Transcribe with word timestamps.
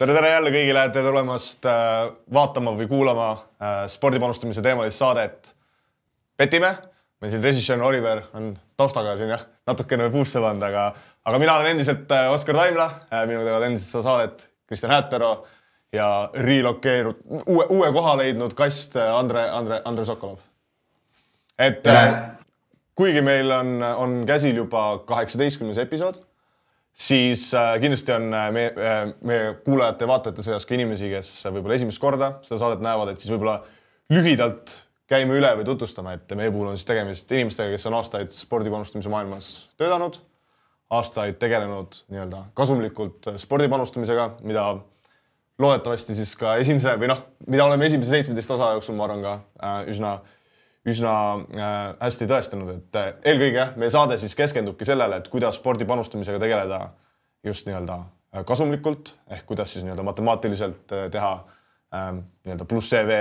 tere, 0.00 0.14
tere 0.16 0.30
jälle 0.32 0.52
kõigile, 0.54 0.82
tere 0.94 1.10
tulemast 1.10 1.66
äh, 1.68 2.10
vaatama 2.32 2.72
või 2.78 2.88
kuulama 2.88 3.30
äh, 3.34 3.82
spordipanustamise 3.92 4.62
teemalist 4.64 5.00
saadet 5.00 5.54
Petime. 6.40 6.70
meil 7.20 7.32
siin 7.34 7.42
režissöör 7.44 7.82
Oliver 7.84 8.22
on 8.34 8.54
taustaga 8.80 9.12
siin 9.18 9.28
jah, 9.28 9.42
natukene 9.68 10.06
puusse 10.10 10.40
pannud, 10.40 10.64
aga, 10.70 10.86
aga 11.28 11.40
mina 11.42 11.58
olen 11.58 11.74
endiselt 11.74 12.12
äh, 12.16 12.30
Oskar 12.32 12.56
Taimla, 12.56 12.86
minuga 13.28 13.44
teevad 13.50 13.66
endiselt 13.68 13.90
seda 13.90 14.04
saadet 14.06 14.46
Kristjan 14.70 14.94
Häätero 14.94 15.30
ja 15.92 16.08
relokeeru-, 16.48 17.16
uue, 17.44 17.66
uue 17.68 17.92
koha 17.92 18.16
leidnud 18.22 18.56
kast 18.56 18.96
Andre, 18.96 19.44
Andre, 19.50 19.82
Andre 19.84 20.04
Sokolov. 20.08 20.40
et 21.58 21.84
kuigi 22.96 23.20
meil 23.20 23.52
on, 23.52 23.82
on 23.82 24.20
käsil 24.26 24.56
juba 24.56 25.02
kaheksateistkümnes 25.04 25.78
episood 25.84 26.22
siis 27.00 27.48
äh, 27.54 27.74
kindlasti 27.80 28.12
on 28.12 28.28
äh, 28.34 28.46
meie, 28.52 28.70
äh, 28.76 29.02
meie 29.24 29.54
kuulajate 29.64 30.04
ja 30.04 30.10
vaatajate 30.10 30.44
seas 30.44 30.66
ka 30.68 30.76
inimesi, 30.76 31.08
kes 31.12 31.32
võib-olla 31.48 31.78
esimest 31.78 32.02
korda 32.02 32.34
seda 32.44 32.60
saadet 32.60 32.84
näevad, 32.84 33.12
et 33.12 33.22
siis 33.22 33.32
võib-olla 33.32 33.60
lühidalt 34.12 34.74
käime 35.10 35.38
üle 35.38 35.50
või 35.58 35.66
tutvustame, 35.66 36.14
et 36.18 36.34
meie 36.38 36.52
puhul 36.52 36.70
on 36.70 36.78
siis 36.78 36.88
tegemist 36.88 37.32
inimestega, 37.32 37.72
kes 37.74 37.88
on 37.90 37.96
aastaid 37.98 38.34
spordipanustamise 38.34 39.10
maailmas 39.12 39.50
töötanud, 39.80 40.20
aastaid 40.94 41.38
tegelenud 41.42 42.02
nii-öelda 42.12 42.44
kasumlikult 42.58 43.32
spordipanustamisega, 43.40 44.28
mida 44.46 44.66
loodetavasti 45.60 46.16
siis 46.18 46.34
ka 46.38 46.56
esimese 46.60 46.94
või 47.00 47.10
noh, 47.10 47.24
mida 47.50 47.66
oleme 47.66 47.88
esimese 47.88 48.12
seitsmeteist 48.14 48.54
osa 48.54 48.74
jooksul, 48.76 48.96
ma 48.98 49.08
arvan 49.08 49.24
ka 49.24 49.34
äh, 49.38 49.80
üsna 49.92 50.18
äh, 50.18 50.36
üsna 50.88 51.14
äh, 51.36 51.76
hästi 52.00 52.26
tõestanud, 52.30 52.72
et 52.78 52.96
äh, 52.96 53.12
eelkõige 53.32 53.66
meie 53.80 53.92
saade 53.92 54.16
siis 54.20 54.34
keskendubki 54.36 54.86
sellele, 54.88 55.20
et 55.20 55.28
kuidas 55.32 55.58
spordi 55.60 55.84
panustamisega 55.88 56.40
tegeleda 56.40 56.80
just 57.44 57.68
nii-öelda 57.68 57.98
äh, 58.00 58.44
kasumlikult 58.48 59.14
ehk 59.28 59.44
kuidas 59.50 59.74
siis 59.74 59.84
nii-öelda 59.84 60.06
matemaatiliselt 60.08 60.94
teha 61.12 61.32
ähm, 61.94 62.22
nii-öelda 62.46 62.68
pluss 62.68 62.94
CV 62.94 63.18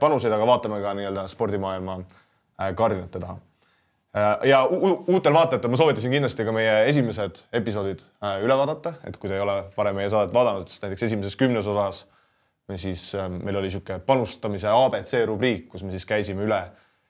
panuseid, 0.00 0.34
aga 0.34 0.46
vaatame 0.46 0.78
ka 0.82 0.92
nii-öelda 0.98 1.26
spordimaailma 1.32 2.02
kardinate 2.78 3.18
taha. 3.18 3.34
ja 4.46 4.60
uutel 4.68 5.34
vaatajatel 5.34 5.70
ma 5.72 5.76
soovitasin 5.80 6.12
kindlasti 6.12 6.44
ka 6.44 6.52
meie 6.54 6.74
esimesed 6.86 7.40
episoodid 7.58 8.04
üle 8.44 8.58
vaadata, 8.60 8.92
et 9.08 9.16
kui 9.16 9.30
te 9.30 9.34
ei 9.34 9.42
ole 9.42 9.56
varem 9.76 9.96
meie 9.98 10.10
saadet 10.12 10.34
vaadanud, 10.36 10.68
siis 10.68 10.82
näiteks 10.84 11.06
esimeses 11.08 11.36
kümnes 11.40 11.66
osas 11.66 12.04
me 12.68 12.76
siis, 12.78 13.08
meil 13.42 13.56
oli 13.56 13.72
niisugune 13.72 13.98
panustamise 14.06 14.68
abc 14.70 15.16
rubriik, 15.26 15.66
kus 15.72 15.82
me 15.82 15.90
siis 15.90 16.06
käisime 16.06 16.44
üle 16.44 16.60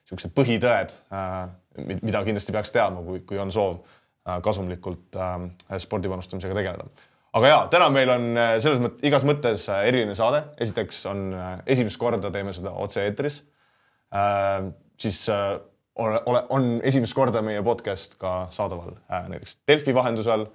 niisugused 0.03 0.33
põhitõed, 0.35 0.93
äh, 1.15 1.97
mida 2.03 2.21
kindlasti 2.27 2.55
peaks 2.55 2.73
teadma, 2.75 3.03
kui, 3.05 3.23
kui 3.27 3.39
on 3.41 3.51
soov 3.53 3.79
äh, 3.79 4.39
kasumlikult 4.43 5.17
äh, 5.17 5.47
spordipanustamisega 5.83 6.57
tegeleda. 6.59 7.09
aga 7.33 7.49
ja 7.49 7.59
täna 7.71 7.89
meil 7.89 8.09
on 8.13 8.27
selles 8.61 8.81
mõttes 8.83 9.07
igas 9.09 9.23
mõttes 9.25 9.65
eriline 9.73 10.15
saade. 10.15 10.43
esiteks 10.61 11.05
on 11.09 11.31
esimest 11.65 11.97
korda 11.97 12.31
teeme 12.31 12.53
seda 12.53 12.71
otse-eetris. 12.71 13.41
siis 14.97 15.29
on, 15.29 16.19
on 16.49 16.67
esimest 16.83 17.13
korda 17.17 17.41
meie 17.41 17.63
podcast 17.63 18.19
ka 18.21 18.47
saadaval 18.51 18.93
näiteks 19.09 19.57
Delfi 19.67 19.95
vahendusel 19.95 20.45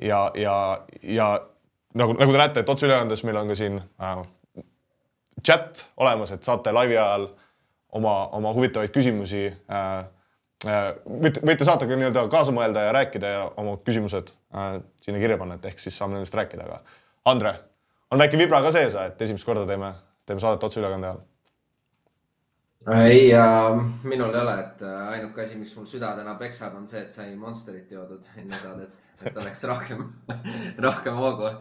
ja, 0.00 0.30
ja, 0.34 0.56
ja 1.02 1.28
nagu, 1.94 2.16
nagu 2.18 2.32
te 2.32 2.38
näete, 2.38 2.64
et 2.64 2.72
otseülekandes 2.72 3.24
meil 3.26 3.38
on 3.40 3.50
ka 3.50 3.56
siin 3.58 3.78
äh, 4.02 4.20
chat 5.44 5.86
olemas, 5.96 6.34
et 6.34 6.46
saate 6.46 6.72
laivi 6.74 6.98
ajal 6.98 7.28
äh, 7.28 7.43
oma, 7.94 8.14
oma 8.36 8.52
huvitavaid 8.54 8.92
küsimusi 8.94 9.44
äh, 9.48 9.90
äh,. 10.66 10.88
võite, 11.06 11.42
võite 11.44 11.66
saata 11.66 11.88
ka 11.88 11.98
nii-öelda 11.98 12.26
kaasa 12.32 12.54
mõelda 12.54 12.88
ja 12.88 12.94
rääkida 12.96 13.34
ja 13.36 13.44
oma 13.60 13.76
küsimused 13.86 14.34
äh, 14.54 14.80
sinna 15.04 15.22
kirja 15.22 15.38
panna, 15.40 15.58
et 15.58 15.70
ehk 15.70 15.82
siis 15.82 15.98
saame 15.98 16.18
nendest 16.18 16.36
rääkida, 16.38 16.66
aga 16.66 16.82
Andre, 17.30 17.54
on 18.12 18.20
väike 18.20 18.36
vibra 18.40 18.60
ka 18.64 18.72
sees, 18.74 18.96
et 19.00 19.22
esimest 19.24 19.46
korda 19.48 19.64
teeme, 19.68 19.94
teeme 20.28 20.42
saadet 20.42 20.66
otseülekande 20.66 21.12
ajal? 21.12 21.22
ei 23.00 23.30
äh,, 23.32 23.78
minul 24.04 24.34
ei 24.34 24.42
ole, 24.42 24.56
et 24.60 24.82
äh, 24.84 25.12
ainuke 25.16 25.46
asi, 25.46 25.56
miks 25.60 25.76
mul 25.78 25.86
süda 25.88 26.12
täna 26.18 26.34
peksab, 26.40 26.74
on 26.76 26.88
see, 26.90 27.06
et 27.06 27.14
sai 27.14 27.30
Monsterit 27.38 27.94
joodud 27.94 28.26
enne 28.36 28.58
saadet, 28.60 29.06
et 29.24 29.38
oleks 29.40 29.64
rohkem 29.70 30.10
rohkem 30.88 31.22
hoogu 31.22 31.54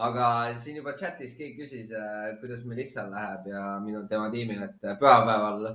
aga 0.00 0.26
siin 0.60 0.80
juba 0.80 0.94
chatis 0.96 1.34
keegi 1.38 1.60
küsis, 1.60 1.92
äh, 1.96 2.32
kuidas 2.40 2.64
Melissal 2.68 3.10
läheb 3.12 3.48
ja 3.52 3.62
minu, 3.84 4.02
tema 4.08 4.30
tiimil, 4.32 4.62
et 4.64 4.84
äh, 4.86 4.96
pühapäeval, 5.00 5.74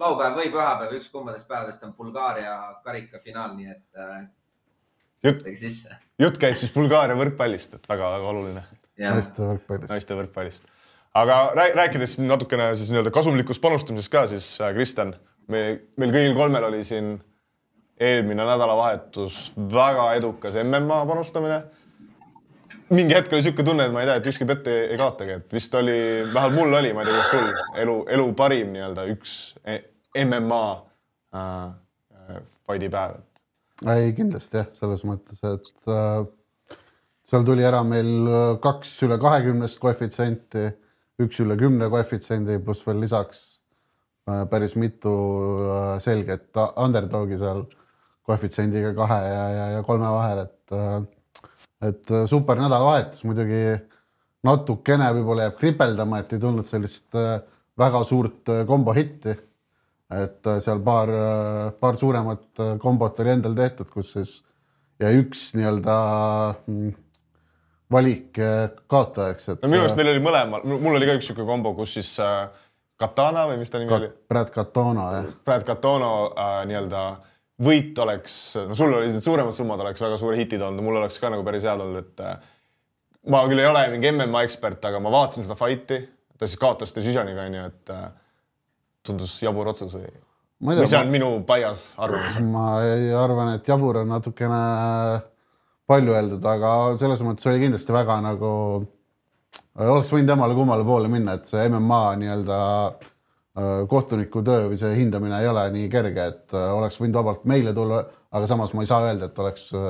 laupäev 0.00 0.36
või 0.38 0.50
pühapäev, 0.52 0.96
üks 0.98 1.10
kumbadest 1.12 1.48
päevadest 1.48 1.84
on 1.86 1.94
Bulgaaria 1.96 2.56
karikafinaal, 2.84 3.54
nii 3.56 3.70
et 3.70 4.00
äh, 4.00 4.20
jutt, 5.26 5.46
jutt 6.20 6.38
käib 6.40 6.58
siis 6.60 6.72
Bulgaaria 6.74 7.18
võrkpallist, 7.18 7.78
et 7.78 7.88
väga-väga 7.90 8.30
oluline. 8.34 8.66
naiste 9.00 9.42
võrkpallist. 9.44 9.90
naiste 9.92 10.18
võrkpallist. 10.18 10.70
aga 11.14 11.40
rääkides 11.56 12.18
natukene 12.24 12.70
siis 12.76 12.92
nii-öelda 12.92 13.12
kasumlikust 13.14 13.62
panustamisest 13.62 14.12
ka, 14.12 14.26
siis 14.30 14.52
Kristjan, 14.76 15.14
me, 15.48 15.64
meil 16.00 16.14
kõigil 16.14 16.36
kolmel 16.38 16.70
oli 16.70 16.84
siin 16.84 17.18
eelmine 18.00 18.46
nädalavahetus 18.48 19.52
väga 19.74 20.14
edukas 20.16 20.56
MMA 20.64 21.04
panustamine 21.06 21.60
mingi 22.90 23.14
hetk 23.14 23.32
oli 23.32 23.40
niisugune 23.40 23.66
tunne, 23.66 23.86
et 23.86 23.94
ma 23.94 24.02
ei 24.02 24.08
tea, 24.08 24.16
et 24.18 24.28
ükski 24.32 24.46
pett 24.48 24.68
ei, 24.70 24.80
ei 24.94 24.98
kaotagi, 24.98 25.36
et 25.38 25.54
vist 25.54 25.74
oli, 25.78 25.96
vähemalt 26.32 26.56
mul 26.56 26.78
oli, 26.80 26.92
ma 26.94 27.04
ei 27.04 27.10
tea, 27.10 27.20
kuidas 27.20 27.30
sul, 27.30 27.76
elu, 27.84 27.96
elu 28.16 28.26
parim 28.38 28.72
nii-öelda 28.74 29.06
üks 29.12 29.34
MMA 30.18 30.64
äh, 31.34 32.40
fight'i 32.66 32.90
päev. 32.92 33.20
ei, 33.90 34.12
kindlasti 34.16 34.60
jah, 34.60 34.68
selles 34.76 35.04
mõttes, 35.08 35.40
et 35.46 35.90
äh, 35.90 36.24
seal 37.30 37.46
tuli 37.46 37.66
ära 37.66 37.82
meil 37.86 38.12
äh, 38.26 38.46
kaks 38.62 38.96
üle 39.06 39.20
kahekümnest 39.22 39.80
koefitsienti, 39.82 40.66
üks 41.20 41.40
üle 41.44 41.56
kümne 41.60 41.90
koefitsiendi 41.92 42.58
pluss 42.64 42.86
veel 42.86 43.00
lisaks 43.04 43.44
äh, 44.30 44.44
päris 44.50 44.76
mitu 44.76 45.14
äh, 45.68 45.94
selget 46.02 46.50
underdog'i 46.74 47.38
seal 47.40 47.64
koefitsiendiga 48.26 48.92
kahe 48.98 49.22
ja, 49.26 49.46
ja, 49.54 49.70
ja 49.76 49.86
kolme 49.86 50.10
vahel, 50.12 50.44
et 50.44 50.76
äh, 50.76 51.00
et 51.82 52.10
äh, 52.10 52.26
super 52.28 52.58
nädalavahetus 52.60 53.24
muidugi 53.24 53.62
natukene 54.46 55.10
võib-olla 55.16 55.48
jääb 55.48 55.56
kripeldama, 55.60 56.20
et 56.20 56.34
ei 56.34 56.42
tulnud 56.42 56.68
sellist 56.68 57.16
äh, 57.18 57.40
väga 57.80 58.02
suurt 58.06 58.52
äh, 58.52 58.64
kombo 58.68 58.94
hitti. 58.96 59.36
Et 60.10 60.48
seal 60.64 60.80
paar, 60.82 61.12
paar 61.80 61.98
suuremat 62.00 62.62
kombot 62.82 63.20
oli 63.22 63.34
endal 63.36 63.54
tehtud, 63.58 63.90
kus 63.92 64.14
siis 64.16 64.32
ja 65.00 65.12
üks 65.14 65.50
nii-öelda 65.54 65.96
mm, 66.66 66.90
valik 67.94 68.40
kaotajaks, 68.90 69.48
et. 69.52 69.62
no 69.62 69.70
minu 69.70 69.84
arust 69.84 69.98
meil 69.98 70.10
oli 70.12 70.24
mõlemal, 70.24 70.66
mul 70.66 70.98
oli 70.98 71.08
ka 71.08 71.14
üks 71.18 71.28
niisugune 71.28 71.48
kombo, 71.48 71.74
kus 71.78 71.94
siis 71.98 72.10
äh, 72.24 72.48
Katana 73.00 73.46
või 73.48 73.62
mis 73.62 73.72
ta 73.72 73.80
nimi 73.80 73.94
oli? 73.96 74.10
Brad 74.28 74.50
Katona, 74.52 75.06
jah. 75.14 75.28
Brad 75.46 75.64
Katona 75.68 76.10
äh, 76.28 76.56
nii-öelda 76.68 77.04
äh, 77.14 77.30
võit 77.60 77.98
oleks, 78.00 78.36
no 78.68 78.76
sul 78.76 78.94
olid 78.96 79.14
need 79.14 79.24
suuremad 79.24 79.54
summad, 79.56 79.82
oleks 79.84 80.00
väga 80.02 80.16
suure 80.20 80.38
hitid 80.40 80.62
olnud, 80.64 80.84
mul 80.84 81.00
oleks 81.02 81.20
ka 81.20 81.30
nagu 81.32 81.44
päris 81.46 81.66
head 81.68 81.82
olnud, 81.82 82.06
et 82.06 82.22
äh, 82.24 82.38
ma 83.32 83.42
küll 83.50 83.60
ei 83.60 83.68
ole 83.68 83.84
mingi 83.92 84.12
MMA 84.14 84.44
ekspert, 84.46 84.84
aga 84.88 85.00
ma 85.02 85.12
vaatasin 85.12 85.44
seda 85.46 85.58
fight'i, 85.58 86.00
ta 86.40 86.48
siis 86.48 86.60
kaotas 86.60 86.96
decisioniga 86.96 87.44
onju, 87.48 87.66
et 87.68 87.92
äh, 87.94 88.06
tundus 89.06 89.36
jabur 89.42 89.72
otsus 89.72 89.96
või? 89.96 90.08
või 90.60 90.86
see 90.86 91.00
on 91.00 91.10
ma... 91.10 91.16
minu 91.16 91.32
bias 91.48 91.90
arvamus? 91.98 92.40
ma 92.54 92.66
arvan, 93.24 93.54
et 93.58 93.68
jabur 93.68 94.02
on 94.02 94.10
natukene 94.14 94.62
palju 95.90 96.16
öeldud, 96.16 96.44
aga 96.46 96.74
selles 97.00 97.22
mõttes 97.26 97.48
oli 97.50 97.64
kindlasti 97.64 97.94
väga 97.94 98.20
nagu, 98.22 98.50
oleks 99.82 100.12
võinud 100.14 100.30
temale 100.30 100.54
kummale 100.54 100.86
poole 100.86 101.10
minna, 101.10 101.38
et 101.40 101.50
see 101.50 101.64
MMA 101.66 102.02
nii-öelda 102.20 102.60
äh, 102.60 103.10
Äh, 103.58 103.82
kohtuniku 103.90 104.44
töö 104.46 104.68
või 104.70 104.76
see 104.78 104.92
hindamine 104.94 105.40
ei 105.42 105.48
ole 105.50 105.64
nii 105.74 105.88
kerge, 105.90 106.26
et 106.32 106.52
äh, 106.54 106.68
oleks 106.70 107.00
võinud 107.00 107.16
vabalt 107.18 107.48
meile 107.50 107.72
tulla, 107.74 108.04
aga 108.30 108.46
samas 108.46 108.70
ma 108.76 108.84
ei 108.84 108.88
saa 108.88 109.02
öelda, 109.08 109.26
et 109.26 109.40
oleks 109.42 109.64
äh, 109.74 109.88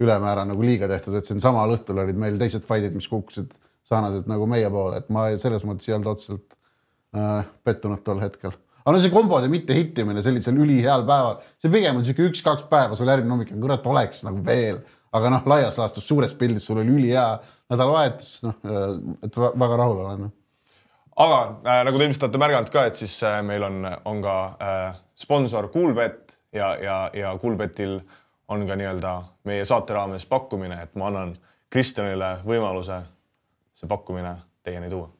ülemäära 0.00 0.44
nagu 0.46 0.62
liiga 0.62 0.86
tehtud, 0.88 1.16
et 1.18 1.26
siin 1.26 1.42
samal 1.42 1.74
õhtul 1.74 1.98
olid 2.04 2.20
meil 2.20 2.38
teised 2.38 2.62
fight'id, 2.68 2.94
mis 2.94 3.08
kukkusid 3.10 3.50
sarnaselt 3.90 4.30
nagu 4.30 4.46
meie 4.46 4.70
poole, 4.70 5.00
et 5.02 5.10
ma 5.10 5.26
selles 5.42 5.66
mõttes 5.66 5.90
ei 5.90 5.96
olnud 5.96 6.12
otseselt 6.12 6.54
äh, 6.54 6.59
pettunud 7.66 8.04
tol 8.06 8.20
hetkel. 8.22 8.52
aga 8.84 8.94
no 8.96 9.02
see 9.02 9.12
kombode 9.12 9.48
mitte 9.50 9.74
hittimine 9.74 10.22
sellisel 10.22 10.58
üliheal 10.62 11.02
päeval, 11.08 11.40
see 11.58 11.72
pigem 11.72 11.98
on 12.00 12.06
sihuke 12.06 12.28
üks-kaks 12.30 12.68
päeva, 12.70 12.98
sul 12.98 13.10
järgmine 13.10 13.34
hommik 13.34 13.54
on 13.54 13.62
kurat, 13.64 13.86
oleks 13.90 14.22
nagu 14.26 14.42
veel, 14.46 14.82
aga 15.12 15.32
noh, 15.34 15.48
laias 15.50 15.78
laastus 15.80 16.06
suures 16.06 16.36
pildis 16.38 16.66
sul 16.66 16.82
oli 16.82 16.94
ülihea 17.00 17.26
nädalavahetus, 17.70 18.36
noh, 18.46 18.60
et 19.26 19.40
väga 19.40 19.80
rahul 19.82 20.04
olen 20.04 20.28
noh 20.28 20.36
aga 21.20 21.40
äh, 21.64 21.82
nagu 21.84 21.98
te 21.98 22.06
ilmselt 22.06 22.26
olete 22.28 22.40
märganud 22.40 22.72
ka, 22.72 22.86
et 22.88 22.98
siis 22.98 23.14
äh, 23.26 23.40
meil 23.46 23.64
on, 23.66 23.84
on 24.08 24.22
ka 24.24 24.36
äh, 24.62 24.98
sponsor 25.18 25.68
Coolbet 25.72 26.38
ja, 26.56 26.72
ja, 26.80 26.98
ja 27.14 27.34
Coolbetil 27.42 27.98
on 28.50 28.66
ka 28.66 28.76
nii-öelda 28.78 29.14
meie 29.48 29.64
saate 29.68 29.94
raames 29.94 30.26
pakkumine, 30.26 30.80
et 30.82 30.96
ma 30.98 31.10
annan 31.10 31.34
Kristjanile 31.70 32.38
võimaluse 32.46 33.02
see 33.78 33.90
pakkumine 33.90 34.34
teieni 34.66 34.90
tuua. 34.90 35.10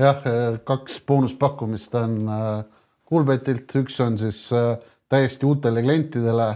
Jah, 0.00 0.22
äh, 0.26 0.58
kaks 0.64 1.00
boonuspakkumist 1.06 1.94
on 2.00 2.16
äh, 2.28 2.64
Coolbetilt, 3.10 3.72
üks 3.80 3.98
on 4.04 4.18
siis 4.20 4.46
äh, 4.54 4.74
täiesti 5.10 5.46
uutele 5.46 5.82
klientidele. 5.82 6.50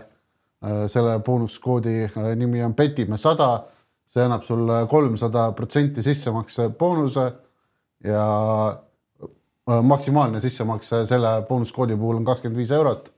selle 0.88 1.18
boonuskoodi 1.20 2.06
nimi 2.40 2.62
on 2.64 2.72
Petime 2.72 3.18
sada 3.20 3.66
see 4.08 4.22
annab 4.24 4.46
sulle 4.46 4.78
kolmsada 4.88 5.50
protsenti 5.52 6.00
sissemakse 6.02 6.70
boonuse 6.78 7.24
ja 8.04 8.22
maksimaalne 9.82 10.40
sissemakse 10.40 11.02
selle 11.10 11.34
boonuskoodi 11.50 11.98
puhul 12.00 12.22
on 12.22 12.24
kakskümmend 12.24 12.56
viis 12.62 12.72
eurot. 12.72 13.12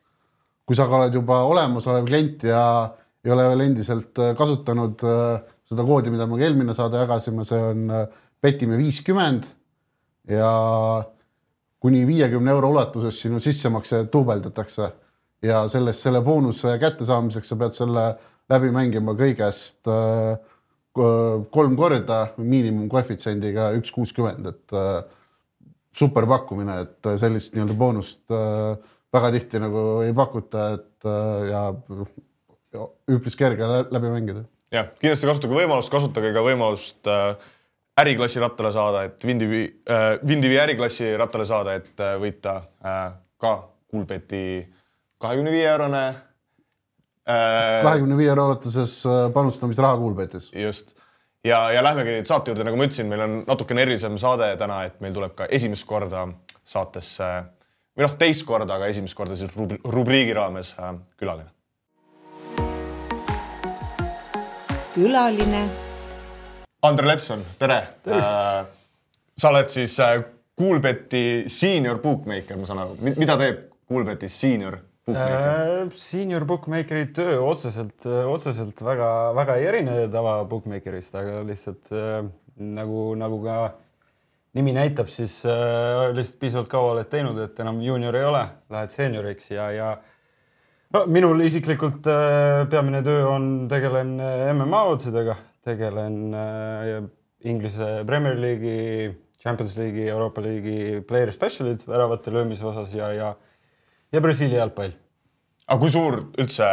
kui 0.67 0.75
sa 0.75 0.89
ka 0.91 0.99
oled 0.99 1.15
juba 1.15 1.39
olemasolev 1.47 2.09
klient 2.09 2.43
ja 2.51 2.65
ei 3.23 3.31
ole 3.31 3.47
veel 3.53 3.63
endiselt 3.69 4.19
kasutanud 4.39 5.07
seda 5.63 5.87
koodi, 5.87 6.11
mida 6.11 6.27
me 6.27 6.41
ka 6.41 6.49
eelmine 6.49 6.75
saade 6.75 6.99
jagasime, 6.99 7.47
see 7.47 7.63
on 7.63 7.87
petime 8.43 8.75
viiskümmend 8.81 9.47
ja 10.29 10.53
kuni 11.81 12.07
viiekümne 12.07 12.51
euro 12.51 12.71
ulatuses 12.75 13.21
sinu 13.21 13.41
sissemakse 13.41 14.07
duubeldatakse 14.13 14.89
ja 15.43 15.67
sellest, 15.69 16.03
selle 16.03 16.23
boonuse 16.25 16.79
kättesaamiseks 16.83 17.53
sa 17.53 17.59
pead 17.61 17.77
selle 17.77 18.07
läbi 18.51 18.71
mängima 18.75 19.15
kõigest 19.19 19.91
äh, 19.91 20.37
kolm 20.97 21.77
korda 21.77 22.21
miinimumkoefitsiendiga 22.41 23.71
üks 23.77 23.93
kuuskümmend, 23.95 24.49
et 24.49 24.77
äh, 24.77 25.01
super 25.97 26.27
pakkumine, 26.29 26.81
et 26.87 27.11
sellist 27.21 27.55
nii-öelda 27.55 27.77
boonust 27.79 28.25
äh, 28.33 28.77
väga 29.15 29.33
tihti 29.37 29.61
nagu 29.63 29.87
ei 30.05 30.15
pakuta, 30.17 30.69
et 30.77 31.07
ja 31.47 31.61
üpris 33.15 33.37
kerge 33.39 33.69
läbi 33.95 34.11
mängida. 34.11 34.43
jah, 34.75 34.89
kindlasti 34.99 35.29
kasutage 35.29 35.57
võimalust, 35.57 35.93
kasutage 35.93 36.33
ka 36.35 36.43
võimalust 36.45 37.09
äriklassi 38.01 38.41
rattale 38.41 38.73
saada, 38.73 39.07
et 39.09 39.25
Windivi 39.25 39.65
äh,, 39.89 40.07
Windivi 40.27 40.59
äriklassi 40.61 41.17
rattale 41.17 41.47
saada, 41.49 41.75
et 41.81 42.07
võita 42.21 42.61
äh, 42.85 43.11
ka 43.41 43.57
Kuulbeti 43.87 44.67
kahekümne 45.23 45.53
viie 45.55 45.69
eurone 45.71 46.07
Äh, 47.27 47.83
kahekümne 47.83 48.15
viie 48.15 48.29
euro 48.31 48.45
ulatuses 48.47 49.01
äh, 49.07 49.33
panustamisraha 49.35 49.97
Kuulbetis. 49.99 50.53
just 50.55 50.95
ja, 51.45 51.73
ja 51.75 51.83
lähmegi 51.83 52.13
nüüd 52.15 52.29
saate 52.31 52.53
juurde, 52.53 52.63
nagu 52.69 52.79
ma 52.79 52.87
ütlesin, 52.87 53.09
meil 53.11 53.25
on 53.25 53.33
natukene 53.49 53.83
erilisem 53.83 54.15
saade 54.23 54.53
täna, 54.61 54.85
et 54.87 55.01
meil 55.03 55.15
tuleb 55.15 55.35
ka 55.35 55.49
esimest 55.51 55.89
korda 55.91 56.29
saatesse 56.63 57.31
või 57.99 58.07
noh, 58.07 58.15
teist 58.21 58.47
korda, 58.47 58.77
aga 58.79 58.93
esimest 58.95 59.19
korda 59.19 59.35
siis 59.35 59.51
rubriigi 59.59 60.37
raames 60.39 60.71
äh, 60.79 60.95
külaline. 61.19 61.51
külaline. 64.95 65.65
Andre 66.87 67.13
Lepson, 67.13 67.45
tere. 67.59 67.81
tervist. 68.05 68.75
sa 69.37 69.53
oled 69.53 69.71
siis 69.73 69.97
Kuulbeti 70.57 71.45
senior 71.53 71.99
bookmaker, 72.01 72.57
ma 72.57 72.69
saan 72.69 72.85
aru, 72.85 72.95
mida 73.19 73.37
teeb 73.37 73.67
Kuulbetis 73.87 74.39
senior 74.41 74.79
Äh, 75.07 75.87
senior 75.95 76.43
bookmakeri 76.45 77.13
töö 77.15 77.37
otseselt, 77.47 78.09
otseselt 78.27 78.81
väga-väga 78.83 79.55
ei 79.61 79.67
erine 79.71 79.93
tava 80.11 80.41
bookmakerist, 80.51 81.15
aga 81.15 81.45
lihtsalt 81.47 81.93
äh, 81.95 82.25
nagu, 82.59 83.13
nagu 83.15 83.39
ka 83.45 83.59
nimi 84.59 84.75
näitab, 84.75 85.07
siis 85.15 85.37
äh, 85.47 86.09
lihtsalt 86.11 86.41
piisavalt 86.43 86.73
kaua 86.73 86.97
oled 86.97 87.11
teinud, 87.13 87.39
et 87.45 87.63
enam 87.63 87.79
juunior 87.85 88.19
ei 88.19 88.27
ole, 88.27 88.43
lähed 88.75 88.97
seenioriks 88.97 89.53
ja, 89.53 89.69
ja 89.77 89.93
no 90.97 91.05
minul 91.07 91.45
isiklikult 91.47 92.11
äh, 92.11 92.65
peamine 92.73 93.05
töö 93.07 93.29
on, 93.31 93.49
tegelen 93.71 94.17
äh, 94.19 94.51
MMA 94.57 94.83
otsidega, 94.91 95.39
tegelen 95.67 96.21
äh, 96.35 97.01
Inglise 97.47 98.05
Premier 98.09 98.39
League'i, 98.39 99.11
Champions 99.43 99.77
League'i, 99.79 100.07
Euroopa 100.09 100.43
League'i 100.43 101.03
player 101.07 101.35
special'id 101.35 101.85
väravate 101.87 102.33
löömise 102.35 102.67
osas 102.67 102.95
ja, 102.97 103.13
ja 103.15 103.35
ja 104.13 104.23
Brasiilia 104.23 104.63
jalgpall. 104.63 104.95
aga 105.67 105.81
kui 105.83 105.91
suur 105.91 106.21
üldse, 106.39 106.67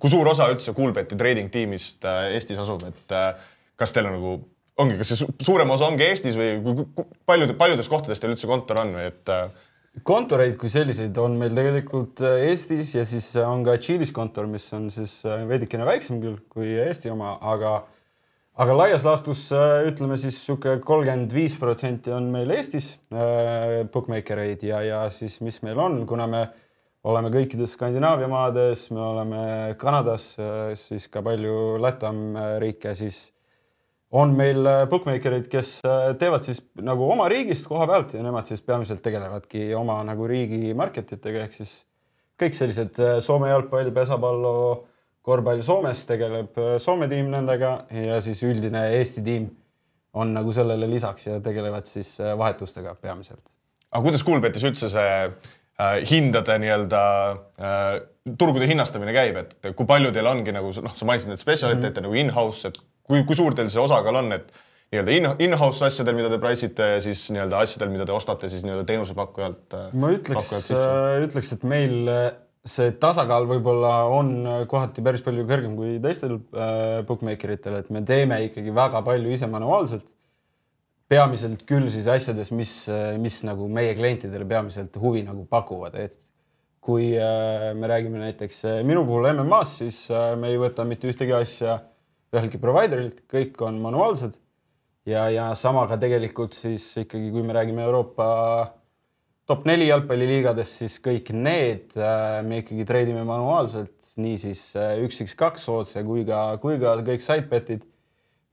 kui 0.00 0.10
suur 0.10 0.28
osa 0.30 0.48
üldse 0.52 0.74
Coolbeti 0.76 1.18
trading 1.18 1.52
tiimist 1.54 2.04
äh, 2.08 2.32
Eestis 2.34 2.58
asub, 2.60 2.82
et 2.88 3.14
äh, 3.14 3.30
kas 3.78 3.94
teil 3.94 4.08
on 4.10 4.18
nagu, 4.18 4.32
ongi, 4.82 4.98
kas 5.00 5.12
see 5.12 5.28
suurem 5.46 5.70
osa 5.74 5.86
ongi 5.90 6.06
Eestis 6.08 6.38
või 6.38 6.88
paljude, 7.28 7.56
paljudes 7.58 7.90
kohtades 7.90 8.22
teil 8.22 8.34
üldse 8.34 8.50
kontor 8.50 8.82
on 8.82 8.98
või 8.98 9.06
et? 9.12 9.32
Kontoreid 10.02 10.56
kui 10.58 10.66
selliseid 10.72 11.14
on 11.22 11.36
meil 11.38 11.54
tegelikult 11.54 12.18
Eestis 12.26 12.96
ja 12.96 13.04
siis 13.06 13.28
on 13.38 13.62
ka 13.66 13.76
Tšiilis 13.78 14.10
kontor, 14.14 14.48
mis 14.50 14.66
on 14.74 14.88
siis 14.90 15.20
veidikene 15.22 15.86
väiksem 15.86 16.18
küll 16.22 16.40
kui 16.50 16.72
Eesti 16.82 17.12
oma, 17.14 17.36
aga 17.38 17.76
aga 18.54 18.76
laias 18.78 19.06
laastus 19.06 19.46
ütleme 19.88 20.18
siis 20.20 20.36
sihuke 20.42 20.78
kolmkümmend 20.84 21.32
viis 21.34 21.56
protsenti 21.58 22.12
on 22.14 22.28
meil 22.34 22.50
Eestis 22.54 22.94
äh, 23.12 23.82
bookmaker 23.90 24.44
eid 24.44 24.62
ja, 24.66 24.82
ja 24.84 25.06
siis 25.10 25.40
mis 25.42 25.62
meil 25.66 25.80
on, 25.80 26.04
kuna 26.06 26.28
me 26.30 26.42
äh, 26.44 26.52
oleme 27.04 27.30
kõikides 27.32 27.74
Skandinaavia 27.76 28.28
maades, 28.30 28.88
me 28.94 29.02
oleme 29.04 29.44
Kanadas, 29.80 30.32
siis 30.80 31.06
ka 31.12 31.22
palju 31.24 31.76
Latam 31.82 32.36
riike, 32.62 32.94
siis 32.96 33.26
on 34.14 34.32
meil 34.38 34.64
bookmaker'id, 34.90 35.48
kes 35.52 35.76
teevad 36.20 36.46
siis 36.46 36.62
nagu 36.86 37.08
oma 37.10 37.26
riigist 37.30 37.66
koha 37.68 37.88
pealt 37.90 38.14
ja 38.16 38.22
nemad 38.24 38.48
siis 38.48 38.62
peamiselt 38.64 39.02
tegelevadki 39.04 39.72
oma 39.76 39.98
nagu 40.06 40.28
riigi 40.30 40.72
market 40.76 41.16
itega 41.18 41.44
ehk 41.44 41.58
siis 41.58 41.76
kõik 42.40 42.56
sellised 42.56 43.00
Soome 43.24 43.50
jalgpall, 43.52 43.92
pesapallo, 43.94 44.56
korvpall 45.24 45.62
Soomes 45.64 46.04
tegeleb 46.06 46.56
Soome 46.78 47.08
tiim 47.08 47.30
nendega 47.32 47.74
ja 47.90 48.20
siis 48.24 48.42
üldine 48.46 48.86
Eesti 49.00 49.24
tiim 49.24 49.50
on 50.14 50.30
nagu 50.36 50.52
sellele 50.54 50.86
lisaks 50.90 51.26
ja 51.26 51.40
tegelevad 51.42 51.88
siis 51.90 52.16
vahetustega 52.38 52.94
peamiselt. 53.00 53.44
aga 53.90 54.02
kuidas 54.04 54.22
Kuulbetis 54.22 54.64
üldse 54.68 54.92
see 54.92 55.12
Äh, 55.74 56.04
hindade 56.06 56.54
nii-öelda 56.62 56.98
äh, 57.58 57.96
turgude 58.38 58.66
hinnastamine 58.70 59.10
käib, 59.10 59.40
et 59.40 59.72
kui 59.74 59.88
palju 59.90 60.12
teil 60.14 60.28
ongi 60.30 60.52
nagu 60.54 60.68
noh, 60.70 60.92
sa 60.94 61.08
mainisid 61.08 61.32
neid 61.32 61.40
spetsialiteete 61.40 61.88
mm 61.88 61.96
-hmm. 61.96 62.06
nagu 62.06 62.20
in-house, 62.20 62.68
et 62.68 62.78
kui, 63.02 63.24
kui 63.26 63.34
suur 63.34 63.56
teil 63.58 63.66
see 63.72 63.82
osakaal 63.82 64.20
on, 64.20 64.30
et 64.36 64.52
nii-öelda 64.94 65.34
in-house 65.42 65.82
asjadel, 65.88 66.14
mida 66.14 66.30
te 66.30 66.38
price 66.38 66.68
ite 66.68 66.86
ja 66.92 67.00
siis 67.02 67.24
nii-öelda 67.34 67.64
asjadel, 67.66 67.90
mida 67.90 68.06
te 68.06 68.14
ostate 68.14 68.48
siis 68.52 68.62
nii-öelda 68.62 68.84
teenusepakkujalt. 68.86 69.74
Äh, 69.74 69.90
ma 69.98 70.12
ütleks, 70.14 70.70
ütleks, 71.26 71.52
et 71.58 71.66
meil 71.66 72.06
see 72.64 72.94
tasakaal 73.00 73.46
võib-olla 73.48 73.94
on 74.08 74.34
kohati 74.70 75.04
päris 75.04 75.24
palju 75.24 75.44
kõrgem 75.48 75.74
kui 75.78 75.96
teistel 76.02 76.38
äh, 76.38 77.00
bookmaker 77.08 77.54
itel, 77.56 77.78
et 77.80 77.90
me 77.92 78.04
teeme 78.08 78.40
ikkagi 78.48 78.74
väga 78.74 79.04
palju 79.06 79.32
ise 79.36 79.48
manuaalselt. 79.50 80.12
Peamiselt 81.08 81.66
küll 81.68 81.90
siis 81.92 82.06
asjades, 82.08 82.48
mis, 82.56 82.70
mis 83.20 83.42
nagu 83.44 83.66
meie 83.68 83.92
klientidele 83.94 84.46
peamiselt 84.48 84.96
huvi 84.96 85.20
nagu 85.26 85.44
pakuvad, 85.50 85.98
et 86.00 86.16
kui 86.84 87.14
äh, 87.16 87.72
me 87.74 87.88
räägime 87.88 88.20
näiteks 88.20 88.64
äh, 88.68 88.80
minu 88.84 89.06
puhul 89.08 89.30
MM-ast, 89.32 89.80
siis 89.80 90.04
äh, 90.12 90.34
me 90.36 90.50
ei 90.52 90.60
võta 90.60 90.84
mitte 90.84 91.08
ühtegi 91.08 91.32
asja 91.32 91.78
üheltki 92.34 92.60
providerilt, 92.60 93.22
kõik 93.30 93.60
on 93.64 93.78
manuaalsed. 93.80 94.36
Ja, 95.08 95.26
ja 95.32 95.50
sama 95.56 95.84
ka 95.88 95.96
tegelikult 96.00 96.56
siis 96.56 96.84
ikkagi, 97.00 97.30
kui 97.32 97.44
me 97.44 97.56
räägime 97.56 97.84
Euroopa 97.84 98.26
top 99.48 99.66
neli 99.68 99.90
jalgpalliliigadest, 99.90 100.82
siis 100.82 100.98
kõik 101.04 101.32
need 101.36 101.92
me 102.46 102.62
ikkagi 102.62 102.86
treidime 102.88 103.26
manuaalselt, 103.28 103.92
niisiis 104.16 104.70
üks 105.04 105.20
X 105.26 105.34
kaks 105.36 105.66
otse 105.68 106.04
kui 106.06 106.22
ka, 106.28 106.46
kui 106.62 106.78
ka 106.80 106.94
kõik 107.04 107.24
sidebet'id 107.24 107.84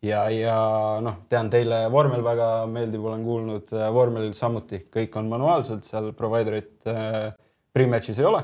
ja, 0.06 0.24
ja 0.34 0.56
noh, 1.04 1.22
tean 1.30 1.50
teile 1.54 1.84
vormel 1.94 2.24
väga 2.26 2.50
meeldib, 2.72 3.06
olen 3.06 3.24
kuulnud, 3.26 3.70
äh, 3.76 3.90
vormel 3.94 4.32
samuti, 4.38 4.86
kõik 4.94 5.16
on 5.20 5.30
manuaalselt, 5.32 5.86
seal 5.88 6.12
provider'it 6.18 6.90
äh, 6.90 7.32
pre-match'is 7.74 8.20
ei 8.22 8.28
ole. 8.30 8.44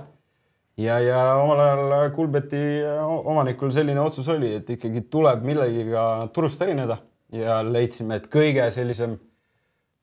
ja, 0.78 1.00
ja 1.02 1.22
omal 1.42 1.62
ajal 1.64 2.12
Kulbeti 2.16 2.64
äh, 2.86 3.04
omanikul 3.04 3.74
selline 3.74 4.02
otsus 4.02 4.30
oli, 4.30 4.54
et 4.60 4.70
ikkagi 4.78 5.08
tuleb 5.12 5.46
millegiga 5.46 6.28
turust 6.34 6.62
erineda 6.62 7.00
ja 7.34 7.62
leidsime, 7.66 8.22
et 8.22 8.30
kõige 8.32 8.70
sellisem 8.72 9.18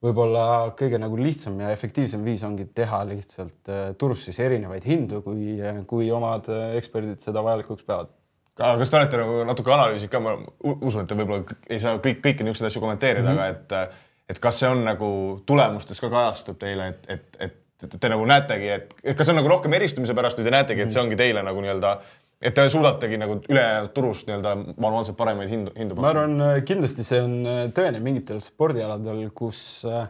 võib-olla 0.04 0.44
kõige 0.78 1.00
nagu 1.00 1.16
lihtsam 1.20 1.56
ja 1.62 1.70
efektiivsem 1.75 2.25
viis 2.26 2.44
ongi 2.46 2.68
teha 2.76 3.00
lihtsalt 3.08 3.73
äh, 3.73 3.87
turust 3.99 4.28
siis 4.28 4.40
erinevaid 4.44 4.84
hindu, 4.88 5.23
kui, 5.25 5.56
kui 5.90 6.11
omad 6.12 6.50
eksperdid 6.76 7.25
seda 7.25 7.42
vajalikuks 7.44 7.87
peavad. 7.88 8.12
Aga 8.54 8.78
kas 8.78 8.90
te 8.90 8.99
olete 9.00 9.18
nagu 9.18 9.40
natuke 9.49 9.73
analüüsinud 9.75 10.12
ka, 10.12 10.20
ma 10.23 10.34
usun, 10.76 11.02
et 11.02 11.08
te 11.11 11.16
võib-olla 11.18 11.56
ei 11.66 11.80
saa 11.82 11.99
kõik, 11.99 12.20
kõiki 12.23 12.44
niisuguseid 12.46 12.70
asju 12.70 12.82
kommenteerida 12.84 13.32
mm, 13.32 13.38
-hmm. 13.40 13.73
aga 13.73 13.87
et, 13.88 14.04
et 14.30 14.38
kas 14.42 14.61
see 14.62 14.70
on 14.70 14.84
nagu 14.87 15.08
tulemustes 15.46 15.99
ka 16.00 16.11
kajastub 16.12 16.61
teile, 16.61 16.87
et, 16.92 17.08
et, 17.16 17.40
et, 17.49 17.56
et 17.82 17.96
te 18.00 18.11
nagu 18.12 18.26
näetegi, 18.30 18.68
et, 18.76 18.94
et 19.02 19.18
kas 19.18 19.26
see 19.26 19.34
on 19.34 19.40
nagu 19.42 19.50
rohkem 19.50 19.75
eristumise 19.75 20.14
pärast 20.14 20.38
või 20.38 20.46
te 20.46 20.54
näetegi, 20.54 20.87
et 20.87 20.94
see 20.94 21.02
ongi 21.02 21.18
teile 21.18 21.42
nagu 21.42 21.64
nii-öelda, 21.64 21.96
et 22.43 22.55
te 22.55 22.67
suudategi 22.69 23.21
nagu 23.21 23.38
ülejäänud 23.49 23.93
turust 23.97 24.29
nii-öelda 24.29 24.57
manuaalselt 24.75 25.17
paremaid 25.17 25.50
hindu, 25.50 25.75
hindu 25.79 25.97
pakkuda? 25.97 26.12
ma 26.12 26.25
arvan, 26.25 26.64
kindlasti 26.69 27.07
see 27.07 27.23
on 27.25 27.38
äh, 27.47 27.62
tõene 27.76 28.03
mingitel 28.05 28.41
spordialadel, 28.45 29.26
kus 29.37 29.61
äh, 29.88 30.09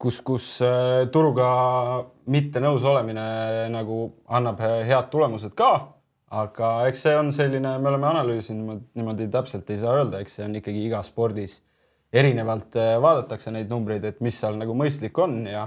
kus, 0.00 0.20
kus 0.24 0.50
äh, 0.64 1.06
turuga 1.12 1.48
mitte 2.30 2.62
nõus 2.62 2.84
olemine 2.88 3.24
nagu 3.72 4.02
annab 4.28 4.60
head 4.60 5.10
tulemused 5.12 5.56
ka 5.58 5.72
aga 6.30 6.70
eks 6.88 7.02
see 7.06 7.16
on 7.18 7.32
selline, 7.34 7.72
me 7.82 7.90
oleme 7.90 8.06
analüüsinud, 8.10 8.86
niimoodi 8.94 9.26
täpselt 9.32 9.70
ei 9.72 9.80
saa 9.82 9.96
öelda, 9.98 10.20
eks 10.22 10.38
see 10.38 10.46
on 10.46 10.54
ikkagi 10.60 10.84
igas 10.86 11.10
spordis 11.10 11.58
erinevalt 12.12 12.78
äh, 12.78 12.94
vaadatakse 13.02 13.52
neid 13.54 13.70
numbreid, 13.70 14.06
et 14.06 14.22
mis 14.22 14.38
seal 14.38 14.58
nagu 14.58 14.74
mõistlik 14.78 15.18
on 15.22 15.42
ja 15.50 15.66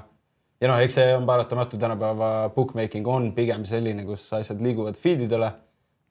ja 0.64 0.72
noh, 0.72 0.80
eks 0.80 0.96
see 0.96 1.12
on 1.18 1.28
paratamatu, 1.28 1.78
tänapäeva 1.80 2.32
bookmaking 2.56 3.08
on 3.12 3.32
pigem 3.36 3.66
selline, 3.68 4.06
kus 4.08 4.26
asjad 4.38 4.64
liiguvad 4.64 4.98
feed 5.00 5.28
idele. 5.28 5.52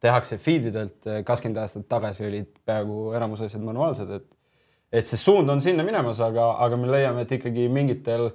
tehakse 0.03 0.35
feed 0.43 0.65
idelt, 0.67 1.05
kakskümmend 1.25 1.61
aastat 1.63 1.85
tagasi 1.89 2.25
olid 2.27 2.49
peaaegu 2.67 3.13
enamus 3.15 3.45
asjad 3.47 3.63
manuaalsed, 3.63 4.11
et 4.11 4.33
et 4.93 5.09
see 5.09 5.17
suund 5.17 5.49
on 5.49 5.61
sinna 5.65 5.85
minemas, 5.87 6.19
aga, 6.21 6.51
aga 6.61 6.77
me 6.77 6.91
leiame, 6.91 7.23
et 7.25 7.31
ikkagi 7.39 7.69
mingitel 7.73 8.27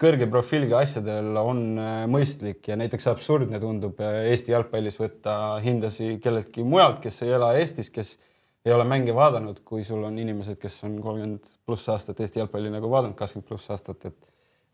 kõrge 0.00 0.26
profiiliga 0.32 0.80
asjadel 0.80 1.36
on 1.38 1.60
äh, 1.78 2.00
mõistlik 2.10 2.70
ja 2.70 2.76
näiteks 2.80 3.06
absurdne 3.12 3.60
tundub 3.62 4.00
äh, 4.02 4.24
Eesti 4.32 4.54
jalgpallis 4.54 4.96
võtta 4.98 5.34
hindasi 5.62 6.16
kelleltki 6.24 6.64
mujalt, 6.66 6.98
kes 7.04 7.22
ei 7.26 7.34
ela 7.36 7.52
Eestis, 7.60 7.92
kes 7.92 8.16
ei 8.64 8.72
ole 8.74 8.84
mänge 8.88 9.14
vaadanud, 9.16 9.60
kui 9.64 9.84
sul 9.84 10.02
on 10.08 10.18
inimesed, 10.18 10.58
kes 10.60 10.80
on 10.88 10.96
kolmkümmend 11.04 11.52
pluss 11.68 11.92
aastat 11.92 12.20
Eesti 12.24 12.40
jalgpalli 12.40 12.72
nagu 12.72 12.90
vaadanud, 12.90 13.16
kakskümmend 13.18 13.48
pluss 13.52 13.70
aastat, 13.76 14.08
et 14.08 14.18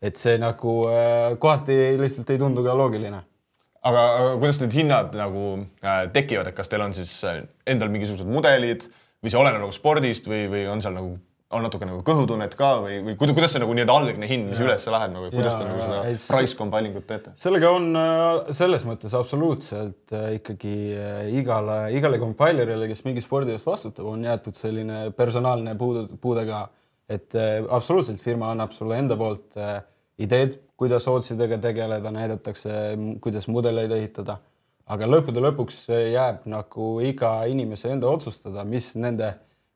et 0.01 0.15
see 0.19 0.37
nagu 0.41 0.75
äh, 0.91 1.37
kohati 1.41 1.75
lihtsalt 2.01 2.29
ei 2.29 2.37
tundu 2.41 2.63
ka 2.65 2.75
loogiline 2.77 3.23
aga 3.87 4.01
kuidas 4.41 4.59
need 4.61 4.73
hinnad 4.75 5.13
nagu 5.15 5.45
äh, 5.85 6.05
tekivad, 6.13 6.49
et 6.51 6.55
kas 6.57 6.69
teil 6.69 6.83
on 6.85 6.93
siis 6.97 7.13
äh, 7.25 7.41
endal 7.69 7.89
mingisugused 7.93 8.27
mudelid 8.27 8.85
või 9.23 9.31
see 9.33 9.39
oleneb 9.39 9.61
nagu 9.63 9.73
spordist 9.73 10.27
või, 10.29 10.43
või 10.51 10.65
on 10.69 10.81
seal 10.83 10.93
nagu, 10.97 11.13
on 11.55 11.63
natuke 11.63 11.87
nagu 11.87 12.01
kõhutunnet 12.05 12.53
ka 12.59 12.73
või, 12.83 12.97
või 13.05 13.15
kuidas, 13.17 13.37
kuidas 13.37 13.53
see 13.55 13.61
nagu 13.63 13.73
nii-öelda 13.77 13.95
algne 13.95 14.27
hind, 14.29 14.49
mis 14.51 14.59
üles 14.61 14.85
läheb 14.91 15.13
nagu, 15.15 15.29
kuidas 15.33 15.55
te 15.57 15.63
nagu 15.65 15.79
seda 15.81 16.01
ei, 16.09 16.17
s- 16.19 16.27
price 16.29 16.57
comparing'ut 16.59 17.07
teete? 17.07 17.31
sellega 17.39 17.71
on 17.73 17.87
selles 18.59 18.83
mõttes 18.85 19.15
absoluutselt 19.17 20.13
ikkagi 20.35 20.75
igale, 21.39 21.77
igale 21.97 22.19
compilerile, 22.21 22.89
kes 22.91 23.05
mingi 23.07 23.23
spordi 23.23 23.55
eest 23.55 23.65
vastutab, 23.69 24.05
on 24.11 24.27
jäetud 24.27 24.59
selline 24.59 25.07
personaalne 25.17 25.73
puude, 25.79 26.05
puude 26.21 26.43
ka. 26.49 26.65
Et 27.09 27.35
äh, 27.35 27.61
absoluutselt 27.69 28.21
firma 28.21 28.51
annab 28.51 28.73
sulle 28.75 28.97
enda 28.99 29.15
poolt 29.19 29.57
äh, 29.57 29.79
ideed, 30.19 30.57
kuidas 30.77 31.07
otsidega 31.07 31.57
tegeleda, 31.61 32.11
näidatakse, 32.11 32.71
kuidas 33.21 33.47
mudeleid 33.47 33.91
ehitada. 33.91 34.39
aga 34.87 35.07
lõppude 35.07 35.41
lõpuks 35.43 35.81
äh, 35.91 36.05
jääb 36.13 36.45
nagu 36.47 36.97
iga 37.03 37.31
inimese 37.51 37.91
enda 37.91 38.07
otsustada, 38.07 38.63
mis 38.63 38.93
nende, 38.95 39.33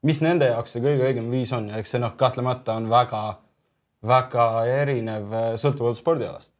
mis 0.07 0.21
nende 0.23 0.47
jaoks 0.53 0.75
see 0.75 0.83
kõige 0.83 1.09
õigem 1.09 1.27
viis 1.31 1.51
on. 1.53 1.67
Ja 1.69 1.81
eks 1.81 1.95
see 1.95 1.99
noh, 1.99 2.13
kahtlemata 2.17 2.77
on 2.79 2.87
väga, 2.89 3.23
väga 4.07 4.47
erinev 4.71 5.33
äh, 5.33 5.49
sõltuvalt 5.61 5.99
spordialast. 5.99 6.53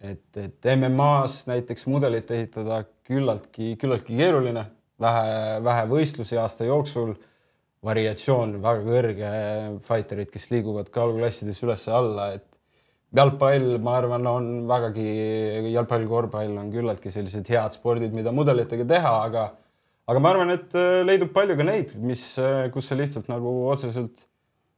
Et, 0.00 0.22
et 0.40 0.70
MMA-s 0.76 1.44
näiteks 1.50 1.84
mudelit 1.90 2.30
ehitada 2.32 2.84
küllaltki, 3.04 3.74
küllaltki 3.76 4.16
keeruline, 4.16 4.64
vähe, 5.00 5.58
vähe 5.64 5.88
võistlusi 5.90 6.38
aasta 6.40 6.64
jooksul, 6.64 7.16
variatsioon 7.86 8.58
väga 8.60 8.84
kõrge, 8.84 9.30
fighterid, 9.86 10.30
kes 10.32 10.50
liiguvad 10.52 10.90
kaaluklassides 10.92 11.62
üles-alla, 11.64 12.30
et 12.36 12.46
jalgpall, 13.16 13.78
ma 13.82 13.96
arvan, 13.98 14.26
on 14.28 14.50
vägagi, 14.70 15.06
jalgpall, 15.72 16.06
korvpall 16.10 16.58
on 16.60 16.68
küllaltki 16.74 17.12
sellised 17.12 17.48
head 17.50 17.78
spordid, 17.78 18.12
mida 18.16 18.34
mudelitega 18.36 18.86
teha, 18.88 19.14
aga 19.30 19.48
aga 20.10 20.20
ma 20.22 20.34
arvan, 20.34 20.50
et 20.56 20.74
äh, 20.74 21.00
leidub 21.06 21.30
palju 21.34 21.56
ka 21.58 21.66
neid, 21.66 21.94
mis, 22.02 22.24
kus 22.74 22.90
see 22.90 22.98
lihtsalt 22.98 23.30
nagu 23.30 23.52
otseselt 23.70 24.26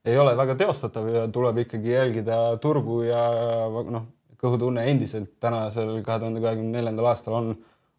ei 0.04 0.18
ole 0.18 0.35
väga 0.37 0.56
teostatav 0.59 1.06
ja 1.09 1.26
tuleb 1.32 1.62
ikkagi 1.62 1.94
jälgida 1.94 2.38
turgu 2.62 3.02
ja 3.06 3.23
noh, 3.71 4.09
kõhutunne 4.42 4.85
endiselt. 4.90 5.30
Tänasel 5.42 6.00
kahe 6.02 6.18
tuhande 6.23 6.42
kahekümne 6.42 6.78
neljandal 6.78 7.12
aastal 7.12 7.38
on, 7.38 7.52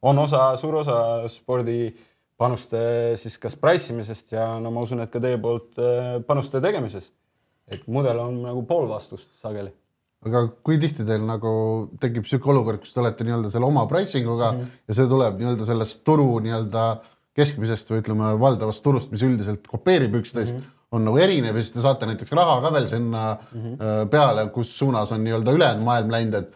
on 0.03 0.19
osa, 0.25 0.49
suur 0.59 0.81
osa 0.81 0.97
spordipanuste 2.33 3.15
siis 3.19 3.37
kas 3.37 3.55
price 3.55 3.93
imisest 3.93 4.33
ja 4.33 4.59
no 4.59 4.71
ma 4.71 4.81
usun, 4.83 5.01
et 5.01 5.11
ka 5.11 5.19
teie 5.21 5.37
poolt 5.37 5.77
äh, 5.79 6.21
panuste 6.25 6.61
tegemises. 6.61 7.11
et 7.67 7.85
mudel 7.87 8.19
on 8.19 8.41
nagu 8.43 8.65
pool 8.67 8.89
vastust 8.89 9.29
sageli. 9.39 9.71
aga 10.25 10.47
kui 10.63 10.77
tihti 10.79 11.05
teil 11.05 11.23
nagu 11.23 11.89
tekib 11.99 12.23
niisugune 12.23 12.57
olukord, 12.57 12.79
kus 12.81 12.93
te 12.93 12.99
olete 12.99 13.23
nii-öelda 13.23 13.51
selle 13.51 13.65
oma 13.65 13.85
pricing 13.87 14.27
uga 14.27 14.51
mm 14.51 14.59
-hmm. 14.59 14.67
ja 14.87 14.93
see 14.93 15.07
tuleb 15.07 15.39
nii-öelda 15.39 15.65
sellest 15.65 16.03
turu 16.03 16.39
nii-öelda 16.39 17.01
keskmisest 17.33 17.89
või 17.89 18.01
ütleme, 18.01 18.39
valdavast 18.39 18.83
turust, 18.83 19.11
mis 19.11 19.23
üldiselt 19.23 19.67
kopeerib 19.67 20.13
üksteist 20.15 20.53
mm, 20.53 20.59
-hmm. 20.59 20.81
on 20.91 21.05
nagu 21.05 21.17
erinev 21.17 21.55
ja 21.55 21.61
siis 21.61 21.73
te 21.73 21.81
saate 21.81 22.05
näiteks 22.05 22.31
raha 22.31 22.61
ka 22.61 22.73
veel 22.73 22.87
sinna 22.87 23.37
mm 23.53 23.61
-hmm. 23.61 24.09
peale, 24.09 24.49
kus 24.49 24.77
suunas 24.77 25.11
on 25.11 25.23
nii-öelda 25.23 25.51
ülejäänud 25.51 25.83
maailm 25.83 26.11
läinud, 26.11 26.33
et 26.33 26.53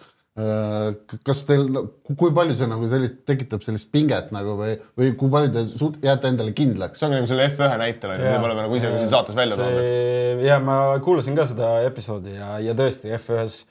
kas 1.26 1.40
teil, 1.48 1.64
kui 2.06 2.34
palju 2.36 2.54
see 2.58 2.68
nagu 2.70 2.90
sellist, 2.92 3.24
tekitab 3.26 3.64
sellist 3.66 3.88
pinget 3.94 4.30
nagu 4.36 4.54
või, 4.60 4.76
või 5.00 5.16
kui 5.18 5.32
palju 5.34 5.54
te 5.56 5.64
suut-, 5.72 5.98
jääte 6.06 6.30
endale 6.30 6.54
kindlaks? 6.58 7.00
see 7.00 7.08
on 7.08 7.16
nagu 7.18 7.30
selle 7.30 7.48
F1 7.50 7.82
näitel 7.82 8.14
on 8.14 8.22
ju, 8.22 8.36
me 8.36 8.50
oleme 8.52 8.68
nagu 8.68 8.78
ise 8.78 8.92
ka 8.92 9.00
siin 9.02 9.10
saates 9.10 9.38
välja 9.38 9.58
toonud. 9.58 10.44
ja 10.46 10.60
ma 10.62 10.78
kuulasin 11.02 11.38
ka 11.38 11.48
seda 11.50 11.72
episoodi 11.88 12.38
ja, 12.38 12.52
ja 12.62 12.78
tõesti 12.78 13.16
F1-s 13.18 13.66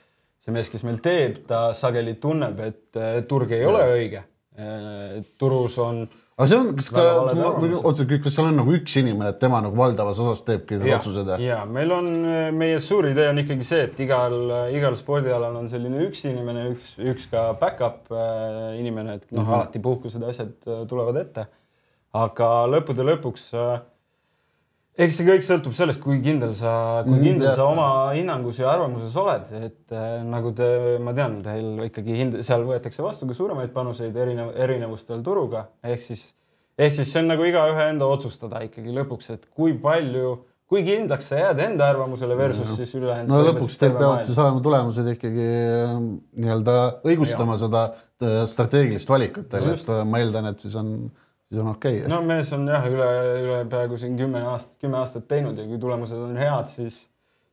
see 0.47 0.55
mees, 0.55 0.71
kes 0.71 0.83
meil 0.87 0.99
teeb, 1.03 1.41
ta 1.47 1.69
sageli 1.75 2.17
tunneb, 2.23 2.59
et 2.63 2.99
äh, 2.99 3.19
turg 3.27 3.51
ei 3.55 3.65
ole 3.67 3.83
õige. 3.95 4.23
turus 5.37 5.75
on 5.83 5.99
aga 6.37 6.47
see 6.51 6.57
on, 6.59 6.67
kas 6.77 6.89
ka 6.93 7.03
otseselt, 7.81 8.11
kas 8.21 8.35
seal 8.37 8.49
on 8.51 8.59
nagu 8.59 8.73
üks 8.77 8.93
inimene, 9.01 9.31
et 9.33 9.39
tema 9.41 9.57
nagu 9.65 9.77
valdavas 9.79 10.19
osas 10.21 10.43
teebki 10.45 10.77
need 10.77 10.93
otsused 10.99 11.31
ja? 11.41 11.63
meil 11.65 11.93
on, 11.95 12.09
meie 12.53 12.77
suur 12.83 13.07
idee 13.09 13.31
on 13.31 13.41
ikkagi 13.41 13.65
see, 13.65 13.87
et 13.87 14.01
igal, 14.05 14.37
igal 14.77 14.97
spordialal 14.99 15.57
on 15.57 15.69
selline 15.71 16.03
üks 16.05 16.21
inimene, 16.29 16.67
üks, 16.75 16.93
üks 17.01 17.25
ka 17.31 17.49
back-up 17.57 18.13
äh, 18.13 18.77
inimene, 18.77 19.17
et 19.17 19.25
noh 19.31 19.41
mm, 19.41 19.47
-hmm. 19.47 19.57
alati 19.57 19.81
puhkused 19.81 20.21
ja 20.21 20.29
asjad 20.33 20.53
äh, 20.69 20.85
tulevad 20.89 21.17
ette. 21.23 21.47
aga 22.13 22.51
lõppude 22.69 23.07
lõpuks 23.09 23.49
äh, 23.57 23.79
eks 24.97 25.19
see 25.19 25.27
kõik 25.27 25.45
sõltub 25.45 25.75
sellest, 25.77 26.01
kui 26.01 26.17
kindel 26.25 26.55
sa, 26.57 27.03
kui 27.05 27.17
Mhm, 27.17 27.25
kindel 27.25 27.53
sa 27.55 27.67
oma 27.69 27.87
hinnangus 28.15 28.59
ja 28.61 28.71
arvamuses 28.71 29.15
oled, 29.21 29.45
et 29.53 29.93
äh, 29.93 30.17
nagu 30.25 30.51
te, 30.57 30.97
ma 31.03 31.13
tean, 31.17 31.39
teil 31.45 31.85
ikkagi 31.85 32.17
hind, 32.17 32.39
seal 32.45 32.65
võetakse 32.65 33.05
vastu 33.05 33.29
ka 33.29 33.37
suuremaid 33.37 33.73
panuseid 33.75 34.17
erinev, 34.17 34.55
erinevustel 34.57 35.21
turuga, 35.25 35.67
ehk 35.85 36.01
siis, 36.01 36.31
ehk 36.77 36.97
siis 36.97 37.13
see 37.13 37.21
on 37.21 37.29
nagu 37.33 37.45
igaühe 37.45 37.89
enda 37.91 38.09
otsustada 38.09 38.63
ikkagi 38.65 38.95
lõpuks, 38.95 39.29
et 39.35 39.45
kui 39.53 39.77
palju, 39.83 40.33
kui 40.67 40.81
kindlaks 40.87 41.29
sa 41.29 41.43
jääd 41.43 41.61
enda 41.67 41.91
arvamusele 41.93 42.35
versus 42.37 42.73
siis 42.79 42.97
ülejäänud. 42.97 43.29
no 43.29 43.43
lõpuks 43.51 43.77
teil 43.77 43.93
peavad 43.95 44.25
siis 44.25 44.41
olema 44.41 44.65
tulemused 44.65 45.13
ikkagi 45.13 45.47
äh, 45.53 45.93
nii-öelda 46.41 46.75
õigustama 47.05 47.55
ja. 47.55 47.61
seda 47.67 47.85
äh, 47.93 48.41
strateegilist 48.49 49.13
valikut, 49.13 49.53
et 49.53 49.93
äh, 49.93 50.03
ma 50.09 50.25
eeldan, 50.25 50.49
et 50.51 50.65
siis 50.65 50.75
on, 50.79 51.11
siis 51.47 51.61
on 51.61 51.71
okei 51.71 51.99
okay.. 51.99 52.11
no 52.11 52.21
mees 52.27 52.51
on 52.55 52.67
jah, 52.69 52.87
üle, 52.91 53.09
üle 53.43 53.59
peaaegu 53.71 53.99
siin 53.99 54.17
kümme 54.19 54.43
aastat, 54.51 54.77
kümme 54.83 54.99
aastat 55.01 55.27
teinud 55.29 55.59
ja 55.59 55.67
kui 55.67 55.79
tulemused 55.81 56.19
on 56.19 56.37
head, 56.39 56.69
siis, 56.71 57.01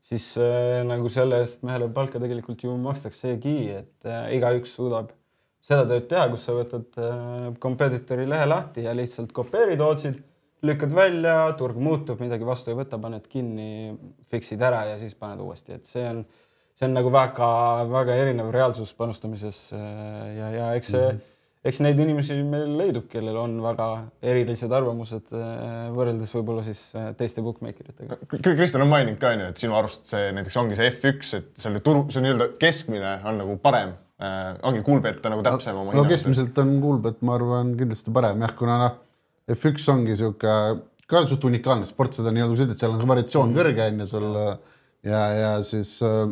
siis 0.05 0.29
äh, 0.43 0.83
nagu 0.87 1.11
selle 1.13 1.43
eest 1.45 1.65
mehele 1.67 1.89
palka 1.95 2.23
tegelikult 2.23 2.67
ju 2.67 2.75
makstaksegi, 2.81 3.57
et 3.81 4.11
äh, 4.11 4.29
igaüks 4.39 4.75
suudab 4.79 5.13
seda 5.65 5.87
tööd 5.89 6.09
teha, 6.11 6.29
kus 6.33 6.47
sa 6.47 6.57
võtad 6.57 7.01
äh, 7.01 7.51
competitor'i 7.63 8.29
lehe 8.29 8.49
lahti 8.51 8.85
ja 8.89 8.95
lihtsalt 8.97 9.33
kopeerid 9.37 9.83
otsid, 9.85 10.19
lükkad 10.65 10.95
välja, 10.97 11.37
turg 11.59 11.77
muutub, 11.81 12.21
midagi 12.25 12.47
vastu 12.49 12.73
ei 12.73 12.79
võta, 12.79 12.99
paned 13.01 13.29
kinni, 13.31 13.95
fix'id 14.31 14.63
ära 14.65 14.87
ja 14.91 14.99
siis 15.01 15.15
paned 15.17 15.43
uuesti, 15.45 15.77
et 15.77 15.89
see 15.89 16.05
on, 16.09 16.25
see 16.75 16.89
on 16.89 16.97
nagu 16.97 17.13
väga-väga 17.13 18.17
erinev 18.23 18.49
reaalsus 18.53 18.95
panustamises 18.97 19.69
ja, 19.75 20.49
ja 20.57 20.71
eks 20.79 20.93
see 20.95 21.05
mm, 21.05 21.19
-hmm. 21.19 21.34
Eks 21.65 21.81
neid 21.85 22.01
inimesi 22.01 22.37
meil 22.45 22.75
leidub, 22.79 23.07
kellel 23.11 23.39
on 23.41 23.57
väga 23.65 23.89
erilised 24.33 24.73
arvamused 24.77 25.33
äh, 25.37 25.87
võrreldes 25.95 26.33
võib-olla 26.37 26.65
siis 26.67 26.83
äh, 26.99 27.11
teiste 27.19 27.45
bookmaker 27.45 27.89
itega. 27.93 28.19
Kristjan 28.45 28.85
on 28.85 28.91
maininud 28.93 29.21
ka 29.23 29.33
onju, 29.33 29.51
et 29.53 29.63
sinu 29.63 29.77
arust 29.79 30.05
see 30.11 30.33
näiteks 30.37 30.59
ongi 30.61 30.79
see 30.79 30.91
F1, 30.93 31.31
et 31.41 31.53
selle 31.65 31.81
turu, 31.85 32.05
see 32.13 32.25
nii-öelda 32.25 32.51
keskmine 32.61 33.15
on 33.31 33.41
nagu 33.41 33.57
parem 33.65 33.95
äh,, 34.21 34.53
ongi 34.69 34.85
Kuulbet 34.85 35.25
on 35.25 35.37
nagu 35.37 35.47
täpsem 35.47 35.81
oma 35.81 35.97
no 35.97 36.05
keskmiselt 36.11 36.61
on 36.61 36.77
Kuulbet, 36.85 37.23
ma 37.25 37.39
arvan, 37.39 37.73
kindlasti 37.81 38.13
parem 38.15 38.45
jah, 38.45 38.55
kuna 38.59 38.81
noh, 38.85 39.01
F1 39.57 39.89
ongi 39.95 40.19
sihuke 40.21 40.59
ka 41.09 41.27
suht 41.29 41.45
unikaalne 41.49 41.89
sport, 41.89 42.17
seda 42.17 42.33
nii-öelda 42.33 42.53
kui 42.53 42.61
sa 42.61 42.69
ütled, 42.69 42.81
seal 42.81 42.97
on 42.97 43.09
variatsioon 43.09 43.57
kõrge 43.57 43.89
on 43.89 44.05
ju 44.05 44.11
sul 44.13 44.29
ja, 45.05 45.21
ja 45.37 45.51
siis 45.65 45.97
äh, 46.05 46.27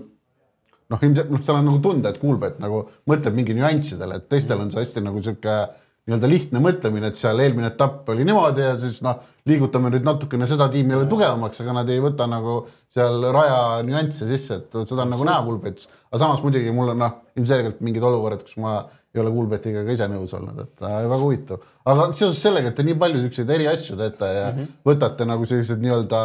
noh, 0.92 1.02
ilmselt 1.02 1.30
noh, 1.32 1.42
seal 1.44 1.58
on 1.58 1.70
nagu 1.70 1.80
tunda, 1.84 2.12
et 2.12 2.20
Kuulbet 2.22 2.58
nagu 2.62 2.84
mõtleb 3.11 3.38
mingi 3.38 3.56
nüanssidele, 3.58 4.20
et 4.20 4.28
teistel 4.32 4.61
on 4.62 4.72
see 4.72 4.84
hästi 4.84 5.04
nagu 5.04 5.22
sihuke 5.25 5.56
nii-öelda 6.02 6.28
lihtne 6.30 6.62
mõtlemine, 6.62 7.12
et 7.12 7.18
seal 7.18 7.38
eelmine 7.44 7.68
etapp 7.70 8.08
oli 8.11 8.25
niimoodi 8.26 8.64
ja 8.64 8.72
siis 8.80 8.99
noh, 9.06 9.20
liigutame 9.46 9.90
nüüd 9.90 10.06
natukene 10.06 10.49
seda 10.50 10.66
tiimi 10.70 10.96
jälle 10.96 11.06
tugevamaks, 11.11 11.62
aga 11.62 11.76
nad 11.78 11.92
ei 11.94 12.02
võta 12.02 12.26
nagu 12.30 12.56
seal 12.92 13.28
raja 13.34 13.61
nüansse 13.87 14.26
sisse, 14.30 14.58
et 14.58 14.75
seda 14.82 15.04
on 15.04 15.14
nagu 15.14 15.26
näha 15.26 15.44
Kuulbetis. 15.46 15.87
aga 16.11 16.25
samas 16.25 16.42
muidugi 16.42 16.75
mul 16.75 16.90
on 16.94 17.00
noh, 17.04 17.14
ilmselgelt 17.38 17.80
mingid 17.87 18.02
olukorrad, 18.06 18.42
kus 18.42 18.58
ma 18.62 18.80
ei 19.14 19.22
ole 19.22 19.30
Kuulbetiga 19.34 19.84
ka 19.87 19.94
ise 19.94 20.08
nõus 20.11 20.34
olnud, 20.34 20.58
et 20.64 20.82
äh, 20.82 20.99
väga 21.06 21.20
huvitav. 21.22 21.66
aga 21.87 22.08
seoses 22.18 22.42
sellega, 22.42 22.72
et 22.72 22.78
te 22.78 22.87
nii 22.87 22.99
palju 22.99 23.22
siukseid 23.26 23.50
eri 23.54 23.68
asju 23.70 23.99
teete 24.00 24.30
ja 24.32 24.46
mm 24.50 24.58
-hmm. 24.58 24.72
võtate 24.90 25.28
nagu 25.28 25.46
sellised 25.46 25.82
nii-öelda 25.82 26.22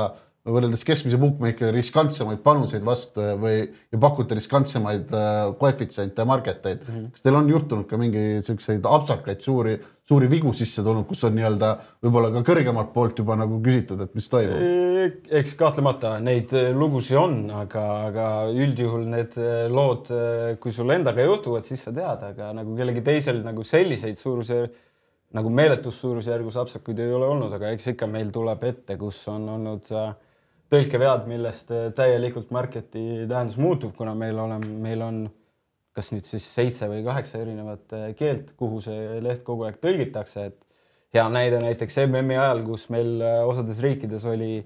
võrreldes 0.47 0.83
keskmise 0.87 1.19
bookmakeri 1.19 1.73
riskantsemaid 1.75 2.39
panuseid 2.45 2.85
vastu 2.85 3.23
või 3.41 3.59
ja 3.65 3.99
pakute 4.01 4.37
riskantsemaid 4.37 5.11
äh, 5.15 5.35
koefitsiente 5.59 6.23
ja 6.23 6.27
market 6.29 6.65
eid 6.65 6.81
mm. 6.81 6.93
-hmm. 6.93 7.11
kas 7.13 7.25
teil 7.25 7.37
on 7.39 7.49
juhtunud 7.51 7.87
ka 7.89 7.99
mingi 7.99 8.23
siukseid 8.45 8.85
apsakaid 8.87 9.43
suuri, 9.43 9.75
suuri 10.07 10.29
vigu 10.31 10.53
sisse 10.55 10.83
tulnud, 10.83 11.07
kus 11.09 11.23
on 11.27 11.35
nii-öelda 11.35 11.71
võib-olla 12.05 12.31
ka 12.37 12.43
kõrgemalt 12.51 12.93
poolt 12.95 13.19
juba 13.19 13.35
nagu 13.39 13.59
küsitud, 13.63 14.01
et 14.05 14.15
mis 14.15 14.29
toimub? 14.31 14.65
eks 15.41 15.55
kahtlemata 15.59 16.15
neid 16.23 16.53
äh, 16.55 16.71
lugusid 16.75 17.19
on, 17.19 17.39
aga, 17.63 17.85
aga 18.11 18.27
üldjuhul 18.51 19.07
need 19.11 19.37
äh, 19.41 19.67
lood, 19.71 20.11
kui 20.63 20.75
sul 20.75 20.95
endaga 20.95 21.25
juhtuvad, 21.27 21.67
siis 21.67 21.83
sa 21.83 21.91
tead, 21.95 22.23
aga 22.31 22.53
nagu 22.55 22.75
kellelgi 22.77 23.03
teisel 23.03 23.43
nagu 23.45 23.65
selliseid 23.67 24.19
suurusjärg, 24.19 24.83
nagu 25.35 25.51
meeletus 25.51 25.99
suurusjärgus 25.99 26.55
apsakuid 26.61 27.01
ei 27.03 27.11
ole 27.11 27.27
olnud, 27.27 27.51
aga 27.57 27.73
eks 27.75 27.91
ikka 27.91 28.07
meil 28.07 28.31
tuleb 28.31 28.63
ette, 28.69 28.95
kus 28.99 29.19
on 29.31 29.49
olnud 29.57 29.91
äh, 29.91 30.13
tõlkevead, 30.73 31.25
millest 31.29 31.71
äh, 31.73 31.89
täielikult 31.95 32.53
marketi 32.55 33.25
tähendus 33.29 33.57
muutub, 33.61 33.95
kuna 33.97 34.15
meil 34.17 34.39
oleme, 34.39 34.71
meil 34.83 35.03
on 35.05 35.19
kas 35.97 36.11
nüüd 36.13 36.27
siis 36.29 36.45
seitse 36.53 36.89
või 36.91 37.01
kaheksa 37.05 37.41
erinevat 37.41 37.95
äh, 37.97 38.07
keelt, 38.17 38.53
kuhu 38.59 38.81
see 38.85 39.19
leht 39.25 39.43
kogu 39.47 39.67
aeg 39.67 39.79
tõlgitakse, 39.83 40.49
et 40.51 41.17
hea 41.17 41.27
näide 41.33 41.61
näiteks 41.63 42.01
MM-i 42.05 42.37
ajal, 42.37 42.65
kus 42.67 42.89
meil 42.93 43.21
osades 43.47 43.79
riikides 43.83 44.27
oli, 44.27 44.59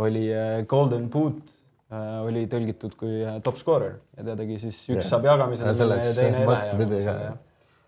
oli 0.00 0.28
Golden 0.70 1.10
Boot 1.12 1.58
oli 1.92 2.46
tõlgitud 2.48 2.94
kui 2.96 3.18
top 3.44 3.58
scorer 3.60 3.98
ja 4.16 4.24
ta 4.24 4.36
tegi 4.38 4.54
siis 4.62 4.78
üks 4.86 5.02
yeah. 5.02 5.08
saab 5.10 5.26
jagamisele 5.28 5.98
ja 5.98 6.14
teine 6.16 6.44
edajagamisele 6.46 7.32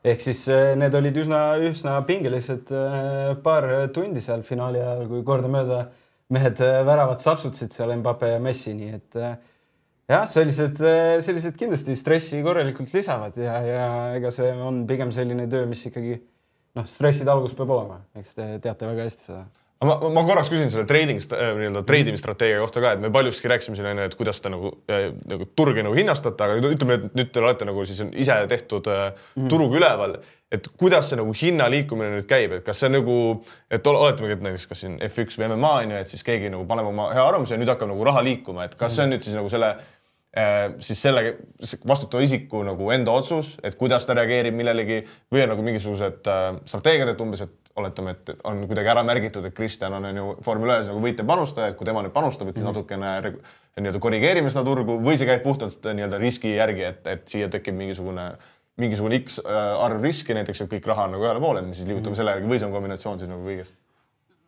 ehk 0.05 0.21
siis 0.21 0.45
eh, 0.53 0.73
need 0.79 0.95
olid 0.97 1.17
üsna, 1.23 1.41
üsna 1.65 1.97
pingelised 2.07 2.73
eh, 2.77 3.35
paar 3.45 3.69
tundi 3.95 4.23
seal 4.25 4.45
finaali 4.47 4.83
ajal, 4.83 5.07
kui 5.11 5.25
kordamööda 5.27 5.85
mehed 6.33 6.61
eh, 6.65 6.79
väravad 6.87 7.21
sapsutasid 7.21 7.75
seal 7.75 7.93
Mbappe 8.01 8.35
ja 8.35 8.39
Messi, 8.43 8.73
nii 8.77 8.93
et 8.97 9.19
jah, 9.21 10.25
sellised, 10.29 10.81
sellised 11.25 11.59
kindlasti 11.61 11.97
stressi 11.97 12.41
korralikult 12.45 12.93
lisavad 12.97 13.37
ja, 13.41 13.59
ja 13.65 13.91
ega 14.19 14.33
see 14.35 14.53
on 14.53 14.85
pigem 14.89 15.13
selline 15.15 15.49
töö, 15.51 15.67
mis 15.69 15.85
ikkagi 15.89 16.19
noh, 16.79 16.89
stressi 16.89 17.27
talgus 17.27 17.55
peab 17.57 17.73
olema, 17.75 18.01
eks 18.19 18.35
te 18.37 18.49
teate 18.65 18.89
väga 18.91 19.07
hästi 19.09 19.31
seda. 19.31 19.45
Ma, 19.85 19.97
ma 19.99 20.23
korraks 20.25 20.49
küsin 20.49 20.71
selle 20.73 20.87
trading, 20.89 21.19
äh, 21.35 21.51
nii-öelda 21.59 21.83
treidimisstrateegia 21.85 22.61
kohta 22.63 22.81
ka, 22.81 22.95
et 22.95 23.03
me 23.03 23.11
paljuski 23.13 23.51
rääkisime 23.51 23.77
siin 23.77 23.89
onju, 23.91 24.07
et 24.07 24.15
kuidas 24.17 24.41
te 24.41 24.53
nagu, 24.53 24.71
äh, 24.89 25.11
nagu 25.29 25.49
turge 25.59 25.85
nagu 25.85 25.97
hinnastate, 25.99 26.47
aga 26.47 26.57
nüüd 26.57 26.77
ütleme, 26.79 26.97
et 27.01 27.19
nüüd 27.19 27.33
te 27.35 27.43
olete 27.43 27.69
nagu 27.69 27.85
siis 27.89 28.01
ise 28.13 28.39
tehtud 28.49 28.89
mm. 28.89 29.51
turuga 29.53 29.81
üleval, 29.83 30.17
et 30.55 30.69
kuidas 30.81 31.11
see 31.11 31.19
nagu 31.21 31.35
hinna 31.37 31.67
liikumine 31.73 32.13
nüüd 32.17 32.29
käib, 32.31 32.57
et 32.59 32.67
kas 32.67 32.85
see 32.85 32.93
nagu, 32.93 33.17
et 33.71 33.91
oletamegi, 33.91 34.39
et 34.39 34.47
näiteks 34.47 34.69
kas 34.71 34.85
siin 34.85 35.01
F1 35.09 35.41
või 35.41 35.51
MMA 35.51 35.73
on 35.81 35.97
ju, 35.97 36.05
et 36.05 36.15
siis 36.15 36.27
keegi 36.27 36.53
nagu 36.53 36.67
paneb 36.71 36.93
oma 36.93 37.11
hea 37.15 37.25
arvamuse 37.25 37.57
ja 37.57 37.61
nüüd 37.61 37.73
hakkab 37.73 37.91
nagu 37.91 38.07
raha 38.07 38.23
liikuma, 38.25 38.69
et 38.69 38.79
kas 38.81 38.97
see 38.97 39.07
on 39.07 39.15
nüüd 39.15 39.27
siis 39.27 39.37
nagu 39.39 39.53
selle 39.53 39.75
siis 40.83 41.03
selle 41.03 41.37
vastutava 41.87 42.23
isiku 42.25 42.65
nagu 42.67 42.89
enda 42.91 43.13
otsus, 43.15 43.53
et 43.63 43.77
kuidas 43.79 44.07
ta 44.07 44.17
reageerib 44.19 44.57
millelegi 44.59 45.05
või 45.31 45.45
on 45.45 45.53
nagu 45.53 45.63
mingisugused 45.63 46.27
strateegiad, 46.67 47.13
et 47.13 47.21
umbes, 47.23 47.45
et 47.45 47.71
oletame, 47.79 48.15
et 48.15 48.33
on 48.47 48.65
kuidagi 48.67 48.91
ära 48.91 49.05
märgitud, 49.07 49.47
et 49.47 49.55
Kristjan 49.55 49.95
on, 49.95 50.09
ju 50.11 50.35
Formula 50.43 50.81
ühes 50.81 50.91
nagu 50.91 51.03
võitlev 51.03 51.29
panustaja, 51.29 51.71
et 51.71 51.79
kui 51.79 51.87
tema 51.87 52.03
nüüd 52.03 52.15
panustab, 52.15 52.51
et 52.51 52.59
siis 52.59 52.67
-hmm. 52.67 52.75
natukene 52.75 53.39
nii-öelda 53.79 54.03
korrigeerime 54.03 54.51
seda 54.51 54.65
turgu 54.67 54.99
või 55.03 55.19
see 55.19 55.27
käib 55.27 55.43
puhtalt 55.43 55.87
nii-öelda 55.87 56.19
riski 56.19 56.57
järgi, 56.57 56.83
et, 56.91 57.07
et 57.07 57.29
siia 57.29 57.49
tekib 57.49 57.75
mingisugune, 57.79 58.33
mingisugune 58.81 59.21
X 59.23 59.41
äh, 59.41 59.85
arv 59.85 60.03
riski 60.03 60.35
näiteks, 60.37 60.65
et 60.65 60.71
kõik 60.71 60.87
raha 60.91 61.09
on 61.09 61.17
nagu 61.17 61.27
ühele 61.27 61.43
poole, 61.43 61.63
et 61.63 61.69
me 61.69 61.75
siis 61.75 61.87
liigutame 61.87 62.11
mm 62.11 62.13
-hmm. 62.13 62.21
selle 62.21 62.37
järgi 62.37 62.51
või 62.51 62.59
see 62.59 62.69
on 62.69 62.73
kombinatsioon 62.79 63.19
siis 63.19 63.31
nagu 63.31 63.47
kõigest? 63.49 63.77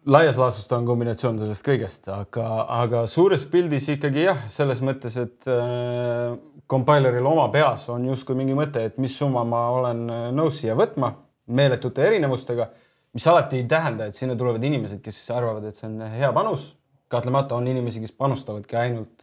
laias 0.07 0.37
laastus 0.39 0.69
ta 0.69 0.77
on 0.77 0.87
kombinatsioon 0.87 1.39
sellest 1.39 1.67
kõigest, 1.67 2.09
aga, 2.15 2.67
aga 2.69 3.07
suures 3.07 3.45
pildis 3.45 3.89
ikkagi 3.89 4.23
jah, 4.23 4.49
selles 4.49 4.83
mõttes, 4.83 5.17
et 5.23 5.47
äh, 5.51 6.39
compiler'il 6.67 7.27
oma 7.27 7.49
peas 7.49 7.89
on 7.89 8.05
justkui 8.07 8.35
mingi 8.35 8.55
mõte, 8.55 8.85
et 8.85 8.99
mis 8.99 9.19
summa 9.19 9.45
ma 9.45 9.69
olen 9.71 10.11
äh, 10.11 10.29
nõus 10.33 10.61
siia 10.61 10.75
võtma 10.75 11.13
meeletute 11.47 12.03
erinevustega 12.03 12.71
mis 13.17 13.27
alati 13.27 13.57
ei 13.57 13.65
tähenda, 13.65 14.07
et 14.07 14.15
sinna 14.15 14.37
tulevad 14.37 14.65
inimesed, 14.65 15.01
kes 15.01 15.19
arvavad, 15.33 15.65
et 15.65 15.79
see 15.79 15.89
on 15.89 16.03
hea 16.13 16.33
panus. 16.37 16.75
kahtlemata 17.09 17.55
on 17.55 17.67
inimesi, 17.71 18.01
kes 18.03 18.13
panustavadki 18.13 18.77
ainult, 18.77 19.23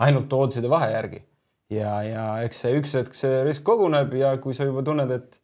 ainult 0.00 0.32
oddside 0.32 0.70
vahe 0.72 0.86
järgi 0.92 1.18
ja, 1.70 1.94
ja 2.06 2.24
eks 2.44 2.64
see 2.64 2.78
üks 2.80 2.96
hetk 2.98 3.16
see 3.16 3.42
risk 3.46 3.64
koguneb 3.66 4.14
ja 4.18 4.34
kui 4.42 4.56
sa 4.56 4.68
juba 4.68 4.84
tunned, 4.86 5.12
et 5.14 5.40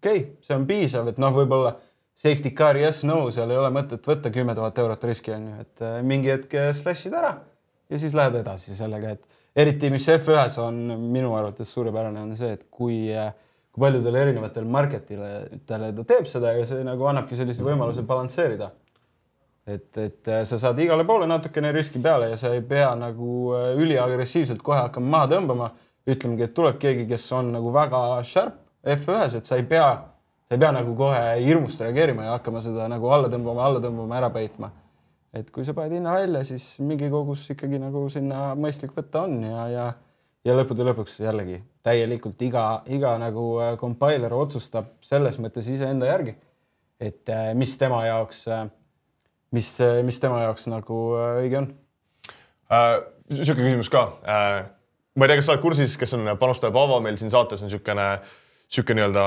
okei 0.00 0.22
okay,, 0.22 0.26
see 0.46 0.56
on 0.56 0.66
piisav, 0.68 1.10
et 1.10 1.20
noh, 1.22 1.34
võib-olla 1.36 1.74
safety 2.20 2.54
car 2.56 2.78
yes, 2.80 3.02
no, 3.08 3.22
seal 3.32 3.50
ei 3.52 3.60
ole 3.60 3.72
mõtet 3.74 4.06
võtta 4.06 4.32
kümme 4.34 4.56
tuhat 4.58 4.78
eurot 4.82 5.06
riski 5.08 5.34
on 5.36 5.50
ju, 5.50 5.66
et 5.66 5.84
äh, 5.86 6.00
mingi 6.06 6.32
hetk 6.32 6.56
slash'id 6.80 7.16
ära 7.16 7.36
ja 7.90 8.00
siis 8.00 8.16
lähed 8.16 8.40
edasi 8.42 8.76
sellega, 8.76 9.16
et 9.16 9.62
eriti, 9.64 9.90
mis 9.90 10.06
F1-s 10.14 10.60
on 10.62 10.82
minu 11.10 11.32
arvates 11.34 11.72
suurepärane, 11.74 12.22
on 12.22 12.36
see, 12.38 12.52
et 12.54 12.68
kui 12.70 13.08
äh, 13.10 13.32
kui 13.70 13.84
paljudel 13.84 14.18
erinevatel 14.18 14.66
marketitele 14.66 15.60
ta 15.68 16.04
teeb 16.06 16.26
seda 16.28 16.54
ja 16.56 16.66
see 16.66 16.82
nagu 16.86 17.06
annabki 17.06 17.38
sellise 17.38 17.64
võimaluse 17.64 18.02
balansseerida. 18.06 18.70
Et, 19.74 19.88
et 19.98 20.28
äh, 20.28 20.42
sa 20.48 20.58
saad 20.60 20.78
igale 20.82 21.04
poole 21.08 21.28
natukene 21.30 21.72
riski 21.74 22.00
peale 22.02 22.30
ja 22.32 22.38
sa 22.40 22.52
ei 22.54 22.62
pea 22.66 22.90
nagu 22.98 23.54
äh, 23.56 23.70
üliagressiivselt 23.80 24.62
kohe 24.66 24.80
hakkama 24.86 25.16
maha 25.16 25.30
tõmbama. 25.34 25.70
ütlemegi, 26.10 26.42
et 26.46 26.54
tuleb 26.56 26.78
keegi, 26.80 27.04
kes 27.06 27.26
on 27.36 27.50
nagu 27.52 27.70
väga 27.72 27.98
sharp 28.24 28.54
F1-s, 28.88 29.34
et 29.36 29.46
sa 29.46 29.58
ei 29.60 29.66
pea, 29.68 29.88
sa 30.48 30.56
ei 30.56 30.60
pea 30.62 30.70
nagu 30.72 30.94
kohe 30.96 31.20
hirmust 31.44 31.80
reageerima 31.84 32.24
ja 32.24 32.36
hakkama 32.38 32.62
seda 32.64 32.88
nagu 32.88 33.10
alla 33.12 33.28
tõmbama, 33.28 33.66
alla 33.66 33.82
tõmbama, 33.84 34.16
ära 34.16 34.30
peitma. 34.34 34.70
et 35.36 35.50
kui 35.54 35.64
sa 35.64 35.74
paned 35.76 35.92
hinna 35.98 36.14
välja, 36.16 36.44
siis 36.44 36.78
mingi 36.80 37.10
kogus 37.12 37.44
ikkagi 37.52 37.78
nagu 37.78 38.08
sinna 38.10 38.54
mõistlik 38.58 38.96
võtta 38.96 39.26
on 39.28 39.42
ja, 39.44 39.66
ja 39.70 39.90
ja 40.44 40.56
lõppude 40.56 40.84
lõpuks 40.88 41.18
jällegi 41.20 41.60
täielikult 41.84 42.40
iga, 42.44 42.64
iga 42.92 43.14
nagu 43.20 43.44
äh, 43.60 43.74
compiler 43.80 44.32
otsustab 44.36 44.94
selles 45.04 45.38
mõttes 45.42 45.68
iseenda 45.72 46.08
järgi, 46.08 46.34
et 47.00 47.28
äh, 47.32 47.50
mis 47.58 47.76
tema 47.80 48.02
jaoks, 48.06 48.44
äh, 48.48 48.66
mis, 49.56 49.70
mis 50.06 50.20
tema 50.22 50.44
jaoks 50.44 50.68
nagu 50.70 50.98
õige 51.42 51.62
on 51.62 51.70
äh,. 52.70 53.00
niisugune 53.30 53.68
küsimus 53.68 53.90
ka 53.92 54.04
äh,. 54.24 54.68
ma 55.16 55.26
ei 55.26 55.32
tea, 55.32 55.40
kas 55.40 55.50
sa 55.50 55.56
oled 55.56 55.64
kursis, 55.64 55.96
kes 56.00 56.14
on 56.18 56.34
panustaja 56.40 56.74
Paavo 56.74 57.00
meil 57.04 57.18
siin 57.20 57.32
saates 57.32 57.62
on 57.62 57.70
niisugune, 57.70 58.08
niisugune 58.68 59.00
nii-öelda 59.00 59.26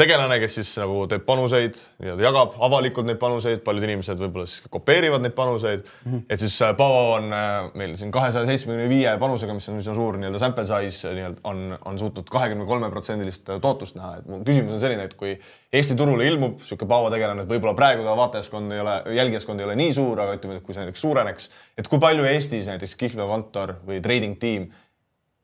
tegelane, 0.00 0.38
kes 0.42 0.56
siis 0.58 0.70
nagu 0.80 1.04
teeb 1.10 1.22
panuseid, 1.26 1.78
nii-öelda 2.02 2.24
jagab 2.26 2.54
avalikult 2.66 3.06
neid 3.06 3.18
panuseid, 3.20 3.60
paljud 3.66 3.86
inimesed 3.86 4.18
võib-olla 4.18 4.48
siis 4.50 4.66
kopeerivad 4.72 5.22
neid 5.22 5.36
panuseid 5.36 5.84
mm. 5.84 6.10
-hmm. 6.10 6.24
et 6.28 6.42
siis 6.42 6.56
äh, 6.66 6.74
Paavo 6.76 7.14
on 7.14 7.32
äh, 7.32 7.68
meil 7.78 7.94
siin 7.96 8.10
kahesaja 8.14 8.46
seitsmekümne 8.48 8.88
viie 8.90 9.12
panusega, 9.20 9.54
mis 9.54 9.68
on 9.70 9.78
üsna 9.78 9.94
suur 9.94 10.18
nii-öelda 10.18 10.40
sample 10.42 10.66
size 10.66 11.14
nii-öelda 11.14 11.40
on, 11.50 11.78
on 11.84 11.98
suutnud 11.98 12.30
kahekümne 12.30 12.66
kolme 12.66 12.90
protsendilist 12.90 13.48
äh, 13.48 13.60
tootlust 13.62 13.98
näha, 14.00 14.16
et 14.18 14.26
mu 14.30 14.40
küsimus 14.44 14.74
on 14.74 14.82
selline, 14.82 15.06
et 15.06 15.14
kui 15.14 15.36
Eesti 15.72 15.94
turule 15.98 16.26
ilmub 16.26 16.58
niisugune 16.58 16.90
Paavo 16.90 17.10
tegelane, 17.14 17.46
et 17.46 17.50
võib-olla 17.50 17.74
praegu 17.78 18.06
ta 18.06 18.16
vaatajaskond 18.18 18.74
ei 18.74 18.82
ole, 18.82 18.96
jälgijaskond 19.14 19.60
ei 19.60 19.68
ole 19.68 19.78
nii 19.78 19.94
suur, 19.94 20.20
aga 20.20 20.34
ütleme, 20.38 20.58
et 20.58 20.66
kui 20.66 20.74
see 20.74 20.82
näiteks 20.82 21.06
suureneks, 21.06 21.50
et 21.78 21.88
kui 21.90 22.02
palju 22.02 22.26
Eestis 22.34 22.66
näiteks 22.70 22.98
kihlveokontor 22.98 23.78
või 23.86 24.02
trading 24.02 24.38
tiim 24.42 24.72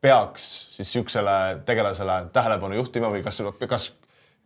peaks 0.01 0.51
siis 0.75 0.89
niisugusele 0.89 1.63
tegelasele 1.65 2.23
tähelepanu 2.33 2.75
juhtima 2.75 3.11
või 3.13 3.21
kas, 3.23 3.37
kas 3.69 3.91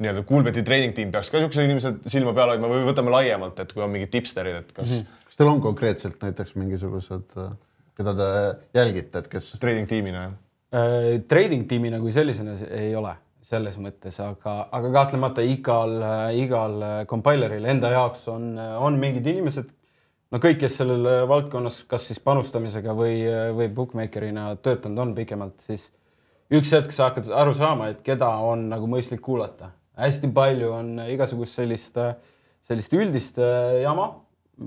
nii-öelda 0.01 0.23
Coolbeti 0.27 0.63
treening 0.65 0.95
tiim 0.95 1.12
peaks 1.13 1.29
ka 1.31 1.39
niisugusel 1.39 1.69
inimesel 1.69 1.99
silma 2.12 2.34
peal 2.36 2.51
hoidma 2.51 2.71
või 2.71 2.88
võtame 2.89 3.13
laiemalt, 3.13 3.60
et 3.63 3.71
kui 3.71 3.84
on 3.86 3.93
mingid 3.93 4.12
tipsterid, 4.12 4.58
et 4.63 4.73
kas 4.75 4.89
mm. 4.89 5.03
-hmm. 5.05 5.27
kas 5.29 5.39
teil 5.39 5.51
on 5.51 5.62
konkreetselt 5.63 6.23
näiteks 6.23 6.55
mingisugused, 6.60 7.38
keda 7.95 8.15
te 8.17 8.31
jälgite, 8.79 9.23
et 9.23 9.29
kes? 9.31 9.53
Trading 9.62 9.88
tiimina, 9.88 10.25
jah 10.25 10.34
äh,? 10.81 11.21
Trading 11.27 11.63
tiimina 11.69 11.99
kui 12.03 12.12
sellisena 12.12 12.58
ei 12.69 12.95
ole 12.95 13.15
selles 13.45 13.77
mõttes, 13.77 14.17
aga, 14.23 14.67
aga 14.73 14.91
kahtlemata 14.91 15.43
igal, 15.45 15.99
igal 16.34 16.79
compiler'il 17.08 17.65
enda 17.69 17.91
jaoks 17.93 18.27
on, 18.34 18.55
on 18.58 18.97
mingid 18.99 19.27
inimesed, 19.29 19.69
no 20.34 20.41
kõik, 20.41 20.58
kes 20.63 20.79
sellel 20.81 21.27
valdkonnas, 21.29 21.84
kas 21.88 22.08
siis 22.10 22.19
panustamisega 22.25 22.95
või, 22.97 23.21
või 23.55 23.69
bookmaker'ina 23.69 24.55
töötanud 24.65 25.03
on 25.03 25.13
pikemalt, 25.15 25.62
siis 25.62 25.91
üks 26.51 26.73
hetk 26.73 26.91
sa 26.91 27.12
hakkad 27.12 27.29
aru 27.29 27.53
saama, 27.53 27.93
et 27.93 28.01
keda 28.05 28.31
on 28.49 28.65
nagu 28.73 28.89
mõistlik 28.89 29.21
kuulata 29.21 29.69
hästi 29.97 30.31
palju 30.34 30.71
on 30.75 30.95
igasugust 31.10 31.60
sellist, 31.60 31.97
sellist 32.65 32.95
üldist 32.95 33.39
äh, 33.41 33.81
jama, 33.84 34.10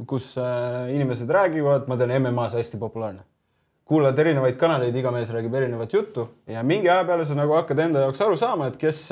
kus 0.08 0.34
äh, 0.40 0.88
inimesed 0.94 1.30
räägivad, 1.30 1.88
ma 1.88 1.96
tean, 2.00 2.14
MM-as 2.20 2.56
hästi 2.58 2.80
populaarne. 2.80 3.24
kuulad 3.88 4.18
erinevaid 4.20 4.58
kanaleid, 4.60 4.96
iga 5.00 5.08
mees 5.08 5.30
räägib 5.32 5.54
erinevat 5.56 5.92
juttu 5.92 6.26
ja 6.46 6.62
mingi 6.62 6.90
aja 6.90 7.06
peale 7.08 7.24
sa 7.24 7.32
nagu 7.34 7.54
hakkad 7.56 7.78
enda 7.86 8.02
jaoks 8.02 8.20
aru 8.20 8.36
saama, 8.36 8.66
et 8.68 8.76
kes, 8.76 9.06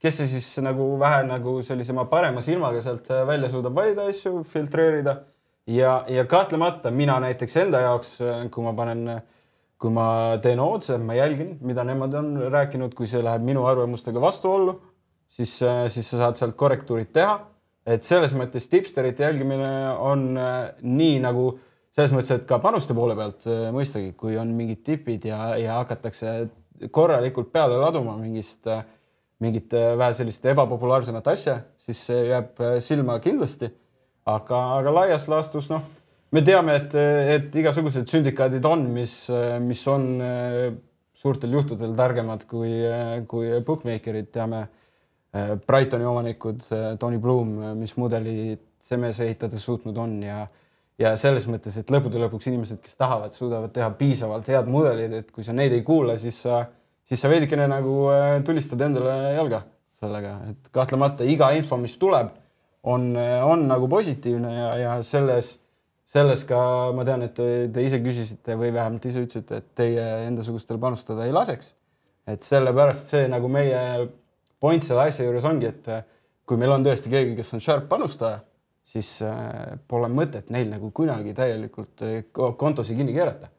kes 0.00 0.16
see 0.16 0.30
siis 0.30 0.46
nagu 0.64 0.94
vähe 1.00 1.26
nagu 1.28 1.58
sellisema 1.62 2.06
parema 2.08 2.40
silmaga 2.40 2.80
sealt 2.84 3.10
äh, 3.12 3.26
välja 3.28 3.50
suudab 3.52 3.76
valida 3.76 4.08
asju, 4.08 4.42
filtreerida. 4.48 5.16
ja, 5.66 6.04
ja 6.08 6.24
kahtlemata 6.24 6.90
mina 6.90 7.20
näiteks 7.20 7.56
enda 7.56 7.80
jaoks, 7.80 8.18
kui 8.50 8.64
ma 8.64 8.72
panen 8.72 9.20
kui 9.82 9.90
ma 9.90 10.38
teen 10.38 10.60
otse, 10.62 10.94
ma 10.98 11.14
jälgin, 11.14 11.56
mida 11.60 11.82
nemad 11.84 12.12
on 12.14 12.36
rääkinud, 12.54 12.92
kui 12.94 13.08
see 13.10 13.22
läheb 13.22 13.42
minu 13.42 13.64
arvamustega 13.66 14.20
vastuollu 14.22 14.76
siis, 15.32 15.56
äh, 15.62 15.86
siis 15.92 16.08
sa 16.12 16.24
saad 16.24 16.40
sealt 16.40 16.56
korrektuurid 16.58 17.12
teha. 17.14 17.40
et 17.82 18.04
selles 18.06 18.30
mõttes 18.38 18.68
tipsterite 18.70 19.24
jälgimine 19.24 19.68
on 19.98 20.36
äh, 20.38 20.68
nii 20.86 21.16
nagu 21.24 21.48
selles 21.92 22.12
mõttes, 22.14 22.36
et 22.36 22.44
ka 22.46 22.60
panuste 22.62 22.94
poole 22.94 23.16
pealt 23.18 23.46
äh, 23.50 23.70
mõistagi, 23.74 24.12
kui 24.18 24.36
on 24.38 24.52
mingid 24.54 24.84
tipid 24.86 25.26
ja, 25.26 25.56
ja 25.58 25.80
hakatakse 25.80 26.34
korralikult 26.94 27.50
peale 27.52 27.80
laduma 27.80 28.14
mingist, 28.20 28.68
mingit 29.42 29.74
vähe 29.74 30.14
sellist 30.14 30.46
ebapopulaarsemat 30.50 31.26
asja, 31.30 31.56
siis 31.78 32.00
see 32.08 32.20
jääb 32.28 32.62
silma 32.82 33.18
kindlasti. 33.22 33.70
aga, 34.26 34.58
aga 34.78 34.94
laias 34.94 35.26
laastus 35.30 35.68
noh, 35.70 35.82
me 36.30 36.42
teame, 36.42 36.74
et, 36.78 36.94
et 37.34 37.56
igasugused 37.62 38.06
sündikaadid 38.10 38.66
on, 38.66 38.86
mis, 38.94 39.14
mis 39.62 39.82
on 39.90 40.06
suurtel 41.14 41.54
juhtudel 41.58 41.94
targemad 41.98 42.46
kui, 42.50 42.70
kui 43.30 43.50
bookmaker'id, 43.66 44.30
teame 44.34 44.64
Brightoni 45.32 46.04
omanikud, 46.04 46.66
Tony 47.00 47.18
Bloom, 47.18 47.54
mis 47.78 47.94
mudelit 47.96 48.60
see 48.82 48.98
mees 49.00 49.20
ehitades 49.24 49.64
suutnud 49.64 49.96
on 49.96 50.18
ja 50.26 50.42
ja 51.00 51.14
selles 51.18 51.46
mõttes, 51.48 51.78
et 51.80 51.88
lõppude 51.90 52.20
lõpuks 52.20 52.46
inimesed, 52.50 52.78
kes 52.84 52.98
tahavad, 53.00 53.32
suudavad 53.34 53.72
teha 53.74 53.88
piisavalt 53.98 54.46
head 54.52 54.68
mudelid, 54.70 55.14
et 55.18 55.30
kui 55.34 55.42
sa 55.42 55.54
neid 55.56 55.72
ei 55.74 55.82
kuula, 55.86 56.18
siis 56.20 56.42
sa, 56.44 56.60
siis 57.08 57.22
sa 57.22 57.30
veidikene 57.32 57.64
nagu 57.70 57.94
äh, 58.12 58.36
tulistad 58.46 58.84
endale 58.84 59.32
jalga 59.34 59.62
sellega, 60.02 60.36
et 60.50 60.70
kahtlemata 60.74 61.26
iga 61.28 61.50
info, 61.56 61.78
mis 61.80 61.94
tuleb, 62.00 62.32
on, 62.82 63.12
on 63.46 63.66
nagu 63.70 63.88
positiivne 63.90 64.52
ja, 64.52 64.70
ja 64.80 64.94
selles, 65.06 65.52
selles 66.12 66.42
ka 66.48 66.58
ma 66.96 67.06
tean, 67.06 67.22
et 67.28 67.36
te, 67.36 67.48
te 67.72 67.84
ise 67.86 68.00
küsisite 68.02 68.56
või 68.58 68.72
vähemalt 68.74 69.06
ise 69.08 69.22
ütlesite, 69.22 69.62
et 69.62 69.68
teie 69.78 70.06
endasugustel 70.26 70.80
panustada 70.82 71.28
ei 71.28 71.34
laseks. 71.34 71.74
et 72.26 72.42
sellepärast 72.42 73.08
see 73.14 73.28
nagu 73.30 73.48
meie 73.50 73.78
point 74.62 74.86
selle 74.86 75.08
asja 75.08 75.26
juures 75.26 75.46
ongi, 75.48 75.70
et 75.72 75.90
äh, 75.90 76.04
kui 76.46 76.60
meil 76.60 76.74
on 76.74 76.86
tõesti 76.86 77.10
keegi, 77.12 77.34
kes 77.38 77.56
on 77.56 77.62
sharp 77.64 77.88
panustaja, 77.90 78.42
siis 78.86 79.10
äh, 79.26 79.74
pole 79.90 80.10
mõtet 80.12 80.52
neil 80.54 80.70
nagu 80.70 80.92
kunagi 80.94 81.34
täielikult 81.38 82.04
äh, 82.06 82.22
ko- 82.34 82.52
kontosid 82.58 82.98
kinni 83.00 83.14
keerata. 83.16 83.50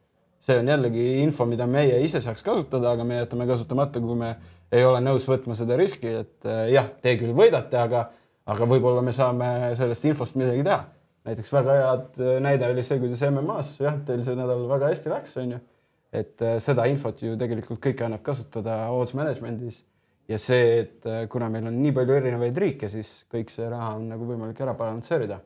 see 0.43 0.57
on 0.59 0.67
jällegi 0.67 1.03
info, 1.23 1.45
mida 1.47 1.63
meie 1.67 2.01
ise 2.03 2.19
saaks 2.19 2.43
kasutada, 2.43 2.89
aga 2.91 3.05
me 3.07 3.21
jätame 3.21 3.45
kasutamata, 3.47 4.01
kui 4.03 4.17
me 4.19 4.33
ei 4.75 4.83
ole 4.83 4.99
nõus 4.99 5.23
võtma 5.29 5.55
seda 5.55 5.77
riski, 5.79 6.09
et 6.19 6.47
jah, 6.67 6.89
te 6.99 7.13
küll 7.15 7.31
võidate, 7.37 7.77
aga, 7.79 8.01
aga 8.51 8.67
võib-olla 8.67 8.99
me 9.05 9.13
saame 9.15 9.47
sellest 9.79 10.03
infost 10.09 10.35
midagi 10.35 10.65
teha. 10.67 10.81
näiteks 11.23 11.53
väga 11.55 11.77
head 11.77 12.19
näide 12.43 12.67
oli 12.67 12.83
see, 12.83 12.99
kuidas 12.99 13.23
MM-as 13.29 13.71
jah, 13.79 13.95
teil 14.03 14.25
see 14.25 14.35
nädal 14.35 14.67
väga 14.67 14.91
hästi 14.91 15.13
läks, 15.13 15.37
onju. 15.45 15.61
et 16.11 16.43
äh, 16.43 16.59
seda 16.59 16.89
infot 16.91 17.23
ju 17.23 17.37
tegelikult 17.39 17.79
kõike 17.79 18.03
annab 18.03 18.25
kasutada 18.27 18.81
odds 18.91 19.15
management'is 19.15 19.79
ja 20.31 20.39
see, 20.39 20.67
et 20.83 21.07
äh, 21.09 21.23
kuna 21.31 21.49
meil 21.51 21.67
on 21.69 21.79
nii 21.81 21.95
palju 21.95 22.19
erinevaid 22.19 22.62
riike, 22.65 22.91
siis 22.91 23.23
kõik 23.31 23.51
see 23.51 23.67
raha 23.69 23.95
on 23.97 24.07
nagu 24.13 24.27
võimalik 24.27 24.62
ära 24.63 24.75
balansseerida. 24.77 25.39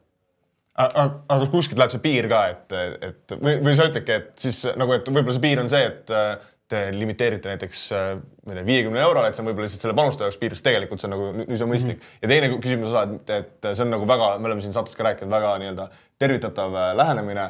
aga 0.77 1.07
aga 1.27 1.39
kas 1.41 1.49
kuskilt 1.53 1.79
läheb 1.81 1.95
see 1.95 2.03
piir 2.03 2.27
ka, 2.29 2.43
et, 2.53 2.77
et 3.09 3.37
või, 3.41 3.57
või 3.65 3.73
sa 3.77 3.87
ütledki, 3.89 4.19
et 4.21 4.45
siis 4.47 4.61
nagu, 4.77 4.93
et 4.93 5.09
võib-olla 5.09 5.33
see 5.33 5.45
piir 5.47 5.63
on 5.63 5.71
see, 5.71 5.89
et 5.89 6.13
äh, 6.13 6.53
te 6.67 6.81
limiteerite 6.91 7.49
näiteks 7.49 7.83
äh, 7.95 8.07
ma 8.19 8.53
ei 8.53 8.59
tea, 8.59 8.65
viiekümne 8.67 9.01
eurole, 9.01 9.29
et 9.29 9.37
see 9.37 9.43
on 9.43 9.49
võib-olla 9.49 9.67
lihtsalt 9.69 9.85
selle 9.85 9.97
panustaja 9.97 10.27
jaoks 10.27 10.39
piir, 10.41 10.55
sest 10.55 10.65
tegelikult 10.67 11.01
see 11.01 11.09
on 11.09 11.15
nagu 11.15 11.29
on 11.31 11.71
mõistlik 11.71 11.97
mm. 11.97 12.01
-hmm. 12.01 12.23
ja 12.23 12.31
teine 12.33 12.49
küsimuse 12.63 12.91
osa, 12.91 13.03
et, 13.15 13.31
et 13.37 13.69
see 13.71 13.85
on 13.85 13.93
nagu 13.95 14.09
väga, 14.09 14.33
me 14.37 14.51
oleme 14.51 14.65
siin 14.65 14.75
saates 14.75 14.97
ka 14.99 15.07
rääkinud, 15.07 15.31
väga 15.31 15.53
nii-öelda 15.63 15.87
tervitatav 16.19 16.75
äh, 16.75 16.91
lähenemine. 17.01 17.49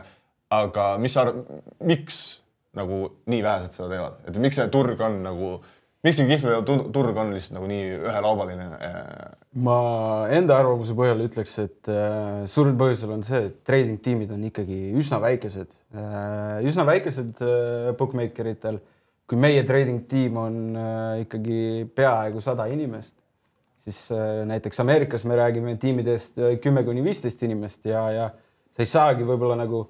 aga 0.49 0.83
mis 0.97 1.13
sa 1.13 1.25
arvad, 1.25 1.43
miks 1.83 2.17
nagu 2.77 2.99
nii 3.27 3.41
vähesed 3.43 3.73
seda 3.75 3.89
teevad, 3.91 4.21
et 4.29 4.37
miks 4.39 4.55
see 4.55 4.67
turg 4.71 5.01
on 5.03 5.17
nagu, 5.25 5.49
miks 6.05 6.19
see 6.19 6.27
kihlveo 6.29 6.61
tu- 6.67 6.89
turg 6.93 7.17
on 7.17 7.31
lihtsalt 7.33 7.55
nagu 7.57 7.67
nii 7.69 7.85
ühelaubaline 7.97 8.67
äh,? 8.85 9.31
ma 9.67 9.77
enda 10.33 10.57
arvamuse 10.61 10.93
põhjal 10.97 11.23
ütleks, 11.25 11.55
et 11.63 11.89
äh, 11.89 12.43
suurim 12.49 12.77
põhjusel 12.79 13.15
on 13.15 13.23
see, 13.25 13.47
et 13.49 13.63
trading 13.67 13.97
tiimid 14.03 14.31
on 14.35 14.43
ikkagi 14.49 14.77
üsna 14.99 15.17
väikesed 15.23 15.73
äh,, 15.97 16.59
üsna 16.67 16.85
väikesed 16.87 17.41
äh, 17.41 17.91
bookmaker 17.97 18.51
itel. 18.53 18.79
kui 19.27 19.35
meie 19.35 19.63
trading 19.67 20.05
tiim 20.07 20.37
on 20.39 20.59
äh, 20.79 21.23
ikkagi 21.25 21.87
peaaegu 21.97 22.39
sada 22.39 22.69
inimest, 22.71 23.15
siis 23.83 24.05
äh, 24.15 24.45
näiteks 24.47 24.79
Ameerikas 24.79 25.25
me 25.27 25.35
räägime 25.35 25.75
tiimidest 25.81 26.37
äh, 26.39 26.59
kümme 26.63 26.83
kuni 26.87 27.03
viisteist 27.03 27.43
inimest 27.43 27.85
ja, 27.89 28.05
ja 28.11 28.29
sa 28.71 28.85
ei 28.85 28.91
saagi 28.93 29.27
võib-olla 29.27 29.57
nagu 29.59 29.87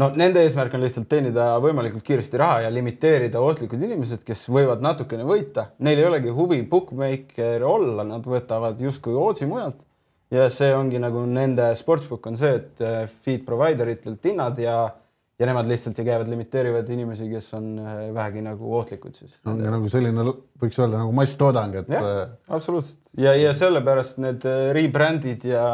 no 0.00 0.10
nende 0.18 0.42
eesmärk 0.42 0.74
on 0.74 0.82
lihtsalt 0.84 1.08
teenida 1.10 1.52
võimalikult 1.62 2.04
kiiresti 2.06 2.40
raha 2.40 2.64
ja 2.64 2.72
limiteerida 2.74 3.42
ohtlikud 3.42 3.82
inimesed, 3.86 4.24
kes 4.26 4.46
võivad 4.50 4.82
natukene 4.84 5.26
võita. 5.28 5.68
Neil 5.86 6.02
ei 6.02 6.08
olegi 6.08 6.34
huvi 6.34 6.62
bookmaker 6.70 7.64
olla, 7.68 8.06
nad 8.08 8.26
võtavad 8.26 8.80
justkui 8.82 9.14
ootsi 9.18 9.50
mujalt. 9.50 9.84
ja 10.34 10.48
see 10.50 10.72
ongi 10.74 10.98
nagu 10.98 11.20
nende 11.30 11.68
sportsbook 11.78 12.26
on 12.26 12.36
see, 12.40 12.54
et 12.58 12.80
äh, 12.82 13.02
feed 13.06 13.44
provider 13.46 13.90
itelt 13.92 14.24
hinnad 14.24 14.56
ja, 14.58 14.78
ja 15.38 15.46
nemad 15.46 15.68
lihtsalt 15.70 15.98
ja 16.00 16.04
käivad 16.08 16.30
limiteerivad 16.32 16.88
inimesi, 16.90 17.28
kes 17.30 17.52
on 17.54 17.68
äh, 17.78 17.98
vähegi 18.14 18.42
nagu 18.42 18.72
ohtlikud 18.80 19.14
siis. 19.14 19.36
ongi 19.46 19.68
nagu 19.68 19.90
selline, 19.92 20.24
võiks 20.58 20.80
öelda 20.80 21.04
nagu 21.04 21.12
masstoodang, 21.14 21.76
et 21.84 21.92
äh,, 22.00 22.24
absoluutselt 22.48 23.12
ja, 23.20 23.36
ja 23.38 23.52
sellepärast 23.54 24.18
need 24.24 24.48
rebrand'id 24.74 25.46
ja 25.52 25.68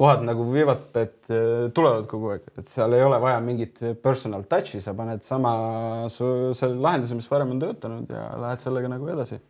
kohad 0.00 0.24
nagu 0.26 0.46
Vivatbet 0.52 1.30
äh, 1.30 1.68
tulevad 1.76 2.08
kogu 2.10 2.32
aeg, 2.34 2.48
et 2.58 2.72
seal 2.72 2.96
ei 2.96 3.04
ole 3.04 3.20
vaja 3.22 3.40
mingit 3.44 3.80
personal 4.02 4.46
touch'i, 4.50 4.80
sa 4.84 4.94
paned 4.96 5.24
sama 5.26 5.52
selle 6.10 6.80
lahenduse, 6.80 7.18
mis 7.18 7.30
varem 7.30 7.54
on 7.54 7.62
töötanud 7.62 8.10
ja 8.10 8.26
lähed 8.40 8.64
sellega 8.64 8.92
nagu 8.92 9.10
edasi. 9.12 9.40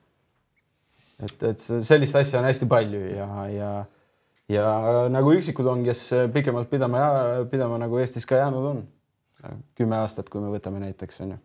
et, 1.20 1.42
et 1.42 1.60
see- 1.60 1.82
sellist 1.86 2.16
asja 2.16 2.40
on 2.40 2.48
hästi 2.48 2.68
palju 2.68 3.04
ja, 3.12 3.28
ja, 3.52 3.74
ja 4.48 4.72
nagu 5.12 5.36
üksikud 5.36 5.68
on, 5.68 5.84
kes 5.84 6.08
pikemalt 6.34 6.70
pidama, 6.70 7.04
pidama 7.50 7.78
nagu 7.80 8.00
Eestis 8.00 8.26
ka 8.26 8.40
jäänud 8.40 8.72
on. 8.74 8.82
kümme 9.74 9.96
aastat, 9.96 10.28
kui 10.28 10.40
me 10.42 10.50
võtame 10.52 10.82
näiteks 10.82 11.22
on 11.24 11.30
ju 11.36 11.44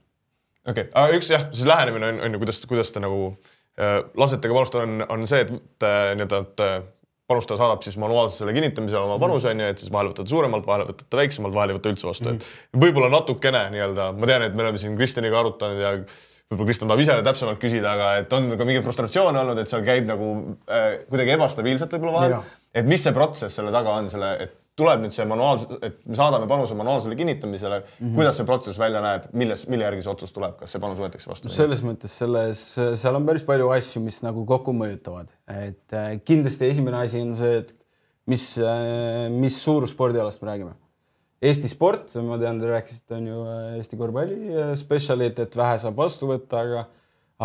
okei 0.66 0.88
okay., 0.88 0.92
aga 0.94 1.20
üks 1.20 1.30
jah, 1.32 1.46
siis 1.54 1.68
lähenemine 1.70 2.10
on, 2.14 2.20
on 2.26 2.36
ju, 2.36 2.42
kuidas, 2.42 2.62
kuidas 2.70 2.92
te 2.94 3.02
nagu 3.04 3.30
äh, 3.32 4.00
lasete 4.18 4.50
ka 4.50 4.58
panustada, 4.58 4.88
on, 4.88 5.06
on 5.14 5.28
see, 5.30 5.44
et 5.46 5.86
äh, 5.86 6.12
nii-öelda, 6.18 6.42
et 6.48 6.66
äh, 6.66 6.76
panustaja 7.30 7.60
saadab 7.62 7.82
siis 7.86 7.98
manuaalselt 8.02 8.44
selle 8.44 8.54
kinnitamise 8.56 8.98
oma 9.00 9.18
panuse 9.22 9.50
on 9.52 9.64
ju, 9.64 9.72
et 9.74 9.82
siis 9.82 9.92
vahel 9.94 10.12
võtate 10.12 10.30
suuremalt, 10.30 10.68
vahel 10.68 10.86
võtate 10.90 11.22
väiksemalt, 11.22 11.56
vahel 11.56 11.74
ei 11.74 11.80
võta 11.80 11.94
üldse 11.94 12.10
vastu 12.10 12.30
mm, 12.30 12.38
-hmm. 12.38 12.60
et 12.76 12.82
võib-olla 12.86 13.10
natukene 13.14 13.64
nii-öelda, 13.74 14.12
ma 14.20 14.30
tean, 14.30 14.46
et 14.46 14.58
me 14.58 14.66
oleme 14.66 14.82
siin 14.82 14.98
Kristjaniga 15.00 15.40
arutanud 15.42 15.82
ja 15.82 15.96
võib-olla 15.96 16.70
Kristjan 16.70 16.92
tahab 16.92 17.06
ise 17.06 17.18
täpsemalt 17.30 17.62
küsida, 17.62 17.96
aga 17.98 18.12
et 18.22 18.38
on 18.38 18.52
ka 18.54 18.68
mingi 18.70 18.84
frustratsioon 18.86 19.42
olnud, 19.42 19.64
et 19.64 19.72
seal 19.72 19.86
käib 19.88 20.06
nagu 20.10 20.36
äh, 20.70 20.92
kuidagi 21.10 21.34
ebastabiilselt 21.40 21.98
võib-olla 21.98 22.20
vahel 22.20 22.38
et 22.76 22.88
mis 22.88 23.02
see 23.02 23.16
protsess 23.16 23.60
selle 23.60 23.74
taga 23.74 23.96
on, 23.96 24.10
selle, 24.12 24.32
et 24.46 24.56
tuleb 24.80 25.06
nüüd 25.06 25.16
see 25.16 25.26
manuaalse, 25.30 25.80
et 25.86 26.02
me 26.04 26.18
saadame 26.20 26.48
panuse 26.52 26.76
manuaalsele 26.76 27.16
kinnitamisele 27.16 27.80
mm. 27.80 27.88
-hmm. 28.00 28.16
kuidas 28.18 28.38
see 28.40 28.46
protsess 28.46 28.80
välja 28.80 29.02
näeb, 29.02 29.30
milles, 29.34 29.68
mille 29.72 29.88
järgi 29.88 30.04
see 30.04 30.12
otsus 30.12 30.36
tuleb, 30.36 30.58
kas 30.60 30.76
see 30.76 30.84
panus 30.84 31.00
võetakse 31.00 31.32
vastu? 31.32 31.50
selles 31.50 31.84
mõttes 31.86 32.18
selles, 32.24 32.64
seal 32.76 33.16
on 33.16 33.26
päris 33.26 33.48
palju 33.48 33.70
asju, 33.78 34.04
mis 34.04 34.22
nagu 34.26 34.46
kokku 34.46 34.76
mõjutavad, 34.76 35.32
et 35.48 35.96
äh, 35.96 36.16
kindlasti 36.26 36.68
esimene 36.74 37.06
asi 37.06 37.24
on 37.24 37.36
see, 37.40 37.62
et 37.64 37.76
mis, 38.26 38.44
mis 39.32 39.62
suurusspordialast 39.64 40.42
me 40.42 40.50
räägime. 40.50 40.76
Eesti 41.46 41.70
sport, 41.70 42.14
ma 42.26 42.38
tean, 42.42 42.60
te 42.62 42.70
rääkisite, 42.70 43.18
on 43.18 43.26
ju 43.28 43.42
äh, 43.46 43.64
Eesti 43.80 43.98
korvpalli 44.00 44.38
äh, 44.50 44.76
spetsialid, 44.80 45.40
et 45.44 45.58
vähe 45.58 45.80
saab 45.84 45.98
vastu 46.00 46.30
võtta, 46.32 46.64
aga 46.64 46.86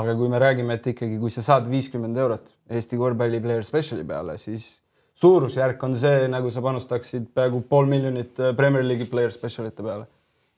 aga 0.01 0.15
kui 0.15 0.31
me 0.31 0.39
räägime, 0.39 0.77
et 0.79 0.87
ikkagi, 0.93 1.19
kui 1.19 1.33
sa 1.35 1.43
saad 1.43 1.67
viiskümmend 1.67 2.19
eurot 2.23 2.53
Eesti 2.71 2.99
korvpalli 2.99 3.41
player 3.43 3.67
special'i 3.67 4.07
peale, 4.07 4.37
siis 4.39 4.80
suurusjärk 5.21 5.83
on 5.85 5.97
see, 5.99 6.29
nagu 6.33 6.51
sa 6.53 6.63
panustaksid 6.65 7.29
peaaegu 7.37 7.63
pool 7.69 7.89
miljonit 7.91 8.39
äh, 8.41 8.55
Premier 8.57 8.87
League'i 8.87 9.09
player 9.11 9.33
special'ite 9.35 9.85
peale. 9.85 10.07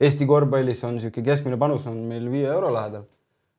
Eesti 0.03 0.27
korvpallis 0.27 0.83
on 0.87 0.97
niisugune 0.97 1.27
keskmine 1.27 1.59
panus 1.59 1.87
on 1.91 1.99
meil 2.09 2.29
viie 2.31 2.49
euro 2.51 2.71
lähedal. 2.75 3.09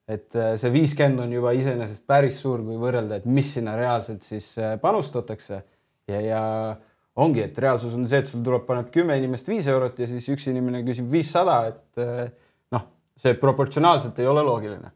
et 0.07 0.35
äh, 0.35 0.55
see 0.59 0.67
viiskümmend 0.71 1.23
on 1.23 1.31
juba 1.31 1.53
iseenesest 1.55 2.03
päris 2.07 2.41
suur, 2.41 2.59
kui 2.63 2.75
võrrelda, 2.75 3.21
et 3.21 3.25
mis 3.25 3.53
sinna 3.55 3.77
reaalselt 3.79 4.25
siis 4.25 4.49
äh, 4.59 4.73
panustatakse 4.79 5.61
ja, 6.11 6.17
ja 6.19 6.41
ongi, 7.15 7.39
et 7.45 7.59
reaalsus 7.63 7.95
on 7.95 8.03
see, 8.07 8.19
et 8.19 8.27
sul 8.27 8.43
tuleb, 8.43 8.65
paneb 8.67 8.89
kümme 8.91 9.15
inimest 9.19 9.47
viis 9.47 9.69
eurot 9.71 10.01
ja 10.03 10.09
siis 10.11 10.27
üks 10.33 10.49
inimene 10.51 10.83
küsib 10.83 11.07
viissada, 11.07 11.55
et 11.71 12.03
noh, 12.75 12.83
see 13.15 13.37
proportsionaalselt 13.39 14.19
ei 14.19 14.27
ole 14.27 14.43
loogiline. 14.43 14.91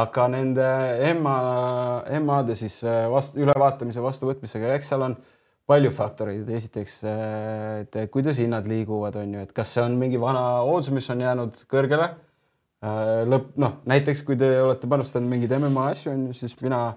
aga 0.00 0.28
nende 0.32 0.68
EMA, 1.10 1.36
EMA-de 2.16 2.56
siis 2.56 2.80
vastu, 3.12 3.42
ülevaatamise 3.44 4.00
vastuvõtmisega, 4.04 4.72
eks 4.78 4.94
seal 4.94 5.04
on 5.10 5.18
palju 5.68 5.90
faktoreid, 5.92 6.48
esiteks, 6.58 6.94
et 7.82 7.98
kuidas 8.12 8.40
hinnad 8.40 8.68
liiguvad, 8.68 9.18
on 9.20 9.36
ju, 9.36 9.44
et 9.44 9.52
kas 9.56 9.74
see 9.76 9.84
on 9.84 9.98
mingi 10.00 10.20
vana 10.20 10.62
ootus, 10.64 10.90
mis 10.96 11.08
on 11.12 11.24
jäänud 11.26 11.62
kõrgele. 11.68 12.08
lõpp, 13.28 13.56
noh 13.58 13.80
näiteks 13.90 14.22
kui 14.22 14.36
te 14.38 14.48
olete 14.62 14.86
panustanud 14.88 15.28
mingeid 15.28 15.52
MMA 15.58 15.88
asju, 15.92 16.12
on 16.12 16.28
ju, 16.28 16.36
siis 16.40 16.54
mina, 16.62 16.94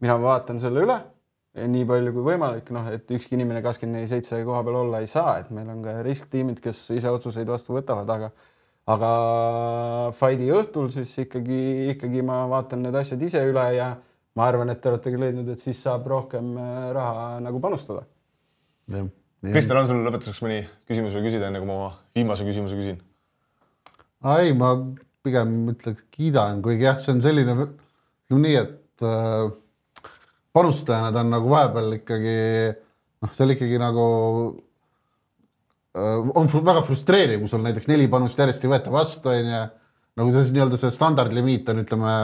mina 0.00 0.16
vaatan 0.22 0.60
selle 0.62 0.84
üle 0.86 1.00
nii 1.52 1.84
palju 1.84 2.14
kui 2.14 2.24
võimalik, 2.30 2.70
noh, 2.72 2.86
et 2.94 3.10
ükski 3.12 3.36
inimene 3.36 3.60
kakskümmend 3.64 3.98
neli 3.98 4.08
seitse 4.08 4.38
koha 4.46 4.62
peal 4.64 4.78
olla 4.86 5.02
ei 5.04 5.10
saa, 5.10 5.34
et 5.42 5.50
meil 5.52 5.68
on 5.68 5.82
ka 5.84 5.98
risktiimid, 6.06 6.62
kes 6.64 6.86
ise 6.96 7.12
otsuseid 7.12 7.50
vastu 7.50 7.76
võtavad, 7.76 8.08
aga 8.08 8.30
aga 8.92 9.10
fight'i 10.18 10.48
õhtul 10.50 10.88
siis 10.90 11.12
ikkagi, 11.22 11.92
ikkagi 11.92 12.24
ma 12.26 12.40
vaatan 12.50 12.82
need 12.86 12.96
asjad 12.98 13.20
ise 13.22 13.44
üle 13.46 13.66
ja 13.76 13.92
ma 14.38 14.48
arvan, 14.48 14.72
et 14.72 14.80
te 14.80 14.90
olete 14.90 15.12
ka 15.12 15.20
leidnud, 15.20 15.48
et 15.52 15.62
siis 15.62 15.80
saab 15.84 16.06
rohkem 16.10 16.52
äh, 16.56 16.90
raha 16.96 17.26
nagu 17.44 17.60
panustada. 17.62 18.06
Kristjan, 19.42 19.80
on 19.80 19.88
sul 19.88 20.04
lõpetuseks 20.06 20.42
mõni 20.44 20.60
küsimus 20.88 21.16
või 21.16 21.26
küsida, 21.26 21.48
enne 21.48 21.62
kui 21.62 21.68
ma 21.68 21.78
oma 21.78 21.90
viimase 22.14 22.46
küsimuse 22.46 22.78
küsin? 22.78 23.00
ei, 24.38 24.52
ma 24.54 24.76
pigem 25.26 25.72
ütleks 25.72 26.04
kiidan, 26.14 26.60
kuigi 26.62 26.86
jah, 26.86 27.00
see 27.02 27.14
on 27.16 27.22
selline, 27.24 27.56
ütleme 27.58 28.42
nii, 28.44 28.60
et 28.60 29.06
äh, 29.06 29.50
panustajana 30.54 31.10
ta 31.14 31.24
on 31.24 31.32
nagu 31.34 31.50
vahepeal 31.50 31.96
ikkagi 31.98 32.36
noh, 33.22 33.32
seal 33.34 33.54
ikkagi 33.54 33.80
nagu 33.82 34.06
äh, 35.98 36.30
on 36.38 36.50
fru- 36.52 36.64
väga 36.66 36.84
frustreeriv, 36.86 37.42
kui 37.42 37.50
sul 37.50 37.66
näiteks 37.66 37.90
neli 37.90 38.06
panust 38.12 38.38
järjest 38.38 38.62
ei 38.62 38.72
võeta 38.76 38.94
vastu, 38.94 39.32
onju. 39.32 39.62
nagu 40.20 40.34
see 40.34 40.54
nii-öelda 40.54 40.78
see 40.80 40.94
standardlimiit 40.94 41.70
on, 41.72 41.82
ütleme, 41.82 42.14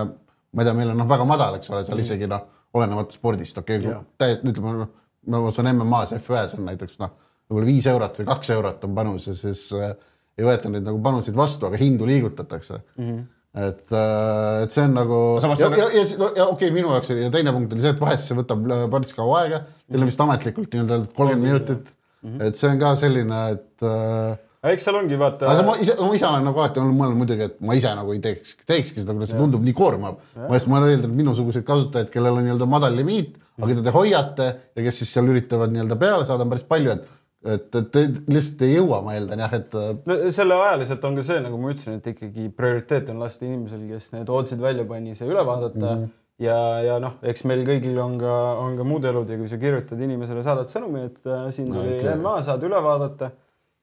ma 0.52 0.62
ei 0.62 0.68
tea, 0.68 0.76
meil 0.78 0.92
on 0.94 1.00
noh, 1.02 1.08
väga 1.11 1.26
madal, 1.28 1.58
eks 1.58 1.72
ole, 1.72 1.84
seal 1.87 2.02
isegi 2.02 2.28
noh, 2.30 2.44
olenemata 2.78 3.16
spordist, 3.16 3.58
okei 3.61 3.80
okay, 3.80 4.04
täiesti 4.20 4.52
ütleme, 4.52 4.88
no 5.32 5.42
ma 5.46 5.54
saan 5.54 5.72
MM-as 5.74 6.14
F1-s 6.18 6.58
on 6.58 6.68
näiteks 6.68 7.00
noh, 7.02 7.16
võib-olla 7.48 7.70
viis 7.70 7.88
eurot 7.90 8.20
või 8.20 8.28
kaks 8.28 8.54
eurot 8.56 8.87
on 8.88 8.94
panus 8.96 9.28
ja 9.30 9.34
siis 9.37 9.64
äh, 9.76 9.96
ei 10.38 10.46
võeta 10.46 10.70
neid 10.72 10.87
nagu 10.87 11.00
panuseid 11.02 11.37
vastu, 11.37 11.68
aga 11.68 11.80
hindu 11.80 12.08
liigutatakse. 12.08 12.84
Mm. 12.96 13.11
-hmm 13.11 13.26
et, 13.58 13.80
et 13.90 14.74
see 14.74 14.84
on 14.84 14.92
nagu 14.94 15.18
Samas 15.42 15.61
ja, 15.62 15.70
see 15.70 15.72
on- 15.72 15.78
ja, 15.80 15.87
ja, 15.88 16.02
ja, 16.04 16.26
ja 16.37 16.44
okei 16.46 16.68
okay,, 16.68 16.74
minu 16.74 16.92
jaoks 16.92 17.11
oli 17.14 17.24
ja 17.24 17.30
teine 17.32 17.54
punkt 17.54 17.72
oli 17.74 17.84
see, 17.84 17.94
et 17.94 18.02
vahest 18.02 18.28
see 18.28 18.37
võtab 18.38 18.66
äh, 18.74 18.84
päris 18.92 19.14
kaua 19.16 19.40
aega, 19.42 19.62
teil 19.88 20.04
on 20.04 20.11
vist 20.11 20.20
ametlikult 20.22 20.74
nii-öelda 20.74 20.98
kolmkümmend 21.16 21.46
minutit. 21.46 21.88
mm, 21.88 22.28
-hmm. 22.28 22.44
et 22.44 22.61
see 22.61 22.70
on 22.70 22.82
ka 22.82 22.92
selline, 23.00 23.40
et 23.56 23.87
äh, 23.88 24.37
eks 24.74 24.88
seal 24.88 25.00
ongi 25.00 25.18
vaata 25.20 25.50
aga 25.52 25.66
ma 25.66 25.76
ise, 25.81 25.96
ma 26.00 26.14
ise 26.16 26.28
olen 26.28 26.48
nagu 26.48 26.62
alati 26.62 26.83
olnud 26.83 26.98
mõelnud 27.00 27.22
muidugi, 27.22 27.50
et 27.50 27.61
ma 27.64 27.76
ise 27.78 27.92
nagu 27.98 28.14
ei 28.14 28.22
teeks, 28.24 28.57
teekski 28.68 29.02
seda, 29.02 29.16
kuna 29.16 29.28
see 29.28 29.40
tundub 29.40 29.64
nii 29.66 29.76
koormav. 29.76 30.18
ma 30.38 30.54
just, 30.57 30.70
ma 30.70 30.81
olen 30.81 30.94
eeldanud 30.94 31.20
minusuguseid 31.24 31.66
kasutajaid, 31.68 32.11
kellel 32.14 32.40
on 32.40 32.46
nii-öelda 32.46 32.68
madal 32.70 32.96
limiit, 32.98 33.37
aga 33.59 33.70
keda 33.72 33.87
te 33.87 33.94
hoiate 33.94 34.48
ja 34.78 34.85
kes 34.88 35.00
siis 35.02 35.14
seal 35.14 35.31
üritavad 35.33 35.72
nii-öelda 35.74 35.98
peale 36.00 36.26
saada, 36.28 36.46
on 36.46 36.52
päris 36.52 36.66
palju, 36.68 36.94
et, 36.94 37.09
et, 37.54 37.76
et 37.81 38.20
lihtsalt 38.31 38.62
ei 38.66 38.76
jõua, 38.76 39.00
ma 39.07 39.16
eeldan 39.16 39.42
jah, 39.44 39.59
et 39.59 39.76
äh, 39.78 39.90
no 40.11 40.18
selle 40.35 40.57
ajaliselt 40.59 41.04
on 41.09 41.18
ka 41.18 41.26
see, 41.26 41.42
nagu 41.44 41.59
ma 41.61 41.74
ütlesin, 41.74 41.98
et 42.00 42.09
ikkagi 42.12 42.48
prioriteet 42.54 43.12
on 43.12 43.20
lasta 43.22 43.46
inimesel, 43.46 43.85
kes 43.90 44.09
need 44.14 44.33
otsid 44.38 44.62
välja 44.62 44.87
pani, 44.88 45.14
see 45.18 45.28
üle 45.28 45.44
vaadata 45.46 45.78
mm. 45.78 46.04
-hmm. 46.04 46.14
ja, 46.44 46.59
ja 46.87 47.00
noh, 47.02 47.18
eks 47.22 47.44
meil 47.50 47.64
kõigil 47.68 47.98
on 48.02 48.16
ka, 48.22 48.38
on 48.62 48.78
ka 48.78 48.87
muud 48.87 49.07
elud 49.11 49.31
ja 49.31 49.38
kui 49.40 49.50
sa 49.50 49.61
kirjutad 49.61 50.02
inimesele, 50.02 50.42
saadad 50.46 50.72
sõnumi, 50.72 51.04
et 51.11 51.31
äh, 51.31 51.46
siin 51.54 51.70
tuli 51.72 52.00
no, 52.02 52.16
MA, 52.26 52.38
saad 52.46 52.66
üle 52.66 52.83
vaadata, 52.83 53.31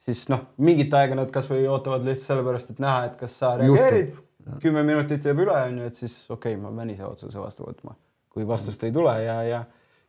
siis 0.05 0.27
noh, 0.29 0.45
mingit 0.61 0.93
aega 0.93 1.17
nad 1.17 1.31
kasvõi 1.33 1.65
ootavad 1.67 2.05
lihtsalt 2.05 2.33
sellepärast, 2.33 2.75
et 2.75 2.83
näha, 2.83 3.07
et 3.09 3.15
kas 3.19 3.39
sa 3.41 3.55
reageerid. 3.59 4.13
kümme 4.61 4.83
minutit 4.85 5.25
jääb 5.25 5.41
üle, 5.41 5.55
on 5.55 5.79
ju, 5.81 5.87
et 5.89 6.03
siis 6.03 6.17
okei 6.29 6.53
okay,, 6.53 6.61
ma 6.61 6.73
pean 6.75 6.93
ise 6.93 7.07
otsuse 7.07 7.41
vastu 7.41 7.65
võtma, 7.65 7.95
kui 8.29 8.45
vastust 8.47 8.83
ei 8.85 8.93
tule 8.93 9.15
ja, 9.23 9.39
ja 9.47 9.63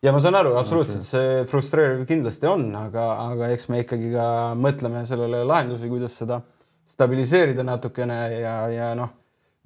ja 0.05 0.13
ma 0.13 0.21
saan 0.23 0.37
aru, 0.39 0.53
absoluutselt 0.61 1.07
see 1.07 1.45
frustreeriv 1.49 2.05
kindlasti 2.09 2.49
on, 2.51 2.69
aga, 2.79 3.07
aga 3.31 3.49
eks 3.55 3.71
me 3.73 3.81
ikkagi 3.83 4.13
ka 4.13 4.27
mõtleme 4.61 5.03
sellele 5.09 5.41
lahendusi, 5.49 5.89
kuidas 5.91 6.19
seda 6.21 6.43
stabiliseerida 6.87 7.65
natukene 7.67 8.19
ja, 8.37 8.57
ja 8.71 8.91
noh, 8.99 9.15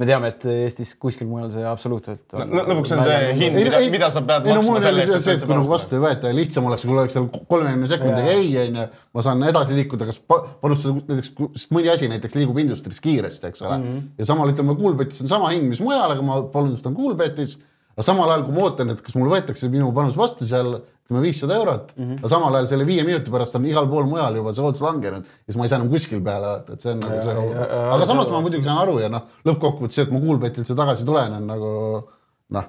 me 0.00 0.06
teame, 0.08 0.30
et 0.32 0.44
Eestis 0.48 0.94
kuskil 1.00 1.28
mujal 1.28 1.50
see 1.52 1.64
absoluutselt 1.68 2.34
on, 2.38 2.54
Lõ- 2.56 2.64
lõpuks 2.70 2.94
on 2.96 3.02
see 3.04 3.18
hind, 3.36 3.56
mida, 3.58 3.80
mida 3.92 4.08
sa 4.12 4.22
pead 4.26 4.46
ei 4.48 4.54
no 4.54 4.60
maksma 4.60 4.76
mul 4.76 4.84
selle 4.84 5.04
eest, 5.04 5.16
see, 5.26 5.34
et 5.36 5.42
sa 5.42 5.48
kui 5.48 5.54
nagu 5.54 5.66
üldse 5.66 5.74
vastu 5.74 5.98
ei 5.98 6.04
võeta 6.06 6.30
ja 6.30 6.36
lihtsam 6.38 6.68
oleks, 6.70 6.86
kui 6.88 6.96
oleks 6.96 7.16
seal 7.18 7.26
kolmekümne 7.34 7.90
sekundiga 7.90 8.34
ei, 8.34 8.50
onju, 8.62 8.86
ma 9.16 9.24
saan 9.26 9.44
edasi 9.50 9.76
liikuda, 9.76 10.08
kas 10.08 10.20
pa- 10.32 10.40
panustada 10.62 11.02
näiteks, 11.10 11.32
sest 11.58 11.74
mõni 11.76 11.92
asi 11.92 12.08
näiteks 12.12 12.38
liigub 12.38 12.62
industry's 12.64 13.02
kiiresti, 13.04 13.50
eks 13.52 13.66
ole 13.66 13.76
mm. 13.76 13.84
-hmm. 13.90 14.06
ja 14.22 14.30
samal 14.32 14.54
ütleme, 14.54 14.78
Coolbetis 14.80 15.20
on 15.26 15.32
sama 15.34 15.52
hind, 15.52 15.68
mis 15.74 15.82
mujal, 15.84 16.16
aga 16.16 16.24
ma 16.24 16.40
panustan 16.54 16.96
Coolbetis. 16.96 17.58
aga 17.96 18.06
samal 18.08 18.30
ajal, 18.30 18.46
kui 18.48 18.56
ma 18.56 18.64
ootan, 18.70 18.94
et 18.94 19.04
kas 19.04 19.14
mul 19.20 19.28
võetakse 19.34 19.68
minu 19.68 19.92
panus 19.92 20.16
vastu 20.16 20.48
seal 20.48 20.80
ütleme 21.10 21.22
viissada 21.26 21.56
eurot 21.58 21.92
mm, 21.96 22.04
-hmm. 22.04 22.18
aga 22.22 22.28
samal 22.30 22.54
ajal 22.54 22.68
selle 22.70 22.86
viie 22.86 23.04
minuti 23.04 23.30
pärast 23.34 23.56
on 23.58 23.66
igal 23.66 23.88
pool 23.90 24.06
mujal 24.06 24.36
juba 24.38 24.54
see 24.54 24.64
odds 24.64 24.80
langenud 24.80 25.24
ja 25.26 25.46
siis 25.48 25.56
ma 25.58 25.64
ei 25.66 25.72
saa 25.72 25.80
enam 25.82 25.90
kuskil 25.90 26.20
peale 26.22 26.46
vaata, 26.46 26.72
et 26.72 26.80
see 26.86 26.92
on 26.94 27.00
nagu 27.02 27.16
Ja- 27.16 27.22
see 27.22 27.34
ja- 27.34 27.66
ja- 27.66 27.92
aga 27.96 28.06
samas 28.06 28.28
ja- 28.28 28.32
ma 28.32 28.40
muidugi 28.46 28.64
saan 28.64 28.78
aru 28.84 28.98
ja 29.00 29.08
noh, 29.08 29.22
lõppkokkuvõttes 29.44 29.98
see, 29.98 30.04
et 30.06 30.12
ma 30.14 30.20
Coolbetilt 30.20 30.66
see 30.70 30.76
tagasi 30.78 31.04
tulen, 31.04 31.32
on 31.34 31.46
nagu 31.50 31.72
noh, 32.50 32.64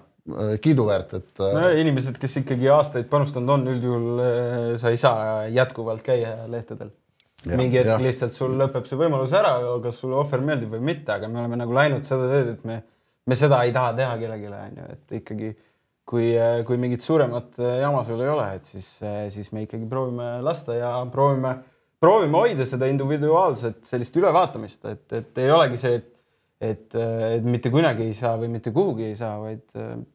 kiiduväärt, 0.61 1.13
et 1.17 1.39
äh, 1.39 1.53
no 1.53 1.69
inimesed, 1.69 2.17
kes 2.21 2.37
ikkagi 2.41 2.69
aastaid 2.69 3.07
panustanud 3.09 3.49
on, 3.49 3.67
üldjuhul 3.75 4.19
eh, 4.25 4.75
sa 4.77 4.89
ei 4.89 4.97
saa 4.97 5.47
jätkuvalt 5.49 6.03
käia 6.05 6.35
lehtedel. 6.47 6.91
Mingi 7.45 7.79
hetk 7.79 7.89
jah. 7.95 8.01
lihtsalt 8.01 8.35
sul 8.37 8.53
lõpeb 8.53 8.85
see 8.85 8.97
võimalus 8.99 9.31
ära, 9.33 9.55
kas 9.81 9.97
sulle 9.97 10.13
ohver 10.21 10.43
meeldib 10.45 10.75
või 10.75 10.83
mitte, 10.91 11.09
aga 11.15 11.27
me 11.27 11.39
oleme 11.41 11.57
nagu 11.57 11.73
läinud 11.73 12.05
seda 12.05 12.27
teed, 12.29 12.51
et 12.53 12.65
me, 12.69 12.83
me 13.25 13.35
seda 13.35 13.63
ei 13.65 13.73
taha 13.73 13.95
teha 13.97 14.17
kellelegi, 14.21 14.51
onju, 14.59 14.85
et 14.93 15.15
ikkagi 15.21 15.49
kui, 16.07 16.31
kui 16.67 16.79
mingit 16.81 17.03
suuremat 17.05 17.59
eh, 17.61 17.75
jama 17.81 18.05
sul 18.07 18.23
ei 18.23 18.31
ole, 18.31 18.47
et 18.57 18.67
siis, 18.67 18.87
siis 19.33 19.51
me 19.55 19.65
ikkagi 19.65 19.89
proovime 19.89 20.39
lasta 20.45 20.77
ja 20.77 20.93
proovime, 21.11 21.57
proovime 22.01 22.41
hoida 22.45 22.67
seda 22.67 22.89
individuaalset 22.91 23.83
sellist 23.87 24.17
ülevaatamist, 24.17 24.87
et, 24.91 25.05
et 25.19 25.43
ei 25.43 25.53
olegi 25.53 25.81
see, 25.81 25.99
et 26.01 26.09
et, 26.61 26.93
et 26.93 27.41
mitte 27.41 27.71
kunagi 27.73 28.03
ei 28.05 28.13
saa 28.13 28.35
või 28.37 28.51
mitte 28.53 28.69
kuhugi 28.69 29.07
ei 29.07 29.15
saa, 29.17 29.39
vaid 29.41 29.63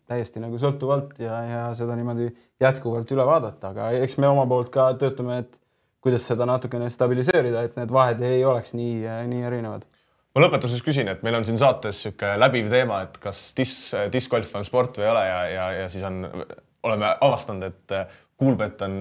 täiesti 0.07 0.39
nagu 0.39 0.55
sõltuvalt 0.63 1.17
ja, 1.19 1.41
ja 1.43 1.63
seda 1.75 1.97
niimoodi 1.99 2.29
jätkuvalt 2.63 3.11
üle 3.11 3.25
vaadata, 3.27 3.73
aga 3.73 3.89
eks 3.99 4.15
me 4.23 4.31
oma 4.31 4.45
poolt 4.47 4.71
ka 4.71 4.93
töötame, 5.01 5.41
et 5.43 5.59
kuidas 6.07 6.27
seda 6.29 6.47
natukene 6.47 6.87
stabiliseerida, 6.93 7.65
et 7.67 7.75
need 7.79 7.91
vahed 7.91 8.23
ei 8.23 8.45
oleks 8.47 8.77
nii, 8.79 9.01
nii 9.27 9.47
erinevad. 9.49 9.87
Ma 10.37 10.45
lõpetuseks 10.45 10.85
küsin, 10.85 11.09
et 11.09 11.23
meil 11.25 11.39
on 11.39 11.47
siin 11.49 11.57
saates 11.57 11.97
niisugune 11.97 12.37
läbiv 12.37 12.69
teema, 12.69 13.01
et 13.07 13.17
kas 13.23 13.41
dis, 13.57 13.73
discgolf 14.13 14.53
on 14.59 14.67
sport 14.69 15.01
või 15.01 15.07
ei 15.07 15.13
ole 15.15 15.23
ja, 15.25 15.39
ja, 15.49 15.69
ja 15.81 15.87
siis 15.93 16.05
on, 16.05 16.27
oleme 16.85 17.13
avastanud, 17.25 17.65
et 17.73 18.17
Kuulbet 18.37 18.83
on 18.85 18.99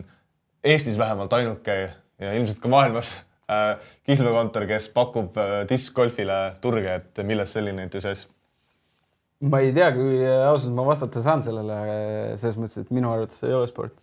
Eestis 0.65 0.95
vähemalt 0.97 1.33
ainuke 1.35 1.75
ja 2.23 2.31
ilmselt 2.39 2.61
ka 2.63 2.71
maailmas 2.71 3.11
äh, 3.51 3.75
kihlveokontor, 4.07 4.63
kes 4.69 4.87
pakub 4.95 5.35
äh, 5.37 5.57
discgolfile 5.69 6.39
turge, 6.63 7.01
et 7.01 7.21
millest 7.27 7.59
selline 7.59 7.83
entusiasm? 7.83 8.31
ma 9.45 9.59
ei 9.59 9.73
tea, 9.75 9.91
kui 9.93 10.23
ausalt 10.23 10.73
ma 10.73 10.87
vastata 10.87 11.21
saan 11.21 11.43
sellele 11.43 11.75
selles 12.39 12.55
mõttes, 12.57 12.79
et 12.85 12.95
minu 12.95 13.11
arvates 13.11 13.43
ei 13.43 13.53
ole 13.53 13.67
sport. 13.69 13.99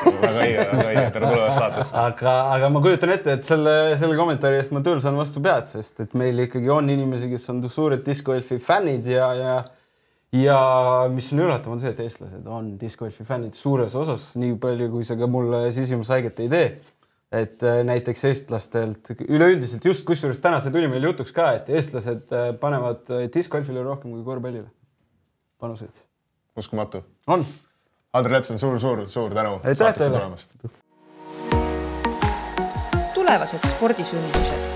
Väga 0.00 0.32
õige, 0.32 0.64
väga 0.70 0.86
õige, 0.88 1.04
tere 1.14 1.28
tulemast 1.32 1.58
saatesse. 1.58 1.94
aga, 2.02 2.34
aga 2.56 2.70
ma 2.72 2.82
kujutan 2.84 3.12
ette, 3.14 3.36
et 3.38 3.46
selle, 3.46 3.74
selle 4.00 4.16
kommentaari 4.18 4.58
eest 4.60 4.72
ma 4.74 4.82
tööl 4.84 5.02
saan 5.04 5.18
vastu 5.20 5.42
pead, 5.44 5.68
sest 5.70 6.02
et 6.04 6.16
meil 6.18 6.46
ikkagi 6.46 6.72
on 6.72 6.90
inimesi, 6.92 7.30
kes 7.32 7.48
on 7.52 7.62
suured 7.68 8.04
discgolfi 8.06 8.58
fännid 8.62 9.08
ja, 9.12 9.30
ja 9.38 9.54
ja 10.32 10.58
mis 11.12 11.28
on 11.34 11.42
üllatav, 11.44 11.74
on 11.74 11.80
see, 11.82 11.92
et 11.92 12.00
eestlased 12.00 12.46
on 12.48 12.72
discgolfi 12.80 13.24
fännid 13.28 13.56
suures 13.58 13.94
osas, 13.98 14.30
nii 14.40 14.56
palju, 14.60 14.88
kui 14.94 15.04
see 15.04 15.18
ka 15.20 15.28
mulle 15.30 15.66
sisimushaiget 15.76 16.44
ei 16.44 16.52
tee. 16.52 16.66
et 17.32 17.62
äh, 17.64 17.78
näiteks 17.88 18.26
eestlastelt 18.28 19.08
üleüldiselt 19.24 19.84
just 19.88 20.02
kusjuures 20.04 20.36
täna 20.44 20.58
see 20.60 20.72
tuli 20.72 20.88
meil 20.92 21.06
jutuks 21.06 21.32
ka, 21.32 21.46
et 21.56 21.70
eestlased 21.72 22.32
äh, 22.36 22.50
panevad 22.60 23.08
äh, 23.08 23.22
discgolfile 23.32 23.80
rohkem 23.84 24.12
kui 24.12 24.24
korvpallile 24.24 24.68
panuseid. 25.60 26.02
uskumatu. 26.56 27.00
on 27.26 27.46
Andrei 28.12 28.36
Lepson 28.36 28.58
suur, 28.60 28.74
suur, 28.80 29.06
suur 29.08 29.32
tänu 29.32 29.54
saatesse 29.64 30.10
tulemast. 30.10 30.50
tulevased 33.14 33.62
spordisündmused 33.70 34.66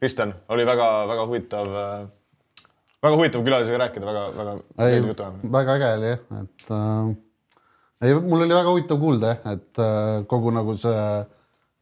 Kristjan, 0.00 0.32
oli 0.48 0.64
väga-väga 0.66 1.26
huvitav, 1.28 1.68
väga 3.04 3.18
huvitav 3.18 3.44
külalisega 3.44 3.80
rääkida, 3.82 4.06
väga-väga 4.08 4.54
meeldiv 4.78 5.10
jutu 5.12 5.22
ajamine. 5.26 5.50
väga 5.52 5.74
äge 5.76 5.90
oli 5.98 6.08
jah, 6.08 6.22
et 6.40 6.72
äh, 6.78 7.12
ei, 8.08 8.14
mul 8.14 8.46
oli 8.46 8.56
väga 8.56 8.72
huvitav 8.72 9.02
kuulda 9.04 9.34
jah, 9.34 9.52
et 9.52 9.84
äh, 9.84 10.24
kogu 10.32 10.54
nagu 10.56 10.78
see 10.80 11.04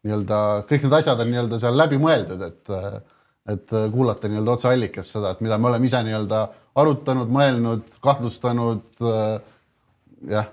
nii-öelda 0.03 0.43
kõik 0.67 0.89
need 0.89 0.99
asjad 0.99 1.23
on 1.23 1.33
nii-öelda 1.37 1.63
seal 1.63 1.79
läbi 1.85 2.03
mõeldud, 2.03 2.45
et 2.49 2.75
äh, 2.75 2.99
et 3.55 3.79
äh, 3.79 3.87
kuulata 3.95 4.27
nii-öelda 4.27 4.59
otseallikast 4.59 5.15
seda, 5.21 5.37
et 5.37 5.47
mida 5.47 5.59
me 5.59 5.71
oleme 5.71 5.87
ise 5.87 6.03
nii-öelda 6.03 6.45
arutanud, 6.83 7.31
mõelnud, 7.31 7.99
kahtlustanud 8.03 9.07
äh,. 9.07 9.52
jah, 10.31 10.51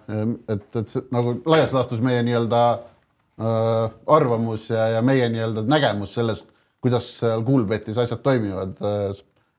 et, 0.49 0.69
et 0.81 0.95
nagu 1.13 1.35
laias 1.49 1.73
laastus 1.75 2.01
meie 2.03 2.23
nii-öelda 2.25 2.61
äh, 2.73 3.97
arvamus 4.07 4.69
ja, 4.69 4.87
ja 4.95 5.03
meie 5.05 5.27
nii-öelda 5.33 5.65
nägemus 5.69 6.15
sellest, 6.17 6.49
kuidas 6.81 7.11
seal 7.19 7.43
Kuulbetis 7.45 7.97
asjad 7.99 8.23
toimivad 8.23 8.79
äh,, 8.81 9.11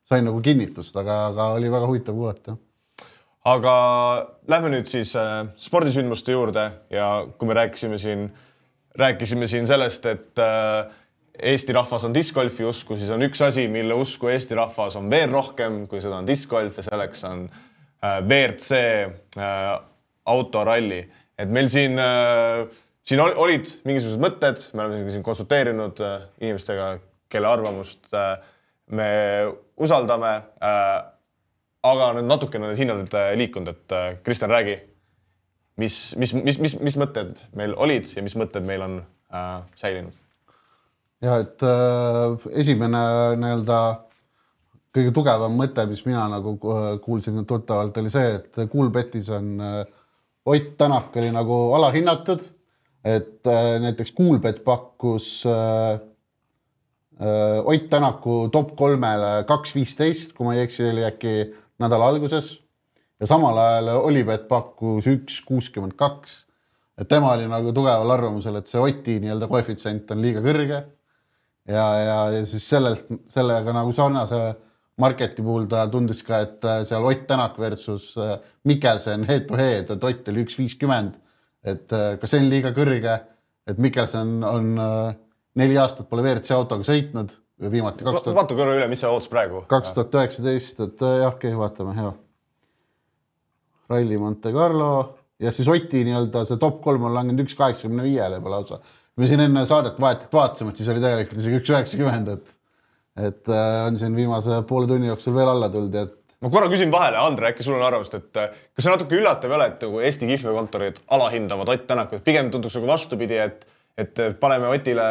sai 0.05 0.25
nagu 0.27 0.41
kinnitust, 0.43 0.97
aga, 0.97 1.27
aga 1.31 1.53
oli 1.59 1.71
väga 1.71 1.87
huvitav 1.87 2.17
kuulata 2.17 2.57
aga 3.49 3.75
lähme 4.51 4.73
nüüd 4.75 4.89
siis 4.91 5.15
äh, 5.17 5.49
spordisündmuste 5.61 6.35
juurde 6.35 6.67
ja 6.93 7.11
kui 7.39 7.49
me 7.49 7.57
rääkisime 7.57 7.99
siin, 7.99 8.29
rääkisime 8.99 9.49
siin 9.49 9.69
sellest, 9.69 10.07
et 10.07 10.43
äh, 10.43 10.97
Eesti 11.41 11.73
rahvas 11.73 12.05
on 12.05 12.13
discgolfi 12.13 12.67
usku, 12.69 12.99
siis 13.01 13.11
on 13.15 13.23
üks 13.25 13.41
asi, 13.47 13.65
mille 13.73 13.97
usku 13.97 14.29
Eesti 14.29 14.59
rahvas 14.59 14.99
on 15.01 15.07
veel 15.11 15.31
rohkem, 15.33 15.87
kui 15.89 16.03
seda 16.05 16.19
on 16.21 16.27
discgolf 16.29 16.77
ja 16.77 16.85
selleks 16.85 17.25
on 17.25 17.47
äh, 17.49 18.19
WRC 18.21 18.81
äh, 19.39 19.71
autoralli. 20.35 21.03
et 21.41 21.49
meil 21.49 21.69
siin 21.73 21.99
äh,, 21.99 22.67
siin 23.03 23.21
ol- 23.23 23.37
olid 23.41 23.71
mingisugused 23.89 24.21
mõtted, 24.23 24.67
me 24.77 24.87
oleme 24.87 25.13
siin 25.13 25.25
konsulteerinud 25.27 26.03
äh, 26.05 26.27
inimestega, 26.41 26.93
kelle 27.33 27.49
arvamust 27.49 28.13
äh, 28.15 28.35
me 28.91 29.09
usaldame 29.81 30.35
äh, 30.61 30.99
aga 31.87 32.13
nüüd 32.17 32.29
natukene 32.29 32.71
need 32.71 32.81
hinnad 32.83 33.15
äh, 33.17 33.33
liikunud, 33.41 33.73
et 33.73 33.95
äh, 33.97 34.09
Kristjan, 34.25 34.53
räägi, 34.53 34.77
mis, 35.81 36.01
mis, 36.21 36.35
mis, 36.37 36.59
mis, 36.61 36.77
mis 36.81 36.99
mõtted 37.01 37.39
meil 37.57 37.77
olid 37.81 38.11
ja 38.17 38.25
mis 38.25 38.37
mõtted 38.39 38.67
meil 38.67 38.85
on 38.85 39.01
äh, 39.33 39.57
säilinud? 39.81 40.19
ja 41.25 41.41
et 41.43 41.65
äh, 41.65 42.51
esimene 42.63 43.01
nii-öelda 43.41 43.81
kõige 44.97 45.13
tugevam 45.15 45.55
mõte, 45.57 45.85
mis 45.89 46.03
mina 46.07 46.27
nagu 46.33 46.57
äh, 46.57 46.93
kuulsin 47.05 47.45
tuttavalt, 47.49 47.97
oli 48.01 48.13
see, 48.13 48.37
et 48.41 48.63
Kuulbetis 48.73 49.29
on 49.33 49.53
äh, 49.65 49.83
Ott 50.47 50.77
Tänak 50.77 51.17
oli 51.17 51.31
nagu 51.33 51.73
alahinnatud, 51.77 52.41
et 53.05 53.47
äh, 53.47 53.81
näiteks 53.81 54.13
Kuulbet 54.13 54.65
pakkus 54.65 55.45
äh, 55.47 56.01
äh, 57.21 57.61
Ott 57.65 57.91
Tänaku 57.91 58.49
top 58.53 58.77
kolmele 58.77 59.45
kaks 59.49 59.75
viisteist, 59.75 60.33
kui 60.33 60.49
ma 60.49 60.57
ei 60.57 60.65
eksi, 60.65 60.89
oli 60.89 61.05
äkki 61.05 61.35
nädala 61.81 62.09
alguses 62.09 62.61
ja 63.21 63.29
samal 63.29 63.59
ajal 63.59 63.91
Olipet 64.01 64.49
pakkus 64.49 65.09
üks 65.11 65.41
kuuskümmend 65.45 65.97
kaks. 65.97 66.47
et 66.99 67.09
tema 67.09 67.33
oli 67.33 67.47
nagu 67.49 67.73
tugeval 67.73 68.11
arvamusel, 68.11 68.57
et 68.61 68.69
see 68.69 68.81
Oti 68.81 69.19
nii-öelda 69.21 69.49
koefitsient 69.49 70.11
on 70.13 70.23
liiga 70.23 70.41
kõrge. 70.45 70.83
ja, 71.69 71.87
ja, 72.01 72.19
ja 72.37 72.47
siis 72.47 72.69
sellelt, 72.69 73.07
sellega 73.29 73.73
nagu 73.77 73.93
sarnase 73.93 74.55
Marketi 75.01 75.43
puhul 75.43 75.67
ta 75.71 75.87
tundis 75.89 76.23
ka, 76.27 76.43
et 76.45 76.65
äh, 76.65 76.83
seal 76.89 77.05
Ott 77.09 77.27
Tänak 77.29 77.59
versus 77.59 78.13
äh, 78.19 78.39
Mikkelsen 78.65 79.25
head 79.29 79.47
to 79.49 79.57
head, 79.57 79.91
et 79.91 80.05
Ott 80.05 80.29
oli 80.29 80.45
üks 80.45 80.59
viiskümmend. 80.59 81.15
et 81.65 81.93
äh, 81.93 82.17
kas 82.21 82.33
see 82.33 82.41
on 82.41 82.49
liiga 82.53 82.73
kõrge, 82.77 83.19
et 83.69 83.79
Mikkelsen 83.79 84.41
on 84.45 84.75
neli 85.61 85.77
aastat 85.79 86.09
pole 86.09 86.25
WRC 86.25 86.55
autoga 86.57 86.87
sõitnud 86.89 87.33
viimati 87.61 88.05
kaks 88.05 88.25
tuhat. 88.25 88.37
vaata 88.37 88.57
korra 88.57 88.77
üle, 88.79 88.89
mis 88.89 89.03
sa 89.05 89.13
ootas 89.13 89.29
praegu. 89.29 89.65
kaks 89.69 89.93
tuhat 89.97 90.17
üheksateist, 90.17 90.81
et 90.87 91.05
jah, 91.05 91.35
okei 91.35 91.53
vaatame, 91.57 91.95
hea. 91.97 92.13
Rally 93.91 94.19
Monte 94.19 94.53
Carlo 94.55 94.93
ja 95.41 95.53
siis 95.53 95.69
Oti 95.69 96.05
nii-öelda 96.07 96.45
see 96.49 96.61
top 96.61 96.81
kolm 96.85 97.09
on 97.09 97.15
langenud 97.17 97.45
üks 97.45 97.57
kaheksakümne 97.59 98.05
viiele 98.07 98.41
juba 98.41 98.57
lausa. 98.57 98.81
me 99.17 99.29
siin 99.29 99.43
enne 99.45 99.67
saadet 99.67 100.01
vahetult 100.01 100.33
vaatasime, 100.33 100.73
et 100.73 100.81
siis 100.81 100.89
oli 100.89 101.03
tegelikult 101.03 101.41
isegi 101.43 101.61
üks 101.61 101.73
üheksakümmend, 101.75 102.29
et, 102.37 102.53
et 103.19 103.49
äh, 103.49 103.87
on 103.87 103.99
siin 103.99 104.17
viimase 104.17 104.63
poole 104.69 104.89
tunni 104.91 105.11
jooksul 105.11 105.35
veel 105.35 105.51
alla 105.51 105.69
tulnud 105.73 105.95
ja 105.95 106.07
et 106.07 106.17
ma 106.41 106.51
korra 106.53 106.71
küsin 106.73 106.93
vahele, 106.93 107.19
Andre, 107.21 107.51
äkki 107.51 107.65
sul 107.67 107.77
on 107.77 107.85
arvamust, 107.85 108.15
et 108.17 108.41
äh, 108.41 108.59
kas 108.75 108.87
see 108.87 108.95
natuke 108.95 109.19
üllatav 109.19 109.51
ei 109.51 109.59
ole, 109.59 109.69
et 109.73 109.87
nagu 109.87 110.03
Eesti 110.07 110.29
kihlveokontorid 110.31 111.03
alahindavad 111.17 111.73
Ott 111.75 111.87
Tänakut, 111.91 112.25
pigem 112.27 112.51
tunduks 112.53 112.79
nagu 112.79 112.91
vastupidi, 112.91 113.41
et, 113.43 113.65
et 113.99 114.23
paneme 114.41 114.71
Otile 114.71 115.07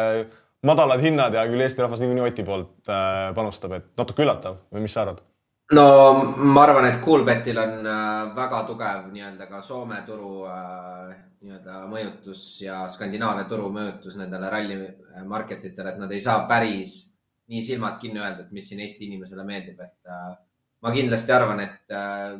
madalad 0.66 1.02
hinnad 1.04 1.34
ja 1.36 1.46
küll 1.48 1.64
Eesti 1.64 1.84
rahvas 1.84 2.02
niikuinii 2.02 2.28
Oti 2.28 2.46
poolt 2.46 2.90
äh, 2.90 3.30
panustab, 3.36 3.76
et 3.78 3.90
natuke 4.00 4.24
üllatav 4.24 4.62
või 4.72 4.86
mis 4.86 4.96
sa 4.96 5.04
arvad? 5.04 5.20
no 5.76 5.84
ma 6.34 6.64
arvan, 6.64 6.88
et 6.88 7.02
Coolbetil 7.04 7.60
on 7.62 7.84
väga 8.34 8.64
tugev 8.66 9.04
nii-öelda 9.12 9.46
ka 9.46 9.60
Soome 9.62 10.00
turu 10.06 10.48
nii-öelda 11.40 11.84
mõjutus 11.88 12.42
ja 12.64 12.80
Skandinaavia 12.90 13.46
turu 13.48 13.70
mõjutus 13.72 14.18
nendele 14.18 14.50
ralli 14.50 14.80
market 15.30 15.62
itele, 15.70 15.94
et 15.94 16.02
nad 16.02 16.10
ei 16.10 16.20
saa 16.20 16.42
päris 16.50 17.09
nii 17.50 17.62
silmad 17.66 17.98
kinni 18.02 18.22
öelda, 18.22 18.46
et 18.46 18.54
mis 18.54 18.68
siin 18.70 18.80
Eesti 18.84 19.08
inimesele 19.08 19.44
meeldib, 19.46 19.80
et 19.82 20.10
äh, 20.10 20.32
ma 20.82 20.92
kindlasti 20.94 21.34
arvan, 21.34 21.62
et 21.66 21.94
äh, 21.96 22.38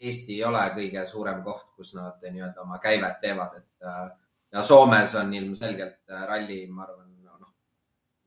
Eesti 0.00 0.38
ei 0.38 0.44
ole 0.48 0.62
kõige 0.76 1.04
suurem 1.08 1.42
koht, 1.44 1.70
kus 1.76 1.94
nad 1.96 2.20
nii-öelda 2.24 2.64
oma 2.64 2.78
käivet 2.80 3.20
teevad, 3.24 3.56
et 3.60 3.88
äh, 3.88 4.04
ja 4.52 4.62
Soomes 4.62 5.14
on 5.20 5.34
ilmselgelt 5.34 6.12
äh, 6.12 6.26
ralli, 6.28 6.62
ma 6.68 6.84
arvan, 6.86 7.08
noh, 7.40 7.54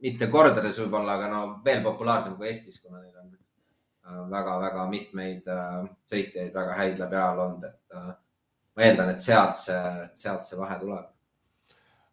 mitte 0.05 0.29
kordades 0.33 0.81
võib-olla, 0.83 1.17
aga 1.19 1.29
no 1.31 1.45
veel 1.65 1.83
populaarsem 1.85 2.37
kui 2.37 2.49
Eestis, 2.49 2.81
kuna 2.81 3.01
neil 3.01 3.17
on 3.21 3.31
väga-väga 4.29 4.85
mitmeid 4.89 5.47
äh, 5.47 5.83
sõitjaid, 6.09 6.53
väga 6.53 6.77
häid 6.79 6.99
läbi 6.99 7.15
ajaloo 7.15 7.45
olnud, 7.47 7.67
et 7.69 7.97
äh, 7.97 8.11
ma 8.75 8.85
eeldan, 8.87 9.13
et 9.13 9.23
sealt 9.23 9.59
see, 9.59 9.81
sealt 10.19 10.47
see 10.47 10.59
vahe 10.59 10.79
tuleb. 10.81 11.12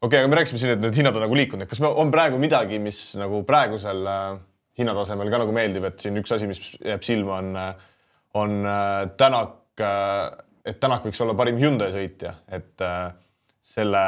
Okei 0.00 0.08
okay,, 0.08 0.22
aga 0.22 0.30
me 0.32 0.38
rääkisime 0.40 0.60
siin, 0.62 0.74
et 0.76 0.84
need 0.84 0.96
hinnad 1.00 1.16
on 1.18 1.26
nagu 1.26 1.38
liikunud, 1.38 1.68
kas 1.70 1.82
me, 1.84 1.90
on 2.02 2.12
praegu 2.14 2.40
midagi, 2.42 2.80
mis 2.82 3.02
nagu 3.20 3.42
praegusel 3.48 4.02
äh, 4.08 4.26
hinnatasemel 4.80 5.30
ka 5.32 5.42
nagu 5.44 5.54
meeldib, 5.54 5.86
et 5.90 6.02
siin 6.02 6.18
üks 6.20 6.34
asi, 6.36 6.48
mis 6.50 6.60
jääb 6.78 7.04
silma, 7.04 7.40
on, 7.40 7.56
on 8.40 8.58
Tänak, 9.20 9.82
et 10.64 10.80
Tänak 10.80 11.06
võiks 11.08 11.20
olla 11.24 11.34
parim 11.38 11.58
Hyundai 11.60 11.92
sõitja, 11.94 12.34
et 12.48 12.84
selle 13.70 14.04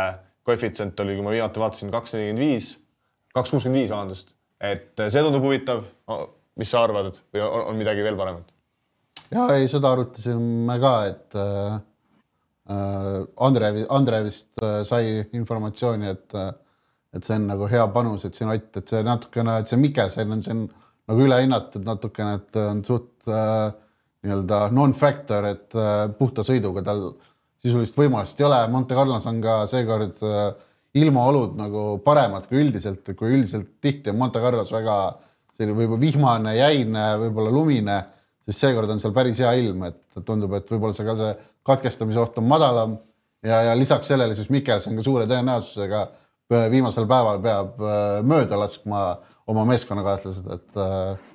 koefitsient 0.47 0.99
oli, 1.05 1.17
kui 1.19 1.27
ma 1.27 1.35
viimati 1.35 1.63
vaatasin, 1.63 1.93
kaks 1.93 2.17
nelikümmend 2.17 2.43
viis, 2.43 2.73
kaks 3.37 3.53
kuuskümmend 3.55 3.83
viis, 3.83 3.93
vabandust, 3.93 4.35
et 4.63 5.05
see 5.09 5.23
tundub 5.23 5.45
huvitav. 5.45 5.85
Mis 6.61 6.69
sa 6.69 6.83
arvad? 6.85 7.17
Või 7.33 7.41
on, 7.41 7.63
on 7.71 7.79
midagi 7.79 8.03
veel 8.05 8.19
paremat? 8.19 8.51
ja 9.33 9.47
ei, 9.57 9.65
seda 9.73 9.95
arutasime 9.95 10.75
ka, 10.83 10.91
et 11.09 11.37
äh, 11.41 11.79
äh 11.79 11.79
Andre, 13.47 13.73
Andre 13.91 14.23
vist 14.27 14.51
äh, 14.63 14.83
sai 14.89 15.23
informatsiooni, 15.39 16.13
et 16.13 16.37
äh, 16.39 16.51
et 17.13 17.27
see 17.29 17.37
on 17.37 17.45
nagu 17.51 17.67
hea 17.69 17.85
panus, 17.93 18.23
et 18.25 18.39
siin 18.39 18.49
Ott, 18.49 18.71
et 18.81 18.89
see 18.89 19.03
natukene, 19.05 19.59
et 19.61 19.69
see 19.69 19.77
Mikkelsen 19.77 20.31
on 20.33 20.43
siin 20.47 20.63
nagu 21.11 21.25
ülehinnatud 21.27 21.85
natukene, 21.85 22.39
et 22.39 22.57
on 22.63 22.81
suht 22.87 23.29
äh, 23.29 23.75
nii-öelda 24.25 24.63
non-factor, 24.73 25.49
et 25.51 25.77
äh, 25.77 26.07
puhta 26.17 26.45
sõiduga 26.47 26.85
tal 26.87 27.11
sisulist 27.61 27.99
võimalust 27.99 28.41
ei 28.41 28.47
ole. 28.49 28.63
Monte 28.73 28.97
Carlos 28.97 29.27
on 29.29 29.43
ka 29.45 29.59
seekord 29.69 30.25
äh, 30.25 30.47
ilmaolud 31.03 31.53
nagu 31.61 31.85
paremad 32.05 32.49
kui 32.49 32.63
üldiselt, 32.65 33.13
kui 33.19 33.37
üldiselt 33.37 33.69
tihti 33.85 34.13
on 34.13 34.19
Monte 34.23 34.41
Carlos 34.41 34.73
väga 34.73 34.97
äh, 35.11 35.21
selline 35.63 35.77
võib-olla 35.77 36.03
vihmane, 36.03 36.55
jäine, 36.57 37.07
võib-olla 37.23 37.53
lumine, 37.53 37.99
siis 38.47 38.61
seekord 38.65 38.91
on 38.93 39.03
seal 39.03 39.15
päris 39.17 39.41
hea 39.43 39.53
ilm, 39.61 39.85
et 39.89 40.23
tundub, 40.27 40.55
et 40.59 40.71
võib-olla 40.71 40.97
see 40.97 41.07
ka 41.07 41.17
see 41.19 41.33
katkestamise 41.67 42.21
oht 42.21 42.39
on 42.41 42.49
madalam 42.49 42.97
ja, 43.45 43.63
ja 43.69 43.77
lisaks 43.79 44.11
sellele 44.11 44.35
siis 44.39 44.51
Mikkelson 44.53 44.99
ka 44.99 45.05
suure 45.07 45.27
tõenäosusega 45.31 46.07
viimasel 46.73 47.07
päeval 47.09 47.41
peab 47.45 47.79
äh, 47.81 48.17
mööda 48.29 48.59
laskma 48.61 49.03
oma 49.49 49.65
meeskonnakaaslased, 49.71 50.49
et 50.53 50.81
äh, 50.81 51.29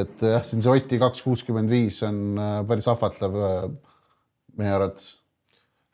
et 0.00 0.22
jah, 0.22 0.44
siin 0.46 0.62
see 0.62 0.70
Oti 0.70 0.98
kaks 1.02 1.22
kuuskümmend 1.24 1.70
viis 1.72 2.02
on 2.06 2.38
äh, 2.38 2.58
päris 2.68 2.88
ahvatlev 2.90 3.38
meie 4.58 4.74
arvates 4.74 5.16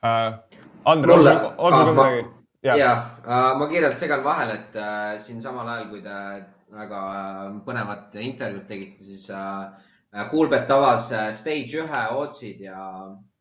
äh,. 0.04 0.40
Andre, 0.86 1.12
on 1.12 1.22
sul, 1.22 1.30
ka 1.72 1.86
midagi? 1.90 2.26
ja, 2.62 2.76
ja, 2.78 2.90
ma 3.58 3.66
kiirelt 3.70 3.98
segan 3.98 4.22
vahele, 4.24 4.60
et 4.60 4.76
äh, 4.78 5.16
siin 5.22 5.40
samal 5.42 5.68
ajal, 5.72 5.88
kui 5.90 6.02
te 6.04 6.18
väga 6.74 7.00
äh, 7.14 7.50
põnevat 7.66 8.16
intervjuud 8.22 8.66
tegite, 8.68 9.02
siis 9.02 9.28
äh, 9.30 10.28
Kuulbet 10.30 10.70
avas 10.72 11.10
äh, 11.12 11.30
stage 11.34 11.82
ühe 11.82 12.02
otsid 12.16 12.62
ja, 12.64 12.80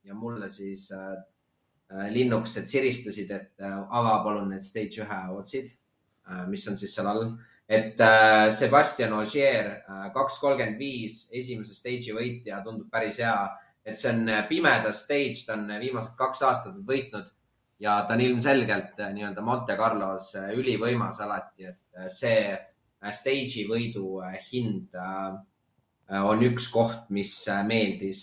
ja 0.05 0.13
mulle 0.13 0.49
siis 0.49 0.89
linnukesed 2.09 2.65
siristasid, 2.65 3.31
et 3.31 3.65
ava 3.65 4.19
palun 4.23 4.49
need 4.49 4.63
stage 4.65 5.03
ühe 5.03 5.19
otsid, 5.37 5.69
mis 6.49 6.63
on 6.69 6.77
siis 6.77 6.95
seal 6.95 7.09
all. 7.11 7.27
et 7.69 8.01
Sebastian 8.53 9.13
Ogier, 9.17 9.69
kaks 10.13 10.39
kolmkümmend 10.41 10.81
viis, 10.81 11.27
esimese 11.33 11.77
stage'i 11.77 12.13
võitja, 12.13 12.63
tundub 12.65 12.89
päris 12.91 13.21
hea. 13.21 13.37
et 13.85 13.97
see 13.97 14.09
on 14.09 14.29
pimeda 14.49 14.91
stage, 14.91 15.45
ta 15.45 15.53
on 15.53 15.67
viimased 15.79 16.17
kaks 16.17 16.41
aastat 16.41 16.77
võitnud 16.87 17.29
ja 17.79 17.99
ta 18.07 18.17
on 18.17 18.21
ilmselgelt 18.25 18.97
nii-öelda 18.97 19.41
Monte 19.45 19.77
Carlos 19.77 20.31
ülivõimas 20.57 21.21
alati, 21.21 21.69
et 21.69 22.09
see 22.09 22.55
Äh, 23.05 23.13
stage'i 23.13 23.65
võidu 23.69 24.19
äh, 24.25 24.37
hind 24.49 24.95
äh, 24.97 25.35
on 26.13 26.43
üks 26.45 26.69
koht, 26.73 27.07
mis 27.13 27.33
meeldis 27.65 28.21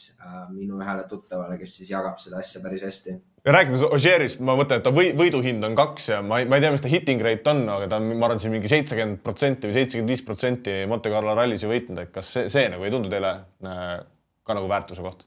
minu 0.53 0.79
ühele 0.81 1.05
tuttavale, 1.11 1.59
kes 1.61 1.79
siis 1.81 1.91
jagab 1.91 2.21
seda 2.23 2.39
asja 2.39 2.63
päris 2.63 2.85
hästi. 2.87 3.17
ja 3.43 3.55
rääkides 3.57 3.83
Ogierist, 3.89 4.43
ma 4.47 4.55
mõtlen, 4.59 4.79
et 4.79 4.87
ta 4.87 4.93
või, 4.95 5.11
võiduhind 5.19 5.65
on 5.67 5.75
kaks 5.79 6.09
ja 6.13 6.21
ma 6.23 6.39
ei, 6.43 6.47
ma 6.47 6.59
ei 6.59 6.65
tea, 6.65 6.71
mis 6.75 6.85
ta 6.85 6.93
hitting 6.93 7.25
rate 7.27 7.51
on, 7.51 7.65
aga 7.75 7.91
ta 7.91 7.99
on, 7.99 8.13
ma 8.15 8.29
arvan, 8.29 8.43
siin 8.43 8.55
mingi 8.55 8.71
seitsekümmend 8.71 9.23
protsenti 9.27 9.67
või 9.67 9.79
seitsekümmend 9.81 10.15
viis 10.15 10.25
protsenti 10.27 10.77
Monte 10.91 11.11
Carlo 11.11 11.35
rallis 11.39 11.65
ju 11.65 11.73
võitnud, 11.73 12.05
et 12.05 12.15
kas 12.15 12.31
see, 12.37 12.47
see 12.53 12.69
nagu 12.71 12.87
ei 12.87 12.95
tundu 12.95 13.11
teile 13.11 13.35
ka 13.63 14.59
nagu 14.59 14.71
väärtuse 14.71 15.03
koht? 15.03 15.27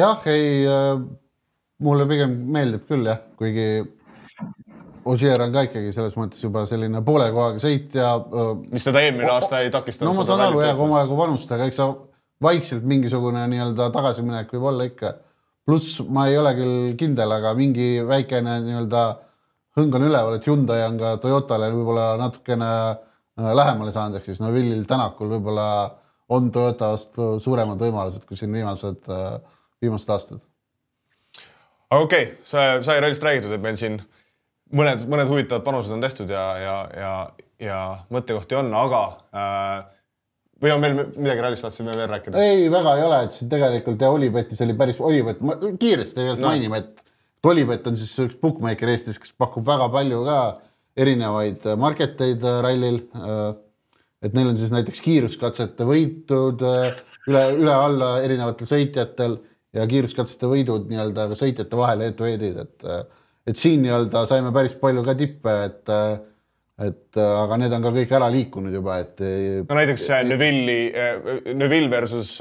jah, 0.00 0.24
ei, 0.32 0.64
mulle 1.84 2.08
pigem 2.08 2.38
meeldib 2.54 2.88
küll 2.88 3.12
jah, 3.12 3.20
kuigi 3.36 3.82
Ogier 5.04 5.42
on 5.42 5.50
ka 5.54 5.64
ikkagi 5.66 5.90
selles 5.94 6.14
mõttes 6.14 6.42
juba 6.44 6.62
selline 6.70 7.00
poole 7.02 7.26
kohaga 7.34 7.58
sõitja. 7.62 8.12
mis 8.70 8.84
teda 8.86 9.02
eelmine 9.02 9.30
aasta 9.32 9.62
ei 9.64 9.70
takistanud. 9.74 10.12
no 10.12 10.20
ma 10.20 10.26
saan 10.28 10.44
aru 10.44 10.62
jah, 10.62 10.78
omajagu 10.78 11.18
vanust, 11.18 11.50
aga 11.52 11.66
eks 11.66 11.80
sa 11.80 11.88
vaikselt 12.42 12.86
mingisugune 12.86 13.42
nii-öelda 13.50 13.90
tagasiminek 13.94 14.52
võib 14.54 14.68
olla 14.70 14.86
ikka. 14.86 15.14
pluss 15.66 16.00
ma 16.08 16.26
ei 16.30 16.38
ole 16.38 16.54
küll 16.58 16.94
kindel, 16.98 17.34
aga 17.34 17.54
mingi 17.58 18.02
väikene 18.06 18.60
nii-öelda 18.66 19.02
hõng 19.78 19.98
on 19.98 20.06
üleval, 20.06 20.36
et 20.36 20.46
Hyundai 20.46 20.84
on 20.86 21.00
ka 21.00 21.16
Toyotale 21.22 21.70
võib-olla 21.72 22.06
natukene 22.20 22.70
lähemale 23.58 23.92
saanud, 23.94 24.18
ehk 24.18 24.28
siis 24.28 24.40
no 24.42 24.52
Willil 24.52 24.84
Tänakul 24.86 25.30
võib-olla 25.32 25.66
on 26.32 26.50
Toyota 26.52 26.92
vastu 26.94 27.36
suuremad 27.42 27.80
võimalused 27.80 28.24
kui 28.28 28.38
siin 28.38 28.52
viimased, 28.52 29.06
viimased 29.82 30.10
aastad. 30.14 30.42
okei 31.90 32.02
okay,, 32.02 32.26
sai, 32.42 32.82
sai 32.84 33.00
rallist 33.00 33.24
räägitud, 33.24 33.54
et 33.54 33.64
meil 33.64 33.78
siin 33.80 33.98
mõned, 34.76 35.06
mõned 35.10 35.30
huvitavad 35.30 35.64
panused 35.66 35.94
on 35.94 36.04
tehtud 36.04 36.30
ja, 36.32 36.44
ja, 36.60 36.76
ja, 36.96 37.14
ja 37.62 37.80
mõttekohti 38.14 38.58
on, 38.58 38.72
aga 38.76 39.02
äh, 39.36 39.76
või 40.62 40.74
on 40.74 40.82
meil 40.82 40.98
midagi 41.02 41.44
rallist 41.44 41.66
tahtsime 41.66 41.96
veel 41.96 42.10
rääkida? 42.10 42.42
ei, 42.42 42.68
väga 42.72 42.96
ei 42.98 43.06
ole, 43.06 43.22
et 43.26 43.38
siin 43.38 43.50
tegelikult 43.52 44.02
ja 44.02 44.10
Olipetis 44.14 44.62
oli 44.64 44.76
päris, 44.78 45.00
Olipet, 45.02 45.40
kiiresti 45.80 46.18
tegelikult 46.18 46.44
no. 46.44 46.50
mainime, 46.50 46.82
et 46.82 47.02
Olipet 47.48 47.86
on 47.90 47.96
siis 47.98 48.12
üks 48.22 48.38
bookmaker 48.38 48.92
Eestis, 48.92 49.18
kes 49.18 49.34
pakub 49.38 49.66
väga 49.66 49.88
palju 49.92 50.22
ka 50.28 50.38
erinevaid 51.02 51.66
market 51.80 52.20
eid 52.22 52.44
äh, 52.46 52.58
rallil. 52.64 53.02
Äh, 53.16 53.52
et 54.22 54.36
neil 54.36 54.52
on 54.52 54.58
siis 54.58 54.70
näiteks 54.70 55.00
kiiruskatsete 55.02 55.82
võitud 55.82 56.60
äh, 56.62 56.92
üle, 57.26 57.40
üle-alla 57.58 58.12
erinevatel 58.22 58.68
sõitjatel 58.70 59.34
ja 59.74 59.86
kiiruskatsete 59.90 60.46
võidud 60.46 60.86
nii-öelda 60.92 61.26
ka 61.32 61.38
sõitjate 61.40 61.80
vahel 61.80 62.04
head-to-head'id, 62.06 62.60
et 62.62 62.86
et 63.46 63.58
siin 63.58 63.82
nii-öelda 63.84 64.26
saime 64.30 64.52
päris 64.54 64.76
palju 64.80 65.04
ka 65.06 65.16
tippe, 65.18 65.56
et 65.68 65.96
et 66.82 67.18
aga 67.20 67.58
need 67.60 67.74
on 67.76 67.82
ka 67.84 67.90
kõik 67.94 68.12
ära 68.16 68.28
liikunud 68.32 68.72
juba, 68.74 68.96
et. 69.04 69.20
no 69.68 69.76
näiteks 69.76 70.08
Neville'i, 70.26 71.54
Neville 71.54 71.90
versus 71.92 72.38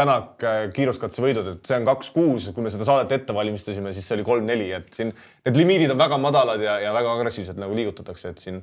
Tänak 0.00 0.44
äh, 0.46 0.60
kiiruskatsevõidud, 0.74 1.48
et 1.50 1.66
see 1.66 1.76
on 1.80 1.86
kaks-kuus, 1.88 2.50
kui 2.54 2.64
me 2.64 2.70
seda 2.72 2.86
saadet 2.86 3.10
ette 3.16 3.34
valmistasime, 3.34 3.90
siis 3.92 4.06
see 4.06 4.16
oli 4.16 4.26
kolm-neli, 4.26 4.68
et 4.76 4.86
siin 4.94 5.10
need 5.10 5.58
limiidid 5.58 5.90
on 5.92 5.98
väga 6.00 6.18
madalad 6.22 6.62
ja, 6.62 6.76
ja 6.84 6.92
väga 6.94 7.16
agressiivselt 7.18 7.58
nagu 7.60 7.74
liigutatakse, 7.76 8.30
et 8.30 8.44
siin. 8.44 8.60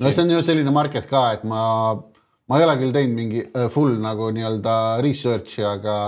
no 0.00 0.10
see 0.10 0.24
on 0.24 0.32
ju 0.32 0.40
selline 0.46 0.72
market 0.74 1.06
ka, 1.10 1.26
et 1.36 1.44
ma, 1.48 1.60
ma 2.48 2.58
ei 2.58 2.64
ole 2.66 2.78
küll 2.80 2.96
teinud 2.96 3.18
mingi 3.18 3.44
äh, 3.44 3.68
full 3.74 4.00
nagu 4.02 4.32
nii-öelda 4.34 4.74
research'i, 5.04 5.62
aga, 5.68 5.98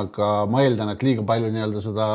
aga 0.00 0.30
ma 0.50 0.64
eeldan, 0.64 0.94
et 0.94 1.04
liiga 1.06 1.26
palju 1.28 1.52
nii-öelda 1.52 1.84
seda 1.84 2.10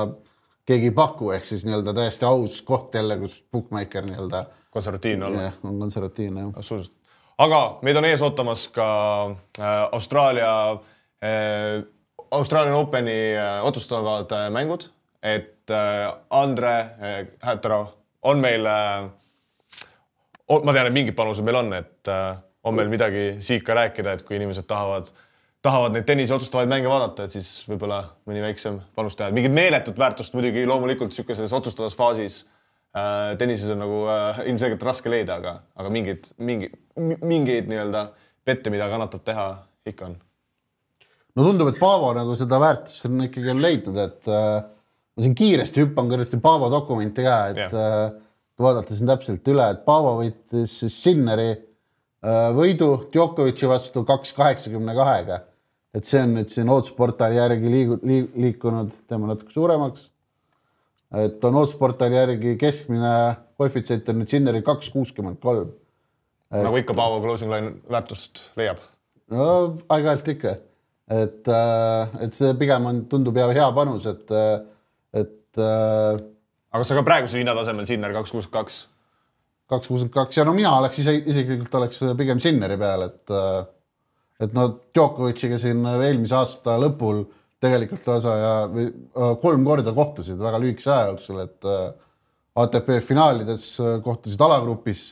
keegi 0.66 0.90
ei 0.90 0.96
paku, 0.96 1.32
ehk 1.32 1.46
siis 1.46 1.66
nii-öelda 1.66 1.94
täiesti 1.94 2.26
aus 2.26 2.62
koht 2.66 2.96
jälle, 2.96 3.18
kus 3.22 3.40
bookmaker 3.52 4.06
nii-öelda 4.06 4.46
konservatiivne 4.70 5.26
olla. 5.26 5.42
jah, 5.42 5.58
on 5.64 5.80
konservatiivne 5.80 6.42
jah. 6.42 6.54
absoluutselt. 6.56 6.98
aga 7.38 7.80
meid 7.82 7.98
on 7.98 8.06
ees 8.06 8.22
ootamas 8.22 8.68
ka 8.74 8.88
äh, 9.60 9.76
Austraalia 9.92 10.56
äh,, 10.72 11.84
Austraalia 12.32 12.78
Openi 12.78 13.36
äh, 13.38 13.66
otsustavad 13.66 14.32
äh, 14.32 14.50
mängud, 14.52 14.90
et 15.24 15.70
äh, 15.70 16.14
Andre 16.30 16.80
äh, 16.80 17.28
Hätero 17.42 17.86
on 18.22 18.42
meil 18.42 18.66
äh,, 18.66 19.06
ma 20.64 20.74
tean, 20.74 20.88
et 20.88 20.94
mingid 20.94 21.16
panused 21.16 21.46
meil 21.46 21.62
on, 21.62 21.74
et 21.74 22.10
äh, 22.12 22.36
on 22.64 22.76
meil 22.76 22.90
midagi 22.90 23.36
siit 23.40 23.64
ka 23.64 23.78
rääkida, 23.78 24.18
et 24.18 24.26
kui 24.26 24.40
inimesed 24.40 24.66
tahavad 24.68 25.12
tahavad 25.66 25.96
neid 25.96 26.06
tennise 26.08 26.36
otsustavaid 26.36 26.70
mänge 26.70 26.90
vaadata, 26.90 27.26
et 27.26 27.34
siis 27.34 27.50
võib-olla 27.70 28.02
mõni 28.30 28.44
väiksem 28.44 28.78
panus 28.98 29.18
teha, 29.18 29.32
mingit 29.36 29.54
meeletut 29.56 29.98
väärtust 30.00 30.36
muidugi 30.38 30.66
loomulikult 30.70 31.14
niisuguses 31.14 31.54
otsustavas 31.56 31.98
faasis 31.98 32.44
äh, 32.96 33.34
tennises 33.40 33.72
on 33.74 33.82
nagu 33.82 34.04
äh, 34.12 34.44
ilmselgelt 34.52 34.86
raske 34.86 35.12
leida, 35.12 35.40
aga, 35.42 35.58
aga 35.78 35.94
mingeid, 35.94 36.30
mingi, 36.38 36.70
mingeid 36.98 37.72
nii-öelda 37.72 38.08
pette, 38.46 38.74
mida 38.74 38.90
kannatab 38.92 39.26
teha, 39.26 39.48
ikka 39.90 40.12
on. 40.12 40.20
no 41.36 41.48
tundub, 41.48 41.72
et 41.74 41.82
Paavo 41.82 42.14
nagu 42.18 42.38
seda 42.38 42.62
väärtust 42.62 43.10
on 43.10 43.26
ikkagi 43.26 43.54
on 43.56 43.66
leidnud, 43.66 44.00
et 44.06 44.30
äh, 44.30 44.60
ma 45.16 45.26
siin 45.26 45.36
kiiresti 45.38 45.82
hüppan 45.82 46.12
kõrvasti 46.12 46.42
Paavo 46.44 46.70
dokumenti 46.74 47.26
ka, 47.26 47.40
et 47.56 47.64
yeah. 47.66 47.82
äh, 47.82 48.22
vaadata 48.62 48.96
siin 48.96 49.10
täpselt 49.10 49.50
üle, 49.52 49.66
et 49.74 49.82
Paavo 49.88 50.20
võitis 50.22 50.78
siis 50.84 51.02
Sinneri 51.08 51.50
äh, 51.56 52.48
võidu 52.56 53.10
Djokovic'i 53.10 53.70
vastu 53.72 54.06
kaks 54.08 54.38
kaheksakümne 54.38 54.94
kahega 54.98 55.42
et 55.96 56.08
see 56.08 56.20
on 56.22 56.36
nüüd 56.36 56.52
siin 56.52 56.70
Ootsportaali 56.72 57.40
järgi 57.40 57.72
liigu- 57.72 58.02
liig,, 58.04 58.30
liikunud, 58.36 58.92
teeme 59.08 59.30
natuke 59.32 59.54
suuremaks. 59.56 60.10
et 61.16 61.44
on 61.48 61.56
Ootsportaali 61.62 62.18
järgi 62.18 62.56
keskmine 62.60 63.16
koefitsient 63.60 64.10
on 64.12 64.20
nüüd 64.20 64.32
Sinneril 64.32 64.66
kaks 64.66 64.90
kuuskümmend 64.94 65.40
kolm. 65.44 65.72
nagu 66.52 66.80
ikka 66.82 66.96
Paavo 66.98 67.22
closing 67.24 67.52
line 67.52 67.76
väärtust 67.92 68.50
leiab. 68.60 68.82
no 69.32 69.46
aeg-ajalt 69.90 70.32
ikka, 70.36 70.58
et, 71.10 71.48
äh, 71.48 72.18
et 72.26 72.34
see 72.34 72.54
pigem 72.60 72.90
on, 72.92 73.06
tundub 73.12 73.38
hea, 73.38 73.48
hea 73.60 73.70
panus, 73.76 74.06
et, 74.12 74.32
äh, 74.32 74.60
et. 75.14 75.38
Äh, 75.58 76.20
aga 76.72 76.82
kas 76.84 76.92
sa 76.92 77.00
ka 77.00 77.06
praegusel 77.08 77.40
hinnatasemel 77.40 77.88
Sinner 77.88 78.14
kaks 78.14 78.36
kuuskümmend 78.36 78.60
kaks? 78.60 78.82
kaks 79.72 79.88
kuuskümmend 79.88 80.14
kaks 80.14 80.38
ja 80.38 80.44
no 80.46 80.54
mina 80.54 80.76
oleks 80.78 81.00
ise 81.00 81.16
isiklikult 81.24 81.80
oleks 81.80 82.04
pigem 82.18 82.42
Sinneri 82.44 82.78
peal, 82.78 83.08
et 83.08 83.32
et 84.42 84.54
no 84.56 84.68
Djokovic'iga 84.94 85.60
siin 85.62 85.86
eelmise 85.86 86.36
aasta 86.36 86.76
lõpul 86.82 87.24
tegelikult 87.64 88.08
lausa 88.10 88.34
ja 88.40 88.56
äh, 88.66 89.36
kolm 89.42 89.66
korda 89.68 89.94
kohtusid 89.96 90.40
väga 90.42 90.60
lühikese 90.62 90.92
aja 90.92 91.12
jooksul, 91.12 91.42
et 91.46 91.70
äh, 91.70 91.86
ATP 92.64 92.92
finaalides 93.06 93.68
äh, 93.82 93.96
kohtusid 94.04 94.42
alagrupis, 94.42 95.06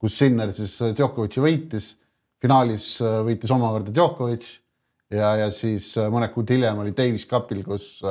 kus 0.00 0.18
Sinner 0.18 0.52
siis 0.54 0.76
Djokovic'i 0.96 1.42
võitis, 1.42 1.94
finaalis 2.42 2.88
võitis 3.24 3.52
omakorda 3.54 3.94
Djokovic 3.94 4.44
ja, 5.14 5.30
ja 5.40 5.46
siis 5.54 5.94
mõned 6.12 6.34
kuud 6.34 6.50
hiljem 6.52 6.82
oli 6.82 6.92
Davis 6.96 7.24
Cupil, 7.30 7.62
kus 7.64 8.02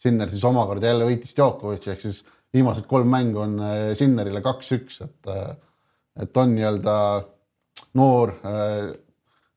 Sinner 0.00 0.28
siis 0.32 0.44
omakorda 0.44 0.90
jälle 0.90 1.06
võitis 1.08 1.32
Djokovic'i 1.38 1.94
ehk 1.94 2.04
siis 2.04 2.20
viimased 2.52 2.84
kolm 2.90 3.08
mängu 3.08 3.40
on 3.40 3.56
Sinnerile 3.96 4.42
kaks-üks, 4.44 5.00
et, 5.06 5.30
et 6.20 6.42
on 6.42 6.52
nii-öelda 6.52 6.96
noor 7.96 8.34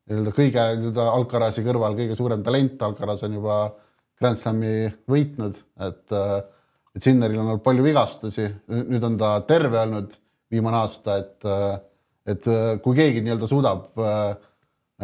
nii-öelda 0.09 0.33
kõige 0.35 0.65
nii-öelda 0.79 1.07
Alcarazi 1.13 1.63
kõrval 1.65 1.95
kõige 1.97 2.17
suurem 2.19 2.43
talent, 2.45 2.81
Alcaraz 2.83 3.23
on 3.27 3.37
juba 3.39 3.57
Grand 4.19 4.39
Slami 4.39 4.73
võitnud, 5.09 5.59
et, 5.87 6.15
et 6.95 7.03
Sinneril 7.03 7.39
on 7.39 7.53
olnud 7.53 7.63
palju 7.65 7.85
vigastusi, 7.85 8.47
nüüd 8.69 9.03
on 9.07 9.17
ta 9.19 9.35
terve 9.47 9.79
olnud 9.81 10.13
viimane 10.53 10.79
aasta, 10.83 11.17
et, 11.23 11.47
et 12.29 12.49
kui 12.83 12.97
keegi 12.99 13.23
nii-öelda 13.23 13.49
suudab 13.49 13.87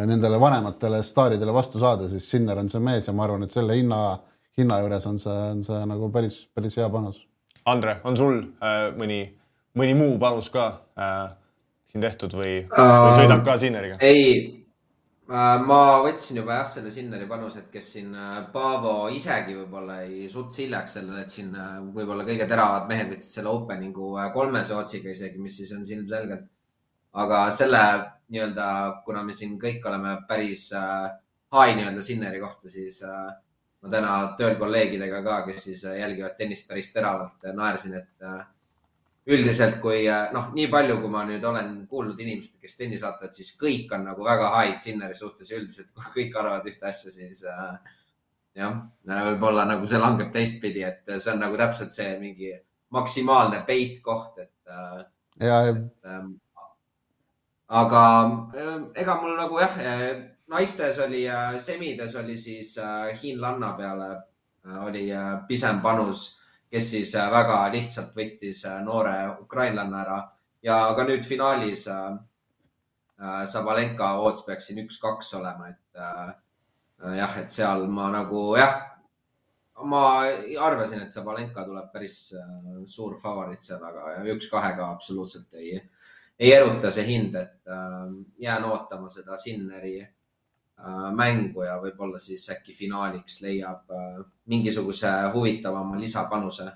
nendele 0.00 0.38
vanematele 0.40 1.02
staaridele 1.04 1.52
vastu 1.52 1.80
saada, 1.82 2.08
siis 2.08 2.28
Sinner 2.30 2.60
on 2.60 2.70
see 2.72 2.80
mees 2.84 3.08
ja 3.08 3.16
ma 3.16 3.26
arvan, 3.26 3.44
et 3.44 3.56
selle 3.56 3.76
hinna, 3.76 4.20
hinna 4.58 4.78
juures 4.84 5.10
on 5.10 5.18
see, 5.20 5.42
on 5.56 5.66
see 5.66 5.82
nagu 5.90 6.12
päris, 6.14 6.44
päris 6.54 6.78
hea 6.80 6.88
panus. 6.92 7.24
Andre, 7.68 7.98
on 8.08 8.16
sul 8.16 8.38
äh, 8.62 8.86
mõni, 8.96 9.24
mõni 9.76 9.98
muu 9.98 10.14
panus 10.22 10.48
ka 10.54 10.70
äh, 10.96 11.18
siin 11.90 12.06
tehtud 12.06 12.38
või, 12.38 12.54
või 12.70 13.12
sõidab 13.18 13.44
ka 13.44 13.58
Sinneriga? 13.60 13.98
ei 14.00 14.59
Äh, 14.59 14.59
ma 15.30 15.80
võtsin 16.02 16.40
juba 16.40 16.56
jah, 16.58 16.66
selle 16.66 16.90
Sinneri 16.90 17.26
panuse, 17.30 17.62
et 17.62 17.68
kes 17.70 17.90
siin 17.94 18.14
äh, 18.18 18.38
Paavo 18.52 18.94
isegi 19.14 19.54
võib-olla 19.54 20.00
ei 20.02 20.24
suts 20.28 20.58
hiljaks 20.58 20.96
sellele, 20.98 21.22
et 21.22 21.30
siin 21.30 21.52
äh, 21.54 21.76
võib-olla 21.94 22.26
kõige 22.26 22.48
teravad 22.50 22.88
mehed 22.90 23.12
võtsid 23.12 23.36
selle 23.38 23.52
opening'u 23.52 24.10
kolme 24.34 24.64
sootsiga 24.66 25.12
isegi, 25.14 25.38
mis 25.38 25.60
siis 25.60 25.70
on 25.76 25.84
siin 25.86 26.02
ilmselgelt. 26.02 26.48
aga 27.22 27.44
selle 27.54 27.82
nii-öelda, 28.30 28.66
kuna 29.04 29.22
me 29.26 29.34
siin 29.34 29.56
kõik 29.58 29.86
oleme 29.86 30.16
päris 30.28 30.68
high 30.74 31.76
nii-öelda 31.78 32.02
Sinneri 32.02 32.42
kohta, 32.42 32.70
siis 32.70 33.00
ma 33.02 33.90
täna 33.90 34.12
tööl 34.38 34.54
kolleegidega 34.58 35.22
ka, 35.26 35.40
kes 35.46 35.64
siis 35.64 35.82
jälgivad 35.84 36.36
tennist 36.38 36.68
päris 36.70 36.92
teravalt, 36.94 37.50
naersin, 37.54 37.96
et 37.98 38.30
üldiselt, 39.26 39.80
kui 39.82 40.04
äh, 40.08 40.30
noh, 40.32 40.50
nii 40.56 40.68
palju, 40.72 40.98
kui 41.02 41.12
ma 41.12 41.24
nüüd 41.28 41.44
olen 41.44 41.74
kuulnud 41.90 42.20
inimestelt, 42.20 42.62
kes 42.64 42.78
tennis 42.78 43.02
vaatavad, 43.04 43.34
siis 43.36 43.52
kõik 43.60 43.92
on 43.94 44.06
nagu 44.08 44.24
väga 44.24 44.50
high 44.56 44.78
Sinneri 44.80 45.18
suhtes 45.18 45.50
üldiselt, 45.52 45.92
kui 45.94 46.14
kõik 46.16 46.38
arvavad 46.40 46.68
ühte 46.70 46.88
asja, 46.88 47.12
siis 47.12 47.44
äh, 47.48 47.96
jah, 48.58 48.80
võib-olla 49.06 49.66
nagu 49.68 49.86
see 49.86 50.00
langeb 50.00 50.32
teistpidi, 50.34 50.82
et 50.86 51.16
see 51.16 51.32
on 51.34 51.44
nagu 51.44 51.58
täpselt 51.60 51.94
see 51.94 52.14
mingi 52.22 52.52
maksimaalne 52.94 53.62
peit 53.66 54.00
koht, 54.02 54.38
et 54.38 54.52
äh,. 54.66 55.04
ja, 55.40 55.60
ja. 55.68 55.76
Ähm, 56.06 56.32
aga 57.68 58.02
äh, 58.56 58.74
ega 59.02 59.20
mul 59.20 59.36
nagu 59.38 59.60
jah, 59.62 59.78
äh, 59.78 60.08
naistes 60.50 60.98
oli 60.98 61.26
äh,, 61.28 61.54
semides 61.58 62.16
oli 62.18 62.36
siis 62.36 62.76
äh, 62.78 63.14
Hiin 63.20 63.40
Lanna 63.40 63.72
peale 63.78 64.10
äh, 64.66 64.84
oli 64.86 65.06
äh, 65.12 65.38
pisem 65.48 65.80
panus 65.80 66.39
kes 66.70 66.90
siis 66.90 67.14
äh, 67.18 67.30
väga 67.32 67.62
lihtsalt 67.72 68.14
võttis 68.16 68.64
äh, 68.68 68.78
noore 68.84 69.14
ukrainlanna 69.42 70.02
ära. 70.04 70.18
Ja 70.62 70.82
ka 70.96 71.06
nüüd 71.08 71.24
finaalis 71.26 71.86
äh, 71.90 72.12
Sabalenka 73.50 74.14
odds 74.24 74.46
peaks 74.46 74.70
siin 74.70 74.78
üks-kaks 74.80 75.34
olema, 75.36 75.66
et 75.68 75.98
jah, 77.18 77.34
et 77.36 77.52
seal 77.52 77.82
ma 77.92 78.06
nagu 78.14 78.54
jah, 78.56 78.78
ma 79.84 80.04
arvasin, 80.64 81.02
et 81.04 81.12
Sabalenka 81.12 81.66
tuleb 81.66 81.90
päris 81.92 82.14
suur 82.88 83.18
favoriit 83.20 83.60
seal, 83.60 83.84
aga 83.84 84.22
üks-kahega 84.32 84.86
absoluutselt 84.94 85.52
ei, 85.60 85.76
ei 86.40 86.54
eruta 86.56 86.88
see 86.96 87.04
hind, 87.10 87.36
et 87.36 87.68
jään 88.40 88.64
ootama 88.70 89.12
seda 89.12 89.36
Sinneri 89.36 89.98
Äh, 90.00 90.19
mängu 91.16 91.64
ja 91.66 91.76
võib-olla 91.80 92.18
siis 92.20 92.46
äkki 92.52 92.72
finaaliks 92.72 93.40
leiab 93.44 93.90
äh, 93.92 94.20
mingisuguse 94.48 95.10
huvitavama 95.34 95.98
lisapanuse. 96.00 96.70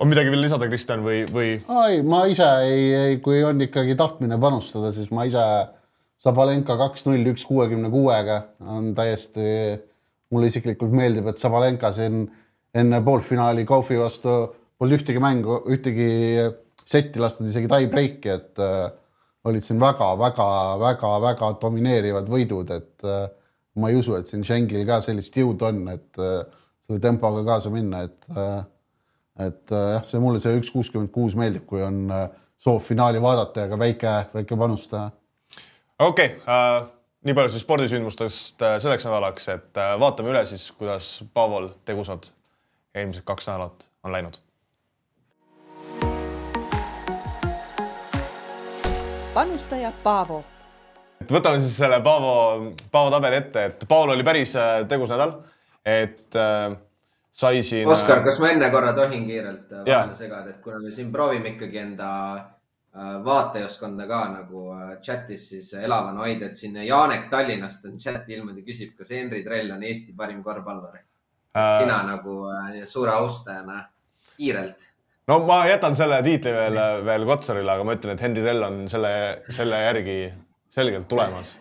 on 0.00 0.08
midagi 0.08 0.32
veel 0.32 0.40
lisada, 0.40 0.68
Kristjan, 0.68 1.04
või, 1.04 1.22
või? 1.28 1.54
ei, 1.86 2.02
ma 2.02 2.24
ise 2.26 2.48
ei, 2.64 2.84
ei, 2.96 3.16
kui 3.24 3.42
on 3.44 3.60
ikkagi 3.60 3.96
tahtmine 3.96 4.38
panustada, 4.40 4.92
siis 4.92 5.10
ma 5.12 5.28
ise 5.28 5.44
Sabalenka 6.22 6.76
kaks-null, 6.78 7.26
üks 7.32 7.42
kuuekümne 7.48 7.90
kuuega 7.90 8.38
on 8.60 8.92
täiesti, 8.94 9.42
mulle 10.30 10.52
isiklikult 10.52 10.94
meeldib, 10.94 11.26
et 11.32 11.40
Sabalenka 11.42 11.90
siin 11.96 12.24
enne 12.74 13.00
poolfinaali 13.04 13.66
Kaufi 13.68 13.98
vastu 13.98 14.36
polnud 14.78 15.00
ühtegi 15.00 15.20
mängu, 15.20 15.58
ühtegi 15.68 16.06
setti 16.88 17.20
lastud, 17.20 17.48
isegi 17.50 17.68
tie-break'i, 17.70 18.32
et 18.32 18.62
äh, 18.62 18.92
olid 19.44 19.64
siin 19.66 19.80
väga-väga-väga-väga 19.82 21.52
domineerivad 21.62 22.28
võidud, 22.30 22.70
et 22.74 23.06
äh, 23.06 23.24
ma 23.80 23.90
ei 23.90 23.98
usu, 23.98 24.14
et 24.18 24.30
siin 24.30 24.44
Schengil 24.46 24.84
ka 24.88 25.00
sellist 25.04 25.36
jõudu 25.38 25.66
on, 25.68 25.82
et 25.94 26.22
äh, 26.22 26.44
selle 26.86 27.02
tempoga 27.02 27.42
kaasa 27.46 27.72
minna, 27.74 28.04
et 28.08 28.30
äh, 28.36 28.62
et 29.42 29.72
jah, 29.72 30.02
see 30.04 30.20
mulle 30.20 30.42
see 30.42 30.52
üks 30.58 30.68
kuuskümmend 30.70 31.08
kuus 31.10 31.32
meeldib, 31.40 31.62
kui 31.64 31.80
on 31.80 32.02
soov 32.60 32.82
finaali 32.84 33.16
vaadata 33.22 33.64
ja 33.64 33.70
ka 33.70 33.78
väike, 33.80 34.10
väike 34.34 34.58
panus 34.60 34.84
teha. 34.90 35.06
okei 36.04 36.34
okay, 36.34 36.42
äh,, 36.44 36.84
nii 37.24 37.38
palju 37.38 37.54
siis 37.54 37.64
spordisündmustest 37.64 38.60
selleks 38.84 39.08
nädalaks, 39.08 39.48
et 39.56 39.82
vaatame 40.04 40.34
üle 40.34 40.44
siis, 40.52 40.68
kuidas 40.76 41.14
Paavol 41.32 41.70
tegusad 41.88 42.28
eelmised 42.92 43.24
kaks 43.24 43.48
nädalat 43.48 43.88
on 44.04 44.12
läinud 44.12 44.36
panustaja 49.34 49.92
Paavo. 50.02 50.44
et 51.20 51.30
võtame 51.32 51.60
siis 51.62 51.76
selle 51.78 52.00
Paavo, 52.04 52.72
Paavo 52.92 53.10
tabeli 53.14 53.38
ette, 53.40 53.64
et 53.70 53.84
Paul 53.88 54.10
oli 54.12 54.24
päris 54.26 54.54
äh, 54.58 54.82
tegus 54.88 55.12
nädal, 55.12 55.36
et 55.84 56.36
äh, 56.36 56.74
sai 57.32 57.62
siin. 57.62 57.88
Oskar, 57.88 58.20
kas 58.26 58.40
ma 58.42 58.50
enne 58.52 58.68
korra 58.74 58.92
tohin 58.96 59.24
kiirelt 59.28 59.72
äh, 59.72 59.84
vahele 59.86 60.18
segada, 60.18 60.50
et 60.50 60.60
kuna 60.64 60.82
me 60.82 60.92
siin 60.92 61.12
proovime 61.14 61.54
ikkagi 61.54 61.80
enda 61.80 62.10
äh, 62.36 63.14
vaatajaskonda 63.24 64.08
ka 64.10 64.20
nagu 64.34 64.66
äh, 64.76 64.92
chatis 65.00 65.48
siis 65.54 65.72
elavana 65.80 66.26
hoida, 66.26 66.50
et 66.50 66.58
siin 66.58 66.76
Janek 66.84 67.30
Tallinnast 67.30 67.88
on 67.88 67.96
chati 68.02 68.36
ilmunud 68.36 68.60
ja 68.60 68.68
küsib, 68.68 68.96
kas 68.98 69.14
Henri 69.16 69.44
Trell 69.46 69.72
on 69.72 69.86
Eesti 69.86 70.16
parim 70.18 70.42
korvpallur. 70.44 71.00
Äh, 71.56 71.72
sina 71.78 72.02
nagu 72.08 72.42
äh, 72.52 72.82
suure 72.84 73.16
austajana 73.16 73.86
kiirelt 74.36 74.91
no 75.30 75.38
ma 75.46 75.62
jätan 75.68 75.94
selle 75.98 76.22
tiitli 76.24 76.54
veel, 76.54 76.80
veel 77.06 77.26
Kotsarile, 77.28 77.76
aga 77.76 77.86
ma 77.86 77.98
ütlen, 77.98 78.16
et 78.16 78.24
Henri 78.24 78.46
Tell 78.46 78.66
on 78.66 78.82
selle, 78.90 79.12
selle 79.52 79.84
järgi 79.84 80.16
selgelt 80.72 81.08
tulemas, 81.10 81.56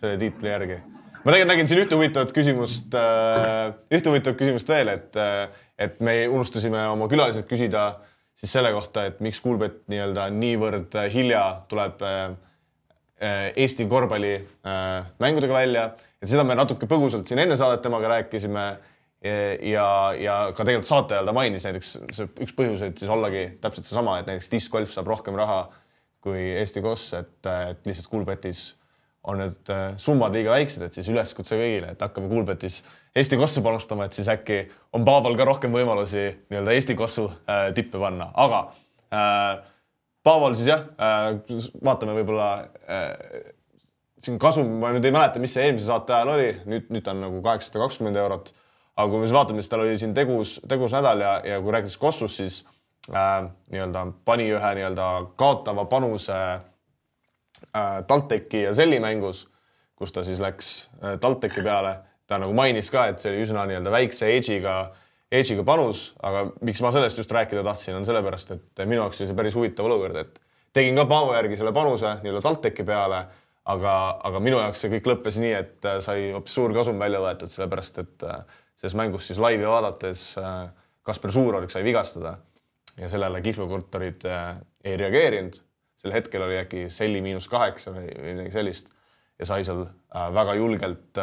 selle 0.00 0.16
tiitli 0.20 0.50
järgi. 0.50 0.80
ma 1.24 1.32
tegelikult 1.32 1.52
nägin 1.52 1.70
siin 1.70 1.82
ühte 1.84 1.98
huvitavat 1.98 2.32
küsimust 2.36 2.96
äh,, 2.98 3.70
ühte 3.92 4.10
huvitavat 4.12 4.40
küsimust 4.40 4.72
veel, 4.72 4.90
et 4.96 5.20
äh,, 5.20 5.62
et 5.78 6.00
me 6.04 6.16
unustasime 6.30 6.86
oma 6.92 7.08
külaliselt 7.10 7.48
küsida 7.50 7.88
siis 8.38 8.52
selle 8.52 8.72
kohta, 8.74 9.06
et 9.08 9.20
miks 9.24 9.40
Kuulbet 9.42 9.84
nii-öelda 9.90 10.28
niivõrd 10.34 10.96
hilja 11.14 11.42
tuleb 11.70 12.02
äh, 12.06 12.24
äh, 13.22 13.46
Eesti 13.64 13.86
korvpalli 13.90 14.34
äh, 14.36 15.52
välja, 15.54 15.90
et 16.20 16.30
seda 16.30 16.44
me 16.46 16.56
natuke 16.58 16.88
põgusalt 16.90 17.28
siin 17.28 17.42
enne 17.44 17.56
saadet 17.60 17.82
temaga 17.84 18.16
rääkisime 18.16 18.66
ja, 19.24 19.86
ja 20.20 20.34
ka 20.52 20.66
tegelikult 20.66 20.88
saate 20.88 21.16
ajal 21.16 21.30
ta 21.30 21.32
mainis 21.36 21.64
näiteks 21.64 21.92
see 22.12 22.26
üks 22.44 22.52
põhjuseid 22.58 22.98
siis 23.00 23.10
ollagi 23.12 23.46
täpselt 23.62 23.88
seesama, 23.88 24.18
et 24.20 24.28
näiteks 24.28 24.50
diskgolf 24.52 24.92
saab 24.92 25.08
rohkem 25.08 25.38
raha 25.38 25.62
kui 26.24 26.40
Eesti 26.58 26.82
Koss, 26.84 27.12
et, 27.18 27.36
et 27.44 27.86
lihtsalt 27.88 28.08
Kuulbetis 28.12 28.64
on 29.28 29.40
need 29.40 29.72
äh, 29.72 29.94
summad 30.00 30.34
liiga 30.36 30.52
väiksed, 30.52 30.84
et 30.84 30.96
siis 30.96 31.08
üleskutse 31.12 31.56
kõigile, 31.56 31.94
et 31.94 32.02
hakkame 32.04 32.28
Kuulbetis 32.28 32.82
Eesti 33.16 33.38
Kossu 33.40 33.62
panustama, 33.64 34.08
et 34.08 34.16
siis 34.16 34.28
äkki 34.32 34.64
on 34.96 35.04
Paaval 35.06 35.36
ka 35.38 35.46
rohkem 35.48 35.72
võimalusi 35.72 36.26
nii-öelda 36.50 36.74
Eesti 36.76 36.96
Kossu 36.98 37.28
äh, 37.28 37.70
tippe 37.76 38.00
panna, 38.00 38.30
aga 38.40 38.66
äh, 39.08 39.62
Paaval 40.24 40.56
siis 40.56 40.68
jah 40.72 40.84
äh,, 40.96 41.30
vaatame 41.84 42.16
võib-olla 42.16 42.50
äh, 42.88 43.54
siin 44.24 44.40
kasum, 44.40 44.78
ma 44.80 44.92
nüüd 44.94 45.04
ei 45.04 45.12
mäleta, 45.12 45.40
mis 45.40 45.56
see 45.56 45.64
eelmise 45.68 45.88
saate 45.88 46.16
ajal 46.16 46.34
oli, 46.36 46.50
nüüd, 46.68 46.92
nüüd 46.92 47.08
on 47.12 47.24
nagu 47.26 47.40
kaheksasada 47.44 47.84
kakskümmend 47.84 48.20
eurot 48.20 48.52
aga 48.96 49.10
kui 49.10 49.20
me 49.20 49.26
siis 49.26 49.34
vaatame, 49.34 49.62
siis 49.62 49.72
tal 49.72 49.84
oli 49.84 49.98
siin 49.98 50.14
tegus, 50.14 50.58
tegus 50.70 50.94
nädal 50.94 51.22
ja, 51.24 51.34
ja 51.46 51.60
kui 51.62 51.74
rääkides 51.74 51.96
Kossust, 52.00 52.38
siis 52.40 52.60
äh, 53.10 53.48
nii-öelda 53.72 54.06
pani 54.24 54.46
ühe 54.54 54.74
nii-öelda 54.78 55.08
kaotava 55.40 55.86
panuse 55.90 56.38
äh, 56.38 58.00
TalTechi 58.06 58.64
ja 58.68 58.74
Selli 58.74 59.00
mängus, 59.02 59.44
kus 59.98 60.14
ta 60.14 60.24
siis 60.26 60.42
läks 60.42 60.74
äh, 61.02 61.18
TalTechi 61.20 61.62
peale. 61.62 61.96
ta 62.26 62.38
nagu 62.40 62.54
mainis 62.56 62.88
ka, 62.88 63.02
et 63.12 63.20
see 63.20 63.28
oli 63.34 63.42
üsna 63.44 63.66
nii-öelda 63.68 63.90
väikse 63.92 64.30
edge'iga, 64.32 64.78
edge'iga 65.28 65.60
panus, 65.68 66.14
aga 66.24 66.46
miks 66.64 66.80
ma 66.80 66.88
sellest 66.94 67.20
just 67.20 67.32
rääkida 67.36 67.60
tahtsin, 67.66 67.98
on 67.98 68.06
sellepärast, 68.08 68.54
et 68.54 68.80
minu 68.86 69.02
jaoks 69.02 69.20
oli 69.20 69.28
see 69.28 69.36
päris 69.36 69.58
huvitav 69.58 69.90
olukord, 69.90 70.16
et 70.16 70.40
tegin 70.72 70.96
ka 70.96 71.04
Paavo 71.10 71.34
järgi 71.36 71.58
selle 71.60 71.74
panuse 71.76 72.14
nii-öelda 72.22 72.40
TalTechi 72.46 72.86
peale 72.88 73.26
aga, 73.70 73.94
aga 74.28 74.42
minu 74.42 74.58
jaoks 74.60 74.84
see 74.84 74.92
kõik 74.92 75.08
lõppes 75.10 75.38
nii, 75.40 75.52
et 75.56 75.88
äh, 75.88 75.98
sai 76.04 76.30
hoopis 76.34 76.56
suur 76.58 76.74
kasum 76.76 77.00
välja 77.00 77.20
võetud, 77.24 77.52
sellepärast 77.52 78.00
et 78.02 78.26
äh, 78.28 78.42
selles 78.76 78.96
mängus 78.98 79.28
siis 79.30 79.38
laivi 79.38 79.66
vaadates 79.66 80.34
äh, 80.38 80.66
Kasper 81.02 81.32
Suurorik 81.32 81.70
sai 81.70 81.84
vigastada 81.84 82.36
ja 82.96 83.08
sellele 83.08 83.42
Kihva 83.42 83.66
korterid 83.68 84.22
ei 84.84 84.96
reageerinud. 84.96 85.56
sel 85.98 86.12
hetkel 86.12 86.42
oli 86.42 86.58
äkki 86.58 86.88
selli 86.92 87.20
miinus 87.24 87.48
kaheksa 87.48 87.90
või 87.90 88.06
midagi 88.22 88.50
sellist 88.54 88.90
ja 89.38 89.46
sai 89.46 89.64
seal 89.64 89.86
väga 90.34 90.54
julgelt 90.54 91.18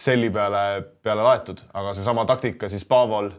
selli 0.00 0.30
peale, 0.30 0.82
peale 1.02 1.22
laetud, 1.22 1.60
aga 1.74 1.94
seesama 1.94 2.24
taktika 2.24 2.68
siis 2.68 2.84
Paaval 2.88 3.30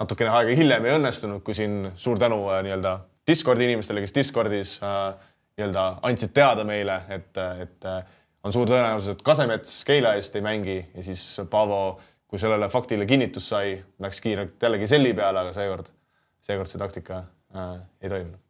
natukene 0.00 0.32
aega 0.34 0.56
hiljem 0.58 0.88
ei 0.88 0.96
õnnestunud, 0.98 1.42
kui 1.46 1.54
siin 1.56 1.92
suur 1.94 2.18
tänu 2.20 2.42
nii-öelda 2.66 2.98
Discordi 3.28 3.64
inimestele, 3.64 4.02
kes 4.04 4.14
Discordis 4.14 4.74
äh, 4.82 5.14
nii-öelda 5.56 5.84
andsid 6.04 6.34
teada 6.36 6.64
meile, 6.66 6.98
et, 7.14 7.38
et 7.62 7.86
on 8.44 8.52
suur 8.52 8.68
tõenäosus, 8.68 9.14
et 9.14 9.22
Kasemets 9.24 9.78
Keila 9.88 10.14
eest 10.18 10.36
ei 10.36 10.44
mängi 10.44 10.76
ja 10.82 11.04
siis 11.06 11.22
Paavo, 11.50 12.00
kui 12.34 12.42
sellele 12.42 12.66
faktile 12.66 13.06
kinnitus 13.06 13.46
sai, 13.52 13.76
läks 14.02 14.18
kiirelt 14.24 14.62
jällegi 14.66 14.88
selli 14.90 15.12
peale, 15.14 15.44
aga 15.44 15.52
seekord, 15.54 15.92
seekord 16.42 16.70
see 16.70 16.80
taktika 16.82 17.20
äh, 17.54 17.76
ei 18.02 18.10
toimunud. 18.10 18.40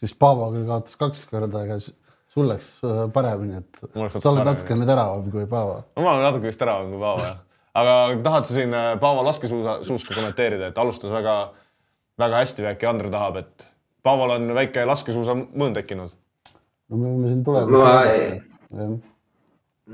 siis 0.00 0.12
Paavo 0.20 0.50
küll 0.52 0.66
kaotas 0.68 0.98
kaks 1.00 1.22
korda, 1.30 1.62
aga 1.64 1.78
sul 1.80 2.50
läks 2.50 2.74
äh, 2.84 3.06
paremini, 3.14 3.62
et 3.62 3.80
sa 4.12 4.28
oled 4.28 4.44
natukene 4.44 4.88
teravam 4.88 5.30
kui 5.32 5.46
Paavo. 5.48 5.78
no 5.96 6.04
ma 6.04 6.18
olen 6.18 6.28
natuke 6.28 6.50
vist 6.50 6.60
teravam 6.60 6.92
kui 6.92 7.00
Paavo 7.00 7.24
jah. 7.24 7.38
aga 7.80 7.96
tahad 8.28 8.48
sa 8.48 8.58
siin 8.58 8.76
äh, 8.76 8.92
Paavo 9.00 9.24
laskesuusa, 9.24 9.78
suuska 9.88 10.12
kommenteerida, 10.18 10.68
et 10.68 10.82
alustas 10.84 11.14
väga, 11.14 11.36
väga 12.20 12.42
hästi 12.44 12.66
või 12.66 12.72
äkki 12.74 12.90
Andre 12.92 13.14
tahab, 13.16 13.40
et 13.40 13.70
Paaval 14.04 14.36
on 14.36 14.52
väike 14.56 14.84
laskesuusa 14.84 15.38
mõõn 15.40 15.80
tekkinud 15.80 16.12
no 16.12 17.00
me 17.00 17.14
võime 17.14 17.32
siin 17.32 17.46
tulema 17.48 17.88
Ma- 17.88 18.90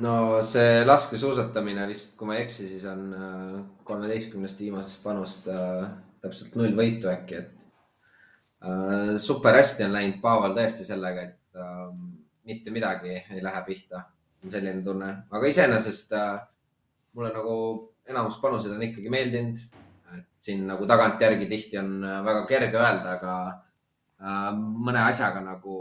no 0.03 0.43
see 0.45 0.85
laskesuusatamine 0.85 1.87
vist, 1.89 2.17
kui 2.19 2.29
ma 2.29 2.37
ei 2.37 2.45
eksi, 2.45 2.67
siis 2.69 2.85
on 2.91 3.07
äh, 3.17 3.61
kolmeteistkümnest 3.87 4.61
viimasest 4.61 5.03
panust 5.05 5.49
äh, 5.53 5.87
täpselt 6.25 6.57
null 6.59 6.75
võitu 6.77 7.09
äkki, 7.13 7.41
et 7.41 7.65
äh, 8.67 9.15
super 9.23 9.57
hästi 9.57 9.87
on 9.87 9.97
läinud 9.97 10.21
Paaval 10.25 10.57
tõesti 10.59 10.87
sellega, 10.89 11.27
et 11.31 11.61
äh, 11.63 11.87
mitte 12.47 12.75
midagi 12.75 13.15
ei 13.17 13.43
lähe 13.45 13.65
pihta. 13.67 14.05
on 14.45 14.53
selline 14.53 14.83
tunne, 14.85 15.09
aga 15.33 15.49
iseenesest 15.49 16.13
äh, 16.15 16.35
mulle 17.17 17.33
nagu 17.35 17.55
enamus 18.07 18.37
panuseid 18.43 18.75
on 18.77 18.85
ikkagi 18.87 19.11
meeldinud. 19.11 19.63
et 20.17 20.27
siin 20.39 20.67
nagu 20.67 20.87
tagantjärgi 20.87 21.49
tihti 21.51 21.79
on 21.79 22.05
äh, 22.05 22.21
väga 22.25 22.45
kerge 22.47 22.79
öelda, 22.79 23.17
aga 23.17 23.33
mõne 24.57 25.03
asjaga 25.05 25.43
nagu 25.45 25.75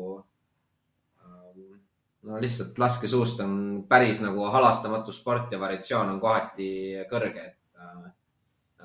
no 2.25 2.41
lihtsalt 2.41 2.79
laskesuust 2.79 3.39
on 3.45 3.55
päris 3.89 4.21
nagu 4.23 4.47
halastamatu 4.53 5.13
sport 5.13 5.51
ja 5.53 5.59
variatsioon 5.61 6.15
on 6.15 6.19
kohati 6.21 6.69
kõrge, 7.09 7.45
et 7.51 7.81
äh, 7.81 8.11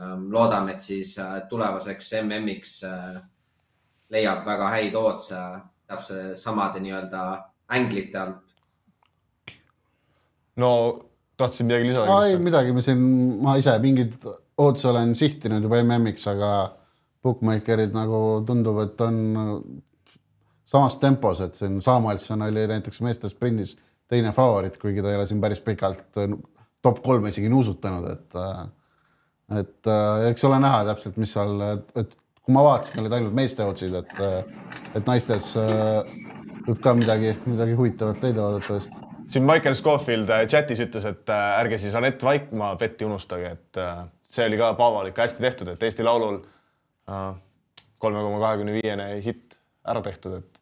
ähm, 0.03 0.29
loodame, 0.33 0.77
et 0.77 0.85
siis 0.85 1.17
äh, 1.19 1.41
tulevaseks 1.49 2.13
MM-iks 2.23 2.75
äh, 2.89 3.21
leiab 4.11 4.45
väga 4.47 4.71
häid 4.77 4.97
ootse 4.99 5.41
täpselt 5.91 6.39
samade 6.39 6.83
nii-öelda 6.83 7.23
änglite 7.75 8.21
alt. 8.21 8.57
no 10.57 10.73
tahtsid 11.41 11.67
midagi 11.67 11.89
lisada? 11.89 12.21
ei 12.29 12.39
midagi, 12.39 12.73
ma 12.77 12.85
siin, 12.85 13.05
ma 13.43 13.57
ise 13.59 13.79
mingeid 13.83 14.27
ootuse 14.61 14.91
olen 14.91 15.15
sihtinud 15.17 15.65
juba 15.65 15.81
MM-iks, 15.83 16.27
aga 16.29 16.51
bookmakerid 17.25 17.95
nagu 17.97 18.43
tundub, 18.49 18.81
et 18.85 19.01
on 19.05 19.17
samas 20.71 20.97
tempos, 21.03 21.41
et 21.45 21.59
siin 21.59 21.81
Samuelson 21.83 22.47
oli 22.47 22.67
näiteks 22.71 23.01
meeste 23.03 23.29
sprindis 23.29 23.77
teine 24.11 24.33
favoriit, 24.35 24.79
kuigi 24.79 25.03
ta 25.03 25.11
ei 25.11 25.19
ole 25.19 25.27
siin 25.27 25.41
päris 25.43 25.61
pikalt 25.65 26.21
top 26.83 27.03
kolme 27.03 27.33
isegi 27.33 27.51
nuusutanud, 27.51 28.07
et 28.13 28.41
et 29.61 29.91
äh, 29.91 30.29
eks 30.31 30.45
ole 30.47 30.61
näha 30.63 30.85
täpselt, 30.93 31.17
mis 31.19 31.33
seal, 31.35 31.57
et 31.99 32.13
kui 32.41 32.55
ma 32.55 32.63
vaatasin, 32.63 33.03
olid 33.03 33.17
ainult 33.19 33.35
meeste 33.35 33.67
otsid, 33.67 33.97
et 33.99 34.13
et 34.95 35.07
naistes 35.11 35.53
äh, 35.59 36.21
võib 36.67 36.81
ka 36.85 36.95
midagi, 36.97 37.35
midagi 37.49 37.77
huvitavat 37.79 38.23
leida 38.25 38.45
loodetavasti. 38.45 39.09
Siin 39.31 39.47
Michael 39.47 39.77
Scofield 39.79 40.31
äh, 40.35 40.45
chatis 40.51 40.81
ütles, 40.83 41.05
et 41.07 41.31
äh, 41.31 41.59
ärge 41.61 41.79
siis 41.79 41.95
Anett 41.99 42.23
Vaikmaa 42.27 42.75
petti 42.79 43.07
unustage, 43.07 43.53
et 43.55 43.79
äh, 43.79 44.01
see 44.27 44.47
oli 44.49 44.59
ka 44.59 44.73
Paaval 44.79 45.11
ikka 45.11 45.27
hästi 45.27 45.45
tehtud, 45.45 45.71
et 45.73 45.83
Eesti 45.87 46.07
Laulul 46.07 46.41
kolme 48.01 48.21
koma 48.23 48.39
kahekümne 48.39 48.77
viiene 48.77 49.07
hitt 49.25 49.57
ära 49.91 50.03
tehtud, 50.05 50.37
et 50.39 50.60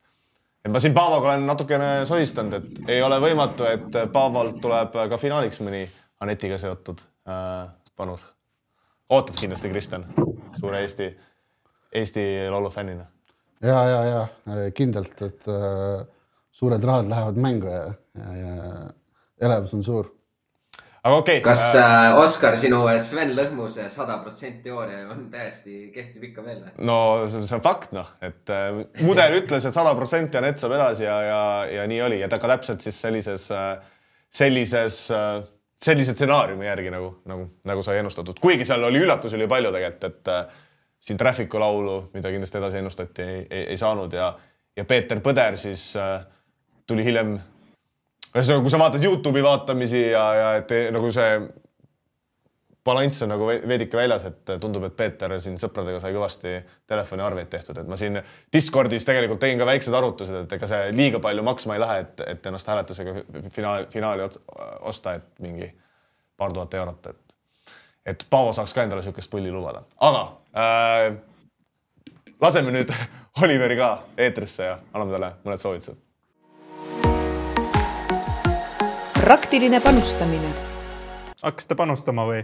et 0.64 0.72
ma 0.72 0.80
siin 0.82 0.94
Paavoga 0.94 1.32
olen 1.32 1.46
natukene 1.46 1.90
sodistanud, 2.08 2.58
et 2.58 2.90
ei 2.96 3.02
ole 3.02 3.20
võimatu, 3.22 3.66
et 3.68 4.00
Paavolt 4.12 4.60
tuleb 4.64 4.96
ka 5.10 5.20
finaaliks 5.20 5.62
mõni 5.64 5.84
Anetiga 6.20 6.58
seotud 6.58 7.00
äh, 7.30 7.68
panus. 7.96 8.26
ootad 9.10 9.38
kindlasti, 9.38 9.70
Kristjan, 9.70 10.06
suure 10.58 10.82
Eesti, 10.82 11.08
Eesti 11.92 12.24
Laulu 12.50 12.70
fännina? 12.70 13.06
ja, 13.62 13.84
ja, 13.88 14.04
ja 14.10 14.70
kindlalt, 14.74 15.22
et 15.22 15.48
äh, 15.48 16.06
suured 16.52 16.84
rahad 16.84 17.08
lähevad 17.10 17.36
mängu 17.38 17.66
ja, 17.70 17.84
ja, 18.18 18.36
ja 18.36 18.86
elevus 19.40 19.74
on 19.74 19.84
suur. 19.84 20.10
Aga 21.08 21.18
okei 21.22 21.40
okay, 21.40 21.44
kas 21.48 21.64
äh, 21.80 22.20
Oskar, 22.20 22.56
sinu 22.60 22.84
Sven 23.02 23.34
Lõhmuse 23.36 23.88
sada 23.92 24.20
protsenti 24.22 24.68
teooria 24.68 25.04
on 25.10 25.26
täiesti 25.32 25.88
kehtib 25.94 26.30
ikka 26.30 26.46
veel? 26.46 26.64
no 26.78 27.00
see 27.32 27.58
on 27.58 27.64
fakt, 27.64 27.92
noh, 27.96 28.14
et 28.24 28.52
äh, 28.54 28.82
mudel 29.02 29.40
ütles, 29.40 29.66
et 29.66 29.76
sada 29.76 29.96
protsenti 29.98 30.40
Anett 30.40 30.60
saab 30.62 30.76
edasi 30.78 31.08
ja, 31.08 31.20
ja, 31.26 31.44
ja 31.80 31.86
nii 31.90 32.02
oli. 32.06 32.22
Ja 32.22 32.30
ta 32.30 32.40
ka 32.42 32.50
täpselt 32.54 32.84
siis 32.84 33.00
sellises 33.02 33.50
äh,, 33.54 33.78
sellises 34.28 35.06
äh, 35.14 35.40
sellise 35.78 36.14
stsenaariumi 36.14 36.66
järgi 36.66 36.90
nagu, 36.90 37.12
nagu, 37.30 37.44
nagu 37.68 37.84
sai 37.86 38.00
ennustatud, 38.00 38.40
kuigi 38.42 38.66
seal 38.66 38.82
oli 38.88 39.02
üllatusi 39.04 39.38
oli 39.38 39.46
palju 39.50 39.70
tegelikult, 39.74 40.08
et 40.10 40.32
äh, 40.34 40.64
siin 41.00 41.20
Traffic'u 41.20 41.60
laulu, 41.62 42.00
mida 42.14 42.32
kindlasti 42.34 42.58
edasi 42.58 42.80
ennustati, 42.80 43.22
ei, 43.22 43.44
ei, 43.46 43.62
ei 43.74 43.78
saanud. 43.78 44.12
Ja, 44.18 44.32
ja 44.76 44.84
Peeter 44.84 45.22
Põder 45.22 45.58
siis 45.60 45.92
äh, 45.96 46.18
tuli 46.86 47.06
hiljem 47.06 47.36
ühesõnaga, 48.38 48.64
kui 48.64 48.72
sa 48.72 48.80
vaatad 48.80 49.04
Youtube'i 49.04 49.42
vaatamisi 49.44 50.04
ja, 50.10 50.26
ja 50.34 50.52
et 50.60 50.72
eh, 50.76 50.88
nagu 50.94 51.10
see 51.14 51.38
balanss 52.88 53.22
on 53.22 53.32
nagu 53.32 53.46
ve- 53.48 53.60
veidike 53.68 53.98
väljas, 53.98 54.24
et 54.28 54.52
tundub, 54.62 54.86
et 54.88 54.96
Peeter 54.96 55.34
siin 55.42 55.58
sõpradega 55.60 56.00
sai 56.00 56.14
kõvasti 56.16 56.54
telefoniarveid 56.88 57.50
tehtud, 57.52 57.78
et 57.82 57.88
ma 57.90 57.98
siin 58.00 58.16
Discordis 58.54 59.04
tegelikult 59.04 59.42
tegin 59.42 59.60
ka 59.60 59.66
väiksed 59.68 59.94
arvutused, 59.94 60.46
et 60.46 60.54
ega 60.56 60.70
see 60.70 60.90
liiga 60.96 61.20
palju 61.24 61.44
maksma 61.44 61.76
ei 61.76 61.82
lähe, 61.84 62.00
et, 62.06 62.22
et 62.32 62.48
ennast 62.48 62.70
hääletusega 62.72 63.16
finaali, 63.52 63.86
finaali 63.92 64.28
osta, 64.88 65.18
et 65.18 65.44
mingi 65.44 65.68
paar 66.38 66.54
tuhat 66.56 66.74
eurot, 66.80 67.10
et 67.12 67.24
et 68.08 68.22
Paavo 68.30 68.54
saaks 68.56 68.72
ka 68.72 68.86
endale 68.86 69.02
niisugust 69.02 69.28
pulli 69.30 69.50
lubada, 69.52 69.82
aga 70.00 70.22
äh, 70.56 71.18
laseme 72.40 72.72
nüüd 72.72 72.92
Oliveri 73.44 73.76
ka 73.78 73.88
eetrisse 74.18 74.64
ja 74.64 74.78
anname 74.94 75.12
talle 75.12 75.28
mõned 75.44 75.62
soovitused. 75.62 75.98
Praktiline 79.28 79.76
panustamine 79.84 80.48
hakkasite 81.42 81.76
panustama 81.76 82.24
või? 82.24 82.38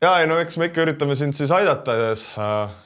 ja 0.00 0.14
ei 0.22 0.28
no 0.30 0.38
eks 0.40 0.56
me 0.56 0.70
ikka 0.70 0.86
üritame 0.86 1.12
sind 1.18 1.36
siis 1.36 1.52
aidata 1.52 1.92
äh, 2.06 2.14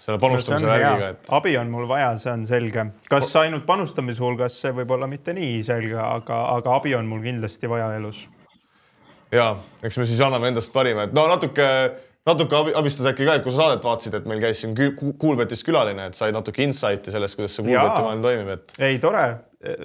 selle 0.03 0.18
panustamise 0.18 0.66
värgiga, 0.66 1.12
et 1.14 1.31
abi 1.37 1.53
on 1.61 1.70
mul 1.70 1.87
vaja, 1.91 2.09
see 2.18 2.33
on 2.33 2.43
selge. 2.49 2.89
kas 3.11 3.31
ainult 3.39 3.68
panustamise 3.68 4.24
hulgas, 4.24 4.59
see 4.64 4.74
võib 4.74 4.97
olla 4.97 5.07
mitte 5.11 5.35
nii 5.37 5.62
selge, 5.66 5.95
aga, 6.03 6.41
aga 6.57 6.74
abi 6.81 6.97
on 6.99 7.07
mul 7.07 7.22
kindlasti 7.22 7.70
vaja 7.70 7.93
elus. 8.01 8.24
ja 9.31 9.53
eks 9.87 10.01
me 10.03 10.09
siis 10.11 10.26
anname 10.26 10.51
endast 10.51 10.74
parima, 10.74 11.07
et 11.07 11.14
no 11.14 11.28
natuke, 11.31 11.68
natuke 12.29 12.57
abi, 12.57 12.73
abistas 12.77 13.09
äkki 13.11 13.27
ka, 13.27 13.37
et 13.39 13.45
kui 13.45 13.53
sa 13.55 13.64
saadet 13.64 13.87
vaatasid, 13.87 14.16
et 14.18 14.27
meil 14.29 14.43
käis 14.43 14.61
siin 14.62 14.75
Kuulbetis 14.77 15.62
külaline, 15.66 16.11
et 16.11 16.18
said 16.18 16.37
natuke 16.37 16.64
insight'i 16.66 17.14
sellest, 17.14 17.39
kuidas 17.39 17.57
see 17.57 17.64
Kuulbeti 17.64 18.05
maailm 18.05 18.27
toimib, 18.27 18.51
et 18.57 18.75
ei, 18.89 18.99
tore. 19.03 19.25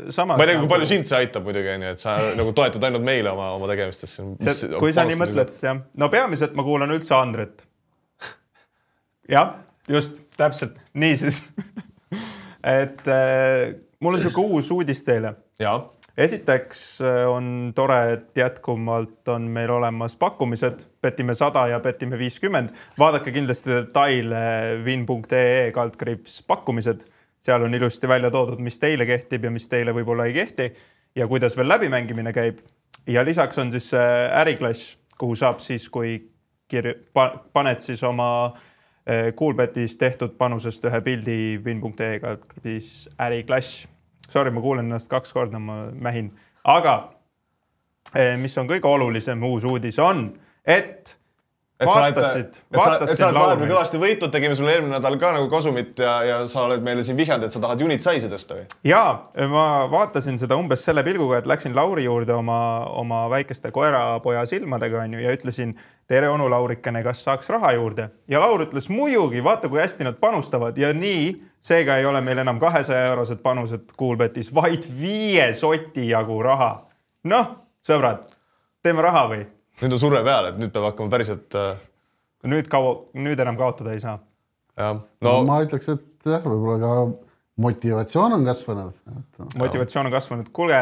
samas. 0.10 0.36
ma 0.36 0.44
ei 0.44 0.52
tea, 0.52 0.60
kui 0.60 0.72
palju 0.72 0.90
sind 0.90 1.08
see 1.10 1.22
aitab 1.22 1.48
muidugi 1.48 1.72
onju, 1.76 1.94
et 1.96 2.04
sa 2.04 2.18
nagu 2.40 2.56
toetud 2.58 2.84
ainult 2.88 3.08
meile 3.08 3.32
oma, 3.32 3.54
oma 3.56 3.70
tegemistes. 3.72 4.18
kui 4.80 4.96
sa 4.96 5.08
nii 5.08 5.20
mõtled, 5.22 5.54
siis 5.54 5.70
jah. 5.70 5.80
no 6.02 6.12
peamiselt 6.12 6.58
ma 6.60 6.68
kuulan 6.68 6.92
üldse 6.96 7.16
Andret. 7.18 7.66
jah, 9.36 9.56
just 9.92 10.24
täpselt, 10.40 10.78
niisiis. 10.94 11.44
et 12.82 13.08
äh, 13.08 13.76
mul 14.04 14.18
on 14.18 14.24
sihuke 14.24 14.44
uus 14.44 14.72
uudis 14.76 15.06
teile 15.08 15.38
ja, 15.62 15.78
esiteks 16.18 16.82
äh, 17.02 17.24
on 17.30 17.72
tore, 17.76 18.00
et 18.14 18.44
jätkuvalt 18.44 19.28
on 19.32 19.48
meil 19.56 19.72
olemas 19.72 20.16
pakkumised, 20.20 20.84
petime 21.06 21.36
sada 21.38 21.68
ja 21.72 21.80
petime 21.80 22.18
viiskümmend. 22.20 22.74
vaadake 23.00 23.32
kindlasti 23.36 23.72
detaile 23.72 24.42
win.ee 24.86 25.72
kaldkriips 25.76 26.42
pakkumised, 26.48 27.06
seal 27.46 27.64
on 27.64 27.78
ilusti 27.78 28.10
välja 28.10 28.32
toodud, 28.34 28.60
mis 28.60 28.80
teile 28.82 29.06
kehtib 29.06 29.46
ja 29.46 29.54
mis 29.54 29.68
teile 29.72 29.94
võib-olla 29.94 30.28
ei 30.30 30.34
kehti 30.34 30.72
ja 31.16 31.28
kuidas 31.28 31.58
veel 31.58 31.70
läbimängimine 31.70 32.34
käib. 32.34 32.60
ja 33.08 33.26
lisaks 33.26 33.58
on 33.58 33.72
siis 33.72 33.90
see 33.94 34.30
äriklass, 34.42 34.98
kuhu 35.18 35.36
saab 35.36 35.60
siis, 35.60 35.90
kui 35.90 36.18
kir-, 36.74 36.96
paned 37.54 37.82
siis 37.86 38.04
oma 38.04 38.30
eh, 39.06 39.34
Coolbetis 39.34 39.98
tehtud 39.98 40.38
panusest 40.38 40.86
ühe 40.90 41.02
pildi 41.02 41.42
win.ee 41.66 42.20
kaldkriips 42.20 43.10
äriklass 43.20 43.86
sorry, 44.30 44.52
ma 44.52 44.62
kuulen 44.62 44.90
ennast 44.90 45.10
kaks 45.12 45.34
korda, 45.34 45.60
ma 45.60 45.86
mähin, 45.92 46.32
aga 46.64 46.96
eh, 48.16 48.36
mis 48.42 48.58
on 48.58 48.70
kõige 48.70 48.90
olulisem 48.90 49.44
uus 49.46 49.66
uudis 49.68 50.00
on, 50.02 50.28
et 50.66 51.16
et 51.76 51.90
sa 51.90 52.06
oled, 52.06 52.18
et 52.18 52.54
sa, 52.80 52.92
et 53.04 53.18
sa 53.20 53.28
oled 53.28 53.36
vahepeal 53.36 53.72
kõvasti 53.74 54.00
võitnud, 54.00 54.32
tegime 54.32 54.56
sulle 54.56 54.72
eelmine 54.78 54.96
nädal 54.96 55.18
ka 55.20 55.34
nagu 55.36 55.50
kasumit 55.52 56.00
ja, 56.00 56.14
ja 56.24 56.38
sa 56.48 56.64
oled 56.70 56.84
meile 56.86 57.04
siin 57.04 57.18
vihjanud, 57.20 57.44
et 57.48 57.52
sa 57.52 57.60
tahad 57.64 57.82
unit 57.84 58.04
size'i 58.04 58.32
tõsta 58.32 58.56
või? 58.56 58.68
ja 58.88 59.02
ma 59.52 59.66
vaatasin 59.92 60.40
seda 60.40 60.56
umbes 60.60 60.86
selle 60.88 61.04
pilguga, 61.04 61.42
et 61.42 61.50
läksin 61.52 61.76
Lauri 61.76 62.06
juurde 62.08 62.32
oma, 62.38 62.60
oma 62.96 63.26
väikeste 63.34 63.74
koerapoja 63.76 64.46
silmadega 64.48 65.02
onju 65.04 65.20
ja 65.26 65.34
ütlesin 65.36 65.74
tere, 66.08 66.30
onu 66.32 66.48
Laurikene, 66.52 67.02
kas 67.04 67.26
saaks 67.28 67.52
raha 67.52 67.74
juurde 67.76 68.08
ja 68.32 68.40
Laur 68.40 68.64
ütles 68.64 68.88
muidugi, 68.94 69.44
vaata 69.44 69.68
kui 69.68 69.84
hästi 69.84 70.08
nad 70.08 70.22
panustavad 70.24 70.80
ja 70.80 70.94
nii, 70.96 71.34
seega 71.60 72.00
ei 72.00 72.08
ole 72.08 72.24
meil 72.24 72.40
enam 72.46 72.62
kahesaja 72.64 73.10
eurosed 73.12 73.44
panused 73.44 73.92
Coolbetis, 74.00 74.54
vaid 74.56 74.88
viie 74.88 75.52
soti 75.60 76.08
jagu 76.14 76.40
raha. 76.46 76.72
noh, 77.28 77.52
sõbrad, 77.84 78.30
teeme 78.80 79.04
raha 79.04 79.28
või? 79.34 79.44
Nüüd 79.82 79.96
on 79.98 80.02
surve 80.02 80.24
peal, 80.26 80.52
et 80.52 80.58
nüüd 80.62 80.74
peab 80.76 80.90
hakkama 80.90 81.14
päriselt 81.14 81.58
äh, 81.60 81.76
nüüd 82.50 82.70
kaua, 82.72 82.98
nüüd 83.18 83.40
enam 83.42 83.58
kaotada 83.60 83.94
ei 83.96 84.02
saa. 84.04 84.20
jah, 84.80 85.00
no 85.26 85.38
ma 85.48 85.62
ütleks, 85.66 85.90
et 85.94 86.30
jah, 86.30 86.44
võib-olla 86.46 86.80
ka 86.82 87.06
motivatsioon 87.66 88.38
on 88.38 88.46
kasvanud. 88.48 89.02
motivatsioon 89.62 90.10
on 90.10 90.16
kasvanud. 90.16 90.52
kuulge, 90.56 90.80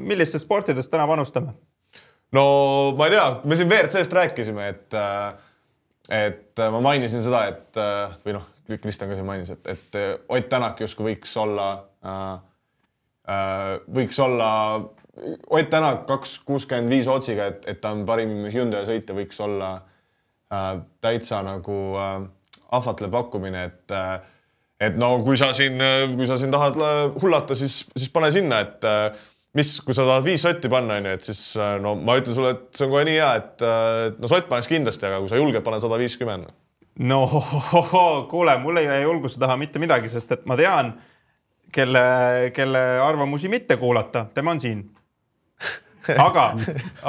millistes 0.00 0.46
sportides 0.46 0.90
täna 0.92 1.06
panustame? 1.10 1.54
no 2.32 2.44
ma 2.98 3.08
ei 3.08 3.16
tea, 3.16 3.26
me 3.44 3.58
siin 3.58 3.70
WRC-st 3.70 4.16
rääkisime, 4.18 4.68
et, 4.74 4.98
et 6.22 6.64
ma 6.72 6.80
mainisin 6.84 7.24
seda, 7.24 7.46
et 7.52 7.82
äh, 7.82 8.16
või 8.26 8.38
noh, 8.38 8.48
Kristjan 8.72 9.10
ka 9.10 9.18
siin 9.18 9.26
mainis, 9.26 9.50
et, 9.52 9.66
et 9.68 9.96
Ott 10.32 10.48
Tänak 10.48 10.78
justkui 10.80 11.10
võiks 11.10 11.34
olla 11.36 11.66
äh,, 12.06 12.34
äh, 13.28 13.72
võiks 13.92 14.20
olla 14.22 14.48
Ott 15.50 15.68
Tänak 15.68 16.06
kaks 16.08 16.38
kuuskümmend 16.48 16.88
viis 16.88 17.08
otsiga, 17.10 17.50
et, 17.52 17.66
et 17.68 17.80
ta 17.80 17.90
on 17.92 18.06
parim 18.08 18.46
Hyundai 18.48 18.86
sõitja, 18.88 19.16
võiks 19.16 19.40
olla 19.44 19.74
äh, 20.48 20.78
täitsa 21.04 21.42
nagu 21.44 21.80
äh, 22.00 22.22
ahvatlev 22.72 23.12
pakkumine, 23.12 23.66
et 23.68 23.92
äh, 23.92 24.14
et 24.82 24.96
no 24.98 25.12
kui 25.22 25.36
sa 25.38 25.52
siin, 25.54 25.76
kui 26.16 26.26
sa 26.26 26.38
siin 26.40 26.50
tahad 26.54 26.78
äh, 26.80 27.02
hullata, 27.22 27.54
siis, 27.58 27.82
siis 27.96 28.08
pane 28.14 28.32
sinna, 28.34 28.62
et 28.64 28.88
äh, 28.88 29.28
mis, 29.58 29.74
kui 29.84 29.94
sa 29.96 30.06
tahad 30.08 30.24
viis 30.26 30.42
sotti 30.42 30.70
panna, 30.72 30.98
onju, 31.00 31.14
et 31.18 31.28
siis 31.28 31.42
äh, 31.60 31.76
no 31.82 31.94
ma 32.00 32.16
ütlen 32.20 32.36
sulle, 32.36 32.54
et 32.56 32.64
see 32.78 32.88
on 32.88 32.94
kohe 32.94 33.04
nii 33.08 33.18
hea, 33.18 33.30
et 33.42 33.64
äh, 33.68 34.08
no 34.16 34.30
sott 34.30 34.48
paneks 34.50 34.70
kindlasti, 34.70 35.08
aga 35.08 35.20
kui 35.22 35.32
sa 35.32 35.40
julged, 35.40 35.62
pane 35.66 35.80
sada 35.82 36.00
viiskümmend. 36.00 36.50
no 37.12 37.22
kuule, 38.32 38.56
mul 38.64 38.80
ei 38.80 38.88
jää 38.88 39.02
julguse 39.04 39.40
taha 39.42 39.58
mitte 39.60 39.82
midagi, 39.82 40.10
sest 40.12 40.34
et 40.38 40.48
ma 40.50 40.58
tean, 40.60 40.94
kelle, 41.72 42.02
kelle 42.56 42.82
arvamusi 43.04 43.52
mitte 43.52 43.78
kuulata, 43.80 44.26
tema 44.34 44.56
on 44.56 44.60
siin. 44.60 44.82
aga, 46.16 46.46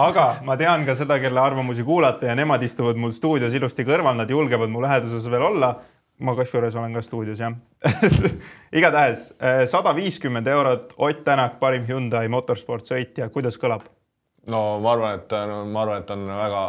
aga 0.08 0.28
ma 0.46 0.58
tean 0.60 0.86
ka 0.86 0.96
seda, 0.98 1.20
kelle 1.24 1.42
arvamusi 1.42 1.86
kuulata 1.88 2.30
ja 2.30 2.36
nemad 2.38 2.64
istuvad 2.64 3.00
mul 3.00 3.14
stuudios 3.16 3.54
ilusti 3.54 3.86
kõrval, 3.88 4.18
nad 4.20 4.30
julgevad 4.30 4.72
mu 4.74 4.84
läheduses 4.84 5.30
veel 5.32 5.50
olla. 5.50 5.76
ma 6.24 6.36
kasjuures 6.38 6.76
olen 6.78 6.94
ka 6.94 7.02
stuudios 7.02 7.40
jah. 7.42 7.56
igatahes 8.80 9.34
sada 9.68 9.96
viiskümmend 9.96 10.48
eurot, 10.48 10.94
Ott 10.98 11.24
Tänak, 11.26 11.60
parim 11.60 11.88
Hyundai 11.88 12.28
motorsport 12.30 12.86
sõitja, 12.86 13.30
kuidas 13.34 13.58
kõlab? 13.58 13.88
no 14.48 14.80
ma 14.84 14.94
arvan, 14.94 15.20
et 15.20 15.34
no, 15.50 15.64
ma 15.66 15.82
arvan, 15.86 16.04
et 16.04 16.14
on 16.14 16.28
väga, 16.28 16.64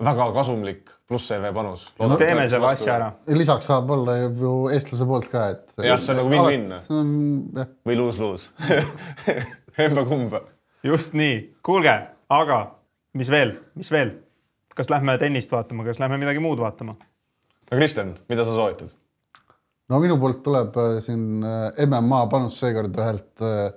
väga 0.00 0.30
kasumlik 0.34 0.90
pluss 1.10 1.26
CV 1.28 1.50
panus. 1.54 1.88
teeme 2.18 2.48
selle 2.48 2.70
asja 2.70 2.94
ära. 2.94 3.10
lisaks 3.26 3.66
saab 3.66 3.90
olla 3.90 4.16
ju 4.22 4.54
eestlase 4.70 5.06
poolt 5.06 5.28
ka, 5.32 5.48
et. 5.56 5.74
Jah, 5.82 5.98
see 5.98 6.14
on 6.14 6.20
nagu 6.20 6.30
win-win. 6.30 6.68
see 6.86 7.00
on 7.00 7.10
jah, 7.56 7.72
või 7.88 7.98
luus-luus. 7.98 8.50
emba-kumba. 9.86 10.44
Just 10.84 11.14
nii, 11.18 11.36
kuulge, 11.66 11.92
aga 12.32 12.60
mis 13.18 13.30
veel, 13.32 13.54
mis 13.78 13.90
veel? 13.92 14.16
kas 14.80 14.88
lähme 14.88 15.16
tennist 15.20 15.50
vaatama, 15.52 15.84
kas 15.84 15.98
lähme 16.00 16.16
midagi 16.20 16.40
muud 16.42 16.60
vaatama? 16.62 16.94
no 16.96 17.76
Kristjan, 17.76 18.14
mida 18.30 18.46
sa 18.46 18.54
soovitad? 18.56 18.94
no 19.90 20.00
minu 20.02 20.16
poolt 20.22 20.42
tuleb 20.46 20.76
äh, 20.80 20.98
siin 21.04 21.44
äh, 21.44 21.86
MMA 21.86 22.24
panus 22.32 22.60
seekord 22.62 22.96
ühelt 22.96 23.44
äh, 23.44 23.72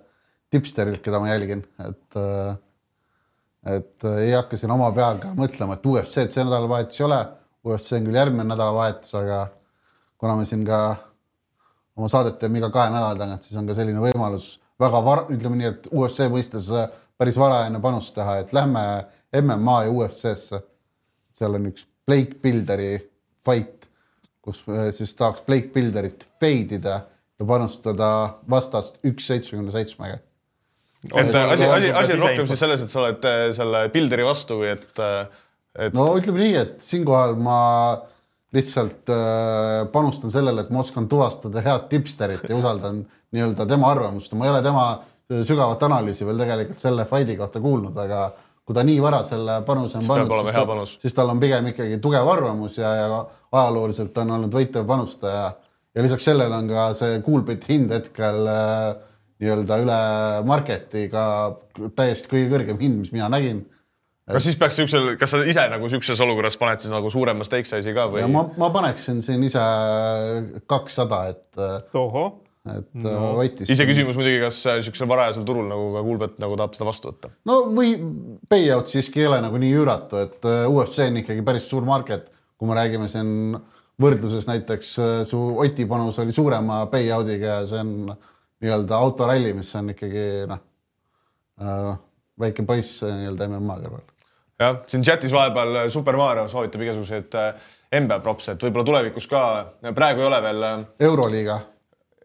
tipsterilt, 0.54 1.02
keda 1.04 1.20
ma 1.20 1.32
jälgin, 1.32 1.66
et 1.82 2.20
et 3.64 4.06
ei 4.20 4.34
hakka 4.36 4.58
siin 4.60 4.74
oma 4.76 4.90
peaga 4.94 5.32
mõtlema, 5.38 5.78
et 5.78 5.86
UFC-d 5.88 6.36
see 6.36 6.44
nädalavahetus 6.44 7.00
ei 7.00 7.06
ole, 7.08 7.20
UFC 7.64 7.96
on 7.96 8.10
küll 8.10 8.20
järgmine 8.20 8.44
nädalavahetus, 8.46 9.14
aga 9.16 9.46
kuna 10.20 10.36
me 10.36 10.46
siin 10.46 10.66
ka 10.68 10.80
oma 11.96 12.10
saadet 12.12 12.38
teeme 12.42 12.60
iga 12.60 12.70
kahe 12.76 12.92
nädala 12.92 13.16
tagant, 13.18 13.48
siis 13.48 13.58
on 13.58 13.70
ka 13.70 13.78
selline 13.78 14.04
võimalus 14.04 14.58
väga 14.82 15.02
var-, 15.06 15.26
ütleme 15.34 15.60
nii, 15.60 15.72
et 15.72 15.88
UFC 15.92 16.28
mõistes 16.32 16.70
äh, 16.74 16.90
päris 17.20 17.38
varajane 17.40 17.82
panus 17.84 18.12
teha, 18.16 18.40
et 18.42 18.54
lähme 18.56 18.84
MMA 19.44 19.78
ja 19.88 19.94
UFC-sse. 19.94 20.62
seal 21.34 21.58
on 21.58 21.70
üks 21.72 21.88
Blake 22.08 22.38
Builderi 22.44 22.98
fight, 23.46 23.90
kus 24.44 24.64
äh, 24.70 24.92
siis 24.96 25.16
tahaks 25.20 25.46
Blake 25.48 25.74
Builderit 25.74 26.26
fade 26.42 26.80
ida 26.80 27.00
ja 27.40 27.48
panustada 27.48 28.10
vastast 28.50 29.00
üks 29.06 29.28
seitsmekümne 29.30 29.74
seitsmega. 29.74 30.20
et 31.16 31.36
äh, 31.36 31.52
asi, 31.52 31.66
asi, 31.66 31.92
asi 31.92 32.18
on 32.18 32.26
rohkem 32.28 32.48
siis 32.50 32.66
selles, 32.66 32.84
et 32.84 32.94
sa 32.94 33.04
oled 33.04 33.30
selle 33.58 33.88
Builderi 33.94 34.26
vastu 34.28 34.62
või 34.62 34.74
et, 34.74 34.90
et 35.88 35.96
no 35.96 36.10
ütleme 36.18 36.46
nii, 36.46 36.58
et 36.62 36.76
siinkohal 36.86 37.38
ma 37.40 37.60
lihtsalt 38.54 39.10
panustan 39.92 40.30
sellele, 40.30 40.62
et 40.62 40.70
ma 40.70 40.84
oskan 40.84 41.08
tuvastada 41.10 41.64
head 41.66 41.88
tipsterit 41.90 42.44
ja 42.46 42.54
usaldan 42.54 43.02
nii-öelda 43.34 43.68
tema 43.70 43.92
arvamust, 43.92 44.34
ma 44.38 44.48
ei 44.48 44.54
ole 44.54 44.62
tema 44.66 44.88
sügavat 45.48 45.84
analüüsi 45.88 46.26
veel 46.28 46.42
tegelikult 46.44 46.82
selle 46.84 47.06
fight'i 47.10 47.38
kohta 47.40 47.62
kuulnud, 47.64 47.98
aga 47.98 48.28
kui 48.64 48.76
ta 48.76 48.84
nii 48.86 49.00
vara 49.04 49.24
selle 49.28 49.60
panuse 49.68 50.00
on 50.00 50.06
Siis 50.06 50.12
pannud, 50.12 50.36
siis, 50.46 50.68
panus. 50.68 50.98
siis 51.02 51.16
tal 51.18 51.32
on 51.34 51.40
pigem 51.42 51.68
ikkagi 51.74 51.98
tugev 52.04 52.30
arvamus 52.32 52.78
ja, 52.78 52.94
ja 52.96 53.24
ajalooliselt 53.52 54.18
on 54.24 54.38
olnud 54.38 54.54
võitev 54.56 54.86
panustaja 54.88 55.50
ja 55.94 56.06
lisaks 56.06 56.30
sellele 56.30 56.56
on 56.56 56.70
ka 56.72 56.88
see 56.98 57.20
Coolbeti 57.26 57.74
hind 57.74 57.92
hetkel 57.94 58.48
äh, 58.50 58.96
nii-öelda 59.44 59.80
üle 59.84 60.00
marketiga 60.48 61.26
täiesti 61.98 62.32
kõige 62.32 62.50
kõrgem 62.54 62.80
hind, 62.82 63.02
mis 63.04 63.12
mina 63.16 63.28
nägin. 63.32 63.66
kas 64.32 64.48
siis 64.48 64.58
peaks 64.60 64.80
siuksel, 64.80 65.14
kas 65.20 65.36
sa 65.36 65.44
ise 65.44 65.66
nagu 65.74 65.90
siukses 65.92 66.22
olukorras 66.24 66.58
paned 66.62 66.84
siis 66.84 66.94
nagu 66.94 67.12
suurema 67.12 67.44
stake 67.48 67.68
size'i 67.68 67.96
ka 67.98 68.08
või 68.14 68.24
ja? 68.24 68.32
ma, 68.32 68.46
ma 68.58 68.72
paneksin 68.74 69.20
siin 69.26 69.44
ise 69.44 69.66
kakssada, 70.72 71.26
et, 71.34 71.92
tohoh, 71.92 72.38
et 72.64 72.88
no, 72.96 73.14
Otis. 73.42 73.68
iseküsimus 73.74 74.16
muidugi, 74.16 74.40
kas 74.44 74.62
äh, 74.72 74.80
siuksel 74.86 75.10
varajasel 75.10 75.44
turul 75.48 75.68
nagu 75.68 75.90
ka 75.98 76.04
Kuulbet 76.06 76.38
nagu 76.44 76.56
tahab 76.60 76.78
seda 76.78 76.88
vastu 76.88 77.12
võtta. 77.12 77.34
no 77.50 77.60
või 77.76 77.98
payout 78.50 78.92
siiski 78.92 79.24
ei 79.24 79.30
ole 79.32 79.42
nagu 79.44 79.60
nii 79.60 79.74
üüratu, 79.82 80.22
et 80.24 80.48
äh, 80.48 80.64
UFC 80.72 81.04
on 81.10 81.20
ikkagi 81.24 81.44
päris 81.46 81.68
suur 81.70 81.84
market, 81.88 82.30
kui 82.58 82.70
me 82.70 82.78
räägime 82.80 83.10
siin 83.12 83.58
võrdluses 84.02 84.48
näiteks 84.50 84.94
äh, 85.00 85.18
su 85.30 85.42
Oti 85.60 85.86
panus 85.90 86.20
oli 86.24 86.36
suurema 86.36 86.86
payout'iga 86.92 87.60
ja 87.60 87.68
see 87.70 87.84
on 87.84 88.16
nii-öelda 88.64 88.96
autoralli, 88.96 89.54
mis 89.58 89.70
on 89.76 89.92
ikkagi 89.94 90.26
noh 90.50 90.64
äh,, 91.62 91.94
väike 92.40 92.66
poiss 92.68 93.04
äh, 93.04 93.14
nii-öelda 93.20 93.50
MMA 93.52 93.78
kõrval. 93.84 94.08
jah, 94.64 94.80
siin 94.88 95.04
chatis 95.06 95.36
vahepeal 95.36 95.84
äh, 95.84 95.90
Super 95.94 96.18
Mario 96.18 96.48
soovitab 96.52 96.86
igasuguseid 96.86 97.38
äh, 97.40 97.72
NBA 98.00 98.20
props'e, 98.26 98.56
et 98.56 98.66
võib-olla 98.66 98.88
tulevikus 98.88 99.28
ka, 99.30 99.44
praegu 99.94 100.24
ei 100.24 100.30
ole 100.30 100.42
veel 100.48 100.68
äh, 100.70 100.86
euroliiga, 101.10 101.60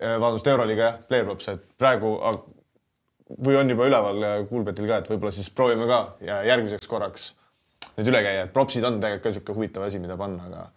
vabandust, 0.00 0.46
Euroliiga 0.46 0.84
jah, 0.84 1.00
player 1.08 1.26
props, 1.26 1.48
et 1.52 1.64
praegu 1.78 2.14
ag- 2.22 2.46
või 3.44 3.58
on 3.60 3.70
juba 3.70 3.88
üleval 3.88 4.22
äh, 4.24 4.36
Kuulbetil 4.48 4.88
ka, 4.88 5.02
et 5.02 5.10
võib-olla 5.10 5.34
siis 5.34 5.50
proovime 5.50 5.88
ka 5.88 6.00
ja 6.24 6.40
järgmiseks 6.48 6.88
korraks 6.88 7.32
neid 7.98 8.08
üle 8.10 8.22
käia, 8.24 8.46
et 8.46 8.54
propsid 8.54 8.86
on 8.86 9.00
tegelikult 9.02 9.26
ka 9.26 9.34
sihuke 9.34 9.56
huvitav 9.56 9.88
asi, 9.88 10.00
mida 10.02 10.16
panna, 10.20 10.46
aga 10.48 10.68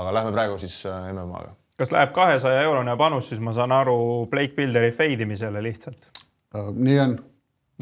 aga 0.00 0.14
lähme 0.16 0.32
praegu 0.32 0.58
siis 0.58 0.78
äh, 0.88 1.10
MM-aga. 1.12 1.54
kas 1.76 1.92
läheb 1.92 2.14
kahesaja 2.16 2.62
eurone 2.64 2.96
panus, 2.96 3.28
siis 3.28 3.40
ma 3.44 3.52
saan 3.52 3.72
aru 3.76 4.26
Blake 4.30 4.56
Builderi 4.56 4.92
fade 4.92 5.26
imisele 5.26 5.62
lihtsalt. 5.62 6.08
Äh, 6.56 6.72
nii 6.74 7.00
on. 7.00 7.16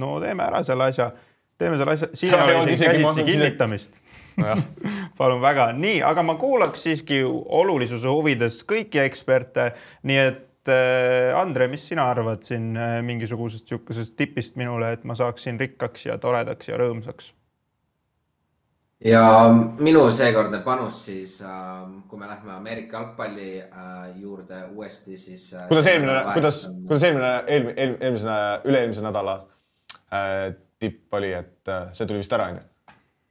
no 0.01 0.16
teeme 0.20 0.47
ära 0.49 0.64
selle 0.66 0.91
asja, 0.91 1.11
teeme 1.59 1.78
selle 1.78 1.95
asja, 1.95 2.11
siin 2.14 2.35
ei 2.35 2.57
ole 2.57 2.72
isegi 2.72 2.99
käsitsi 3.05 3.28
kinnitamist. 3.31 4.03
nojah, 4.41 4.62
palun 5.18 5.43
väga, 5.43 5.70
nii, 5.76 6.01
aga 6.07 6.22
ma 6.26 6.35
kuulaks 6.41 6.83
siiski 6.89 7.22
olulisuse 7.24 8.09
huvides 8.09 8.62
kõiki 8.66 9.05
eksperte, 9.05 9.72
nii 10.03 10.22
et 10.26 10.47
äh, 10.71 11.35
Andre, 11.37 11.68
mis 11.68 11.89
sina 11.91 12.09
arvad 12.11 12.47
siin 12.47 12.73
äh, 12.77 13.01
mingisugusest 13.07 13.66
niisugusest 13.66 14.16
tipist 14.16 14.57
minule, 14.61 14.95
et 14.97 15.05
ma 15.05 15.18
saaksin 15.18 15.61
rikkaks 15.61 16.07
ja 16.11 16.18
toredaks 16.23 16.71
ja 16.71 16.79
rõõmsaks? 16.81 17.35
ja 19.05 19.23
minu 19.79 20.03
seekordne 20.12 20.61
panus 20.64 20.99
siis, 21.07 21.39
kui 22.09 22.18
me 22.21 22.29
lähme 22.29 22.53
Ameerika 22.53 22.99
jalgpalli 22.99 23.62
äh, 23.62 24.18
juurde 24.21 24.64
uuesti, 24.75 25.16
siis. 25.16 25.55
kuidas 25.68 25.87
eelmine, 25.87 26.18
kuidas, 26.35 26.66
kuidas 26.87 27.07
eelmine, 27.09 27.31
eelmine, 27.47 27.97
eelmise, 28.01 28.41
üle-eelmise 28.64 29.05
nädala 29.05 29.37
äh, 30.12 30.53
tipp 30.79 31.14
oli, 31.14 31.33
et 31.33 31.68
äh, 31.68 31.89
see 31.97 32.07
tuli 32.07 32.21
vist 32.21 32.37
ära, 32.37 32.51
onju 32.53 32.66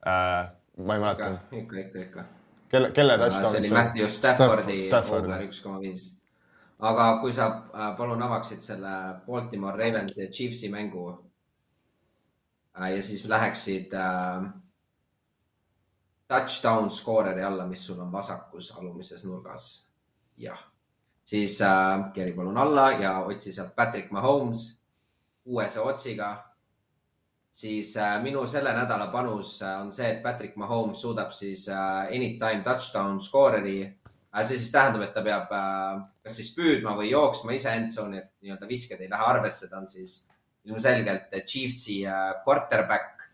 äh,? 0.07 0.49
ma 0.79 0.95
ei 0.95 1.01
mäleta, 1.03 1.31
ikka, 1.51 1.75
ikka, 1.83 1.99
ikka. 1.99 2.23
kelle, 2.71 2.91
kelle 2.95 3.17
see 3.35 3.59
oli 3.59 3.71
Matthew 3.75 4.07
Staffordi 4.09 4.85
Stafford, 4.87 5.27
over 5.27 5.43
üks 5.43 5.61
koma 5.65 5.81
viis. 5.83 6.05
Aga 6.79 7.19
kui 7.21 7.33
sa 7.33 7.47
äh, 7.47 7.91
palun 7.97 8.21
avaksid 8.23 8.61
selle 8.63 8.93
Baltimore 9.27 9.77
Ravensi 9.77 10.21
ja 10.21 10.31
Chiefsi 10.31 10.69
mängu 10.69 11.09
äh, 12.79 12.95
ja 12.95 13.01
siis 13.01 13.25
läheksid 13.25 13.93
äh, 13.93 14.49
touchdown 16.27 16.89
score'i 16.89 17.43
alla, 17.43 17.65
mis 17.67 17.85
sul 17.85 17.99
on 17.99 18.11
vasakus 18.11 18.71
alumises 18.77 19.25
nurgas. 19.25 19.87
jah, 20.37 20.59
siis 21.23 21.61
äh, 21.61 22.13
keri 22.13 22.33
palun 22.33 22.57
alla 22.57 22.91
ja 22.91 23.19
otsi 23.19 23.51
sealt 23.51 23.75
Patrick 23.75 24.11
Mahomes 24.11 24.83
kuuese 25.43 25.81
otsiga 25.81 26.49
siis 27.51 27.97
äh, 27.97 28.21
minu 28.23 28.45
selle 28.45 28.73
nädala 28.73 29.07
panus 29.11 29.61
äh, 29.61 29.81
on 29.81 29.91
see, 29.91 30.09
et 30.09 30.23
Patrick 30.23 30.55
Mahomes 30.55 31.01
suudab 31.01 31.31
siis 31.31 31.67
äh, 31.69 32.07
anytime 32.07 32.61
touchdown 32.63 33.19
score'i 33.19 33.95
äh,. 34.33 34.43
see 34.43 34.57
siis 34.57 34.71
tähendab, 34.73 35.05
et 35.05 35.13
ta 35.13 35.23
peab 35.25 35.53
äh, 35.55 36.01
kas 36.23 36.39
siis 36.39 36.51
püüdma 36.57 36.95
või 36.97 37.11
jooksma 37.11 37.55
ise 37.57 37.73
endzone'i, 37.77 38.23
et 38.23 38.29
nii-öelda 38.43 38.69
visked 38.69 39.01
ei 39.01 39.09
lähe 39.11 39.31
arvesse, 39.31 39.69
ta 39.69 39.79
on 39.81 39.87
siis 39.87 40.21
ilmselgelt 40.69 41.33
Chiefsi 41.45 42.03
äh, 42.07 42.35
quarterback 42.45 43.25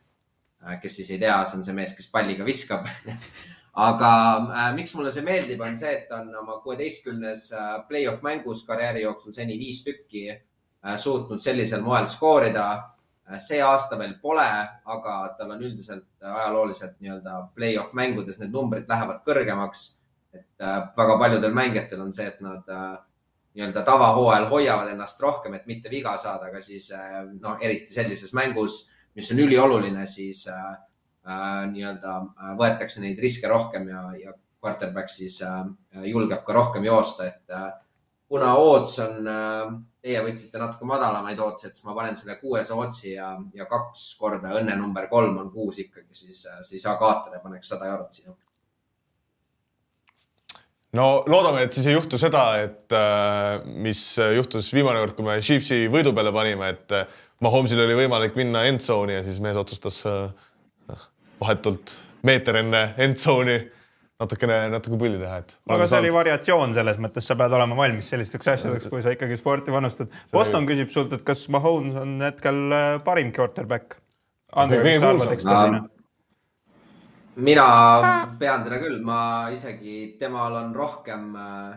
äh,, 0.64 0.80
kes 0.82 1.02
siis 1.02 1.12
ei 1.16 1.22
tea, 1.22 1.38
see 1.46 1.60
on 1.60 1.68
see 1.68 1.78
mees, 1.78 1.98
kes 1.98 2.10
palliga 2.14 2.48
viskab. 2.48 2.90
aga 3.90 4.10
äh, 4.40 4.74
miks 4.78 4.96
mulle 4.96 5.12
see 5.12 5.26
meeldib, 5.26 5.62
on 5.62 5.78
see, 5.78 5.94
et 6.02 6.12
on 6.16 6.32
oma 6.42 6.62
kuueteistkümnes 6.64 7.50
play-off 7.90 8.24
mängus 8.24 8.64
karjääri 8.68 9.04
jooksul 9.04 9.36
seni 9.36 9.60
viis 9.60 9.84
tükki 9.88 10.30
äh, 10.32 10.96
suutnud 10.96 11.44
sellisel 11.44 11.84
moel 11.84 12.08
skoorida 12.08 12.70
Äh, 13.26 13.40
see 13.42 13.62
aasta 13.62 13.98
veel 13.98 14.16
pole, 14.22 14.46
aga 14.96 15.14
tal 15.38 15.56
on 15.56 15.64
üldiselt 15.66 16.06
ajalooliselt 16.22 17.00
nii-öelda 17.02 17.38
play-off 17.58 17.96
mängudes 17.98 18.38
need 18.42 18.54
numbrid 18.54 18.90
lähevad 18.92 19.24
kõrgemaks. 19.26 19.86
Et 20.40 20.64
äh, 20.64 20.80
väga 20.98 21.18
paljudel 21.22 21.54
mängijatel 21.56 22.02
on 22.06 22.14
see, 22.16 22.28
et 22.32 22.42
nad 22.44 22.72
äh, 22.72 22.96
nii-öelda 23.56 23.86
tavahooajal 23.88 24.50
hoiavad 24.52 24.92
ennast 24.92 25.22
rohkem, 25.24 25.56
et 25.56 25.68
mitte 25.70 25.92
viga 25.92 26.18
saada, 26.22 26.50
aga 26.52 26.62
siis 26.62 26.90
äh, 26.96 27.22
noh, 27.40 27.60
eriti 27.62 27.94
sellises 27.94 28.34
mängus, 28.38 28.86
mis 29.16 29.32
on 29.32 29.40
ülioluline, 29.46 30.06
siis 30.10 30.46
äh, 30.52 30.74
nii-öelda 31.72 32.20
võetakse 32.60 33.02
neid 33.02 33.18
riske 33.20 33.50
rohkem 33.50 33.88
ja, 33.90 34.02
ja 34.20 34.34
quarterback 34.66 35.10
siis 35.10 35.42
äh, 35.46 35.66
julgeb 36.10 36.44
ka 36.46 36.54
rohkem 36.54 36.86
joosta, 36.86 37.28
et 37.30 37.54
äh, 37.54 37.68
kuna 38.30 38.56
odds 38.58 38.98
on 39.04 39.30
äh, 39.30 39.76
teie 40.06 40.22
võtsite 40.26 40.62
natuke 40.62 40.88
madalamaid 40.90 41.42
otsi, 41.42 41.68
et 41.68 41.78
siis 41.78 41.86
ma 41.88 41.96
panen 41.98 42.18
selle 42.18 42.38
kuuese 42.42 42.78
otsi 42.78 43.14
ja, 43.14 43.32
ja 43.54 43.68
kaks 43.70 44.08
korda 44.20 44.54
õnne 44.60 44.78
number 44.80 45.10
kolm 45.12 45.38
on 45.44 45.52
kuus 45.54 45.82
ikkagi, 45.86 46.12
siis, 46.14 46.46
siis 46.66 46.86
Agaatele 46.90 47.42
paneks 47.44 47.74
sada 47.74 47.90
eurot 47.94 48.20
sinna. 48.20 48.38
No 50.96 51.10
loodame, 51.30 51.66
et 51.66 51.76
siis 51.76 51.90
ei 51.90 51.96
juhtu 51.96 52.20
seda, 52.22 52.46
et 52.64 52.96
äh, 52.96 53.62
mis 53.84 54.02
juhtus 54.38 54.72
viimane 54.76 55.02
kord, 55.04 55.16
kui 55.18 55.28
me 55.28 55.38
Chiefsi 55.44 55.86
võidu 55.92 56.16
peale 56.16 56.34
panime, 56.36 56.72
et 56.76 56.96
äh, 56.96 57.22
Mahomsil 57.44 57.82
oli 57.84 57.98
võimalik 58.00 58.38
minna 58.40 58.64
endzone'i 58.70 59.18
ja 59.18 59.24
siis 59.26 59.42
mees 59.44 59.58
otsustas 59.60 60.02
äh, 60.08 61.00
vahetult 61.42 61.98
meeter 62.26 62.62
enne 62.62 62.88
endzone'i 63.02 63.58
natukene, 64.22 64.62
natuke 64.72 64.98
pulli 65.00 65.20
teha, 65.20 65.42
et. 65.44 65.58
aga 65.76 65.90
see 65.92 66.00
oli 66.00 66.14
variatsioon 66.16 66.78
selles 66.78 67.02
mõttes, 67.04 67.28
sa 67.28 67.36
pead 67.40 67.54
olema 67.58 67.76
valmis 67.76 68.08
sellisteks 68.14 68.54
asjadeks, 68.54 68.88
kui 68.92 69.04
sa 69.04 69.12
ikkagi 69.12 69.36
sporti 69.40 69.76
panustad. 69.76 70.14
Boston 70.32 70.68
küsib 70.70 70.94
sult, 70.94 71.12
et 71.18 71.26
kas 71.28 71.44
Mahomes 71.52 72.00
on 72.00 72.16
hetkel 72.24 72.62
parim 73.04 73.36
quarterback? 73.36 74.00
Andre, 74.56 74.80
Kõige 74.80 74.94
mis 74.94 75.02
sa 75.02 75.10
arvad 75.10 75.20
kuulsam. 75.20 75.36
eksperdina? 75.36 75.84
Mina 77.36 77.66
pean 78.40 78.64
teda 78.64 78.80
küll, 78.80 79.02
ma 79.04 79.50
isegi 79.54 80.16
temal 80.20 80.56
on 80.62 80.76
rohkem 80.76 81.36
äh, 81.36 81.76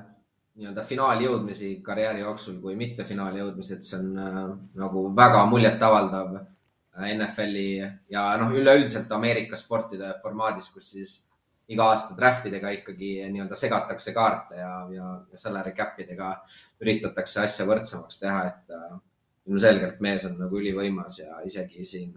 nii-öelda 0.58 0.82
finaali 0.86 1.26
jõudmisi 1.26 1.72
karjääri 1.84 2.24
jooksul 2.24 2.58
kui 2.62 2.76
mitte 2.78 3.04
finaali 3.06 3.42
jõudmisi, 3.42 3.78
et 3.78 3.86
see 3.86 3.98
on 3.98 4.12
äh, 4.18 4.38
nagu 4.78 5.04
väga 5.16 5.44
muljetavaldav 5.50 6.36
äh, 6.38 7.08
NFL-i 7.14 7.68
ja 8.10 8.28
noh, 8.40 8.54
üleüldiselt 8.54 9.10
Ameerika 9.14 9.58
sportide 9.58 10.12
formaadis, 10.22 10.70
kus 10.74 10.92
siis 10.96 11.16
iga 11.68 11.90
aasta 11.92 12.16
draft 12.16 12.46
idega 12.48 12.70
ikkagi 12.72 13.12
nii-öelda 13.28 13.56
segatakse 13.58 14.14
kaarte 14.16 14.56
ja, 14.56 14.72
ja, 14.94 15.10
ja 15.30 15.40
salary 15.40 15.74
cap 15.76 15.98
idega 16.00 16.32
üritatakse 16.80 17.42
asja 17.44 17.66
võrdsemaks 17.68 18.22
teha, 18.22 18.40
et 18.48 18.78
äh, 18.78 18.96
ilmselgelt 19.48 20.00
mees 20.04 20.26
on 20.28 20.38
nagu 20.40 20.58
ülivõimas 20.60 21.20
ja 21.22 21.42
isegi 21.46 21.84
siin 21.84 22.16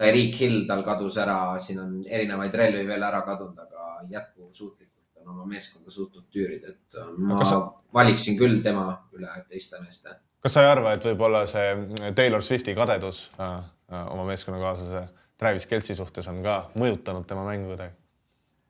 Tyreek 0.00 0.38
Hill 0.40 0.64
tal 0.68 0.82
kadus 0.86 1.18
ära, 1.22 1.38
siin 1.62 1.80
on 1.82 1.96
erinevaid 2.06 2.54
relvi 2.58 2.84
veel 2.88 3.06
ära 3.06 3.22
kadunud, 3.26 3.58
aga 3.58 4.04
jätkusuutlikult 4.10 5.22
on 5.22 5.34
oma 5.36 5.46
meeskonda 5.48 5.90
suutnud 5.90 6.26
tüürida, 6.34 6.74
et 6.74 7.00
ma 7.16 7.44
sa... 7.46 7.60
valiksin 7.94 8.38
küll 8.38 8.60
tema 8.64 8.88
üle 9.16 9.30
teiste 9.48 9.80
meeste. 9.80 10.16
kas 10.44 10.56
sa 10.56 10.64
ei 10.64 10.72
arva, 10.72 10.92
et 10.92 11.04
võib-olla 11.08 11.44
see 11.48 12.12
Taylor 12.16 12.42
Swifti 12.44 12.74
kadedus 12.76 13.28
äh, 13.38 13.58
äh, 13.92 14.08
oma 14.12 14.26
meeskonnakaaslase 14.28 15.06
Travis 15.38 15.66
Kelci 15.66 15.94
suhtes 15.94 16.28
on 16.30 16.42
ka 16.44 16.70
mõjutanud 16.78 17.26
tema 17.26 17.46
mängu 17.46 17.72
kuidagi? 17.72 17.94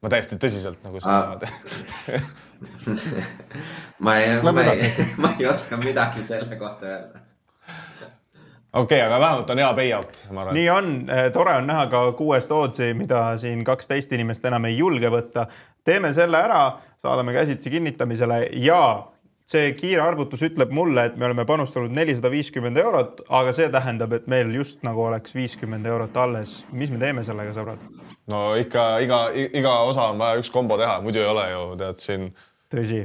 ma 0.05 0.11
täiesti 0.13 0.37
tõsiselt 0.37 0.83
nagu 0.85 1.01
sa 1.01 1.17
Aa. 1.17 1.35
ma 4.05 4.13
ei, 4.21 4.37
ma 4.45 4.51
ei, 4.69 4.81
ma 5.23 5.29
ei 5.39 5.47
oska 5.49 5.77
midagi 5.81 6.21
selle 6.25 6.57
kohta 6.61 6.85
öelda. 6.91 7.19
okei, 8.75 9.01
aga 9.01 9.21
vähemalt 9.21 9.51
on 9.51 9.63
hea 9.63 9.73
payout, 9.75 10.21
ma 10.31 10.45
arvan. 10.45 10.59
nii 10.59 10.69
on, 10.71 10.93
tore 11.33 11.57
on 11.61 11.67
näha 11.71 11.87
ka 11.93 12.05
kuuest 12.19 12.53
ootsi, 12.53 12.93
mida 12.95 13.27
siin 13.41 13.65
kaksteist 13.65 14.13
inimest 14.13 14.45
enam 14.45 14.69
ei 14.71 14.79
julge 14.79 15.11
võtta. 15.13 15.47
teeme 15.85 16.13
selle 16.13 16.41
ära, 16.41 16.63
saadame 17.03 17.33
käsitsi 17.37 17.71
kinnitamisele 17.71 18.47
ja 18.65 18.81
see 19.49 19.73
kiire 19.77 20.01
arvutus 20.05 20.43
ütleb 20.47 20.73
mulle, 20.73 21.05
et 21.09 21.19
me 21.21 21.27
oleme 21.29 21.45
panustanud 21.49 21.93
nelisada 21.93 22.31
viiskümmend 22.33 22.81
eurot, 22.81 23.21
aga 23.29 23.53
see 23.57 23.69
tähendab, 23.73 24.15
et 24.17 24.27
meil 24.31 24.53
just 24.57 24.81
nagu 24.87 25.05
oleks 25.05 25.37
viiskümmend 25.37 25.87
eurot 25.87 26.17
alles. 26.17 26.63
mis 26.73 26.91
me 26.91 26.99
teeme 27.03 27.25
sellega, 27.25 27.53
sõbrad? 27.57 27.85
no 28.33 28.47
ikka 28.61 28.87
iga, 29.05 29.21
iga 29.35 29.77
osa 29.91 30.09
on 30.15 30.19
vaja 30.23 30.41
üks 30.41 30.51
kombo 30.53 30.81
teha, 30.81 31.01
muidu 31.05 31.21
ei 31.21 31.29
ole 31.29 31.47
ju 31.51 31.65
tead 31.85 32.01
siin 32.01 32.29
tõsi, 32.73 33.05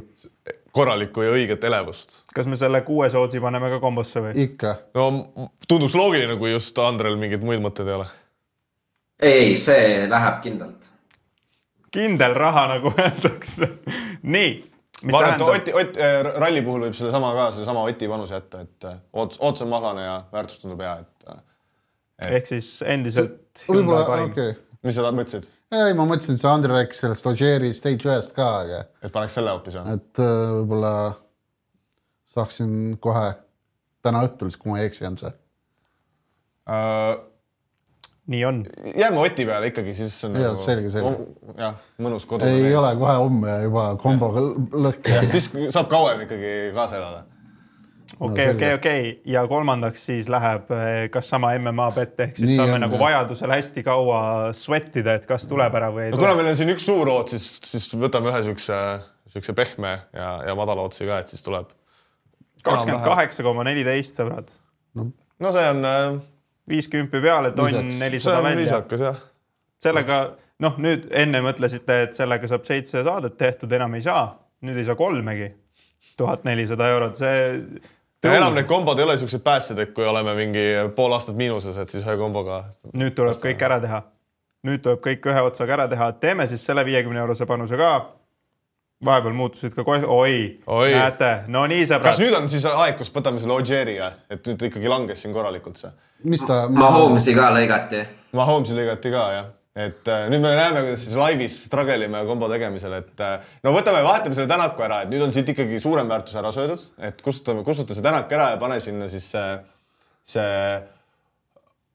korralikku 0.72 1.24
ja 1.26 1.34
õiget 1.34 1.63
elevust. 1.67 2.24
kas 2.36 2.47
me 2.49 2.57
selle 2.59 2.82
kuue 2.88 3.09
sootsi 3.09 3.41
paneme 3.43 3.72
ka 3.74 3.80
kombosse 3.84 4.24
või? 4.24 4.34
ikka. 4.45 4.76
no 4.97 5.09
tunduks 5.67 5.95
loogiline, 5.97 6.38
kui 6.41 6.53
just 6.53 6.78
Andrel 6.84 7.17
mingeid 7.20 7.45
muid 7.45 7.63
mõtteid 7.63 7.89
ei 7.89 7.97
ole. 7.97 8.07
ei, 9.32 9.55
see 9.59 10.07
läheb 10.09 10.41
kindlalt. 10.45 10.89
kindel 11.93 12.38
raha, 12.38 12.67
nagu 12.76 12.93
öeldakse. 13.05 13.72
nii, 14.22 14.55
mis 15.01 15.13
ma 15.13 15.24
arvan, 15.24 15.38
et 15.38 15.45
Oti, 15.49 15.78
Ott, 15.82 16.01
ralli 16.38 16.63
puhul 16.65 16.88
võib 16.88 16.97
sellesama 16.97 17.34
ka, 17.38 17.51
sedasama 17.57 17.86
Oti 17.89 18.09
panuse 18.11 18.38
jätta, 18.38 18.65
et 18.65 18.89
äh, 18.89 18.97
ootus, 19.13 19.41
ootus 19.41 19.65
on 19.65 19.74
mahlane 19.74 20.05
ja 20.05 20.17
väärtus 20.34 20.61
tundub 20.63 20.84
hea, 20.86 20.97
et 21.05 21.32
äh, 21.34 21.45
ehk 22.36 22.51
siis 22.53 22.74
endiselt 22.86 23.65
okei 23.67 23.86
okay.. 23.86 24.28
okay.. 24.30 24.59
mis 24.86 24.99
sa 24.99 25.09
mõtlesid, 25.09 25.49
ei, 25.70 25.93
ma 25.97 26.05
mõtlesin, 26.09 26.38
et 26.38 26.43
see 26.43 26.51
Andrei 26.51 26.82
rääkis 26.82 27.03
sellest 27.03 27.28
Ogieri 27.30 27.72
stage 27.78 28.09
ühest 28.09 28.34
ka, 28.38 28.49
aga 28.63 28.84
et 29.05 29.13
paneks 29.13 29.38
selle 29.38 29.53
hoopis 29.53 29.78
või? 29.78 29.97
et 29.99 30.22
äh, 30.24 30.45
võib-olla 30.59 30.93
saaksin 32.30 32.97
kohe 33.01 33.32
täna 34.05 34.24
õhtul, 34.28 34.51
siis 34.51 34.61
kui 34.61 34.72
ma 34.74 34.80
ei 34.80 34.89
eksi, 34.89 35.05
on 35.09 35.17
see. 35.20 35.32
nii 38.34 38.43
on. 38.45 38.61
jääme 38.95 39.22
Oti 39.22 39.45
peale 39.49 39.72
ikkagi, 39.72 39.95
siis 39.97 40.15
on 40.28 40.38
Jaa, 40.39 40.53
selge, 40.65 40.91
selge. 40.93 41.28
jah, 41.57 41.80
mõnus 42.01 42.28
kodune 42.30 42.53
ei 42.70 42.76
ole 42.78 42.93
kohe 42.99 43.17
homme 43.20 43.51
ja 43.51 43.65
juba 43.65 43.89
komboga 44.01 44.45
lõhki. 44.86 45.17
siis 45.34 45.51
saab 45.74 45.89
kauem 45.91 46.26
ikkagi 46.26 46.53
kaasa 46.78 47.01
elada. 47.01 47.26
okei, 48.20 48.49
okei, 48.53 48.74
okei 48.78 49.03
ja 49.26 49.43
kolmandaks 49.47 50.05
siis 50.09 50.30
läheb 50.32 50.72
eh, 50.76 51.09
kas 51.13 51.30
sama 51.32 51.53
MMA 51.59 51.89
bett 51.95 52.24
ehk 52.26 52.36
siis 52.38 52.51
Nii 52.51 52.59
saame 52.59 52.78
on, 52.78 52.84
nagu 52.86 52.97
jah. 52.97 53.03
vajadusel 53.05 53.53
hästi 53.55 53.84
kaua 53.86 54.22
sweatida, 54.57 55.15
et 55.20 55.28
kas 55.30 55.47
tuleb 55.49 55.78
ära 55.80 55.91
või 55.95 56.07
ei 56.07 56.13
no 56.13 56.20
kuna 56.20 56.34
tule. 56.34 56.41
meil 56.41 56.51
on 56.53 56.59
siin 56.59 56.74
üks 56.74 56.88
suur 56.89 57.11
oot, 57.13 57.34
siis, 57.36 57.47
siis 57.65 57.88
võtame 57.99 58.32
ühe 58.34 58.41
siukse, 58.49 58.80
siukse 59.36 59.55
pehme 59.57 59.95
ja, 60.15 60.34
ja 60.47 60.57
madala 60.59 60.88
otsi 60.89 61.07
ka, 61.07 61.22
et 61.24 61.32
siis 61.32 61.45
tuleb. 61.45 61.72
kakskümmend 62.63 63.05
kaheksa 63.07 63.45
koma 63.47 63.65
neliteist, 63.67 64.20
sõbrad. 64.20 64.51
no 64.95 65.55
see 65.55 65.72
on, 65.72 65.88
viiskümmend 66.70 67.11
peale, 67.13 67.51
tonn 67.55 67.95
nelisada 67.99 68.39
on 68.41 68.49
välja. 68.49 68.63
viisakas 68.63 69.05
jah. 69.05 69.22
sellega, 69.84 70.20
noh, 70.63 70.76
nüüd 70.82 71.07
enne 71.15 71.41
mõtlesite, 71.45 72.03
et 72.05 72.17
sellega 72.17 72.49
saab 72.51 72.67
seitse 72.67 73.03
saadet 73.05 73.38
tehtud, 73.39 73.72
enam 73.80 73.95
ei 73.97 74.03
saa. 74.05 74.28
nüüd 74.65 74.78
ei 74.78 74.88
saa 74.88 74.99
kolmegi. 74.99 75.53
tuhat 76.17 76.43
nelisada 76.43 76.89
eurot, 76.91 77.15
see. 77.15 77.95
Ja 78.24 78.36
enam 78.38 78.55
need 78.55 78.67
kombod 78.67 78.99
ei 78.99 79.07
ole 79.07 79.17
siuksed 79.17 79.43
päästjad, 79.43 79.80
et 79.80 79.91
kui 79.95 80.05
oleme 80.05 80.36
mingi 80.36 80.63
pool 80.95 81.13
aastat 81.15 81.38
miinuses, 81.39 81.78
et 81.78 81.89
siis 81.89 82.05
ühe 82.05 82.15
komboga. 82.20 82.63
nüüd 82.93 83.15
tuleb 83.15 83.39
kõik 83.43 83.65
ära 83.65 83.80
teha. 83.84 84.01
nüüd 84.67 84.84
tuleb 84.84 85.03
kõik 85.03 85.28
ühe 85.32 85.43
otsaga 85.47 85.78
ära 85.78 85.88
teha, 85.88 86.11
teeme 86.20 86.47
siis 86.47 86.65
selle 86.65 86.86
viiekümne 86.86 87.20
eurose 87.20 87.45
panuse 87.45 87.78
ka. 87.78 87.91
vahepeal 89.05 89.34
muutusid 89.34 89.76
ka 89.76 89.84
kohe, 89.88 90.03
oi, 90.05 90.59
Oi. 90.67 90.91
näete, 90.91 91.43
no 91.47 91.63
nii 91.72 91.86
kas 91.88 91.95
sõbrad, 91.95 92.20
nüüd 92.20 92.34
on 92.41 92.49
siis 92.51 92.65
aeg, 92.67 92.97
kus 92.99 93.13
võtame 93.15 93.39
selle 93.39 93.55
Ogieriga, 93.55 94.11
et 94.30 94.47
nüüd 94.47 94.67
ikkagi 94.67 94.91
langes 94.91 95.22
siin 95.24 95.34
korralikult 95.34 95.80
see? 95.80 95.91
mis 96.24 96.43
ta, 96.43 96.65
Mahomes'i 96.67 97.36
ka 97.36 97.47
lõigati. 97.55 98.03
Mahomes'i 98.36 98.76
lõigati 98.76 99.13
ka 99.13 99.24
jah, 99.38 99.47
et 99.78 100.07
äh, 100.09 100.28
nüüd 100.32 100.41
me 100.41 100.53
näeme, 100.57 100.82
kuidas 100.86 101.03
siis 101.05 101.17
laivis 101.20 101.55
struggle 101.67 102.07
ime 102.07 102.24
kombo 102.28 102.49
tegemisel, 102.51 102.95
et 103.03 103.24
äh, 103.24 103.49
no 103.65 103.74
võtame, 103.76 104.01
vahetame 104.05 104.38
selle 104.38 104.49
Tänaku 104.49 104.86
ära, 104.86 105.03
et 105.03 105.11
nüüd 105.11 105.26
on 105.26 105.34
siit 105.36 105.51
ikkagi 105.53 105.82
suurem 105.82 106.09
väärtus 106.09 106.38
ära 106.39 106.51
söödud, 106.55 106.86
et 107.05 107.22
kustutame, 107.26 107.65
kustuta 107.67 107.97
see 107.97 108.05
Tänak 108.05 108.32
ära 108.34 108.53
ja 108.55 108.61
pane 108.61 108.80
sinna 108.84 109.09
siis 109.11 109.28
see, 109.36 109.51
see 110.34 110.47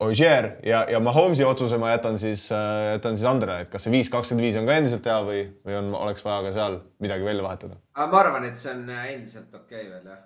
Ogier 0.05 0.51
ja, 0.66 0.85
ja 0.91 1.01
Mahomes'i 1.03 1.47
otsuse 1.47 1.79
ma 1.81 1.93
jätan 1.93 2.18
siis, 2.18 2.47
jätan 2.51 3.18
siis 3.18 3.27
Andrele, 3.31 3.66
et 3.66 3.72
kas 3.72 3.87
see 3.87 3.95
viis 3.95 4.11
kakskümmend 4.12 4.47
viis 4.47 4.59
on 4.61 4.70
ka 4.70 4.79
endiselt 4.79 5.11
hea 5.11 5.18
või, 5.27 5.43
või 5.66 5.79
on, 5.81 5.91
oleks 5.99 6.25
vaja 6.27 6.47
ka 6.47 6.55
seal 6.55 6.79
midagi 7.03 7.27
välja 7.27 7.47
vahetada. 7.47 7.79
aga 7.95 8.09
ma 8.12 8.22
arvan, 8.22 8.49
et 8.51 8.59
see 8.59 8.72
on 8.75 8.87
endiselt 8.95 9.51
okei 9.55 9.83
okay 9.83 9.91
veel 9.91 10.14
jah. 10.14 10.25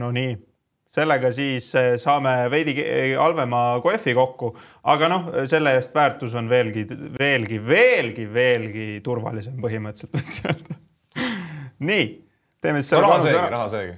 no 0.00 0.12
nii, 0.16 0.36
sellega 0.90 1.30
siis 1.34 1.68
eh, 1.78 1.92
saame 2.02 2.34
veidi 2.50 2.74
ke- 2.78 2.88
halvema 3.18 3.62
kohvi 3.84 4.14
kokku, 4.16 4.52
aga 4.90 5.10
noh, 5.12 5.30
selle 5.50 5.76
eest 5.78 5.94
väärtus 5.94 6.34
on 6.38 6.50
veelgi, 6.50 6.86
veelgi, 7.18 7.60
veelgi, 7.66 8.26
veelgi 8.34 8.88
turvalisem 9.06 9.60
põhimõtteliselt 9.62 10.18
võiks 10.18 10.42
öelda. 10.48 10.80
nii, 11.90 12.10
teeme 12.60 12.82
siis 12.82 12.92
no 12.92 12.98
selle 12.98 13.06
raha 13.06 13.16
panuse 13.16 13.30
seegi, 13.30 13.40
ära. 13.44 13.54
raha 13.54 13.72
seegi. 13.76 13.96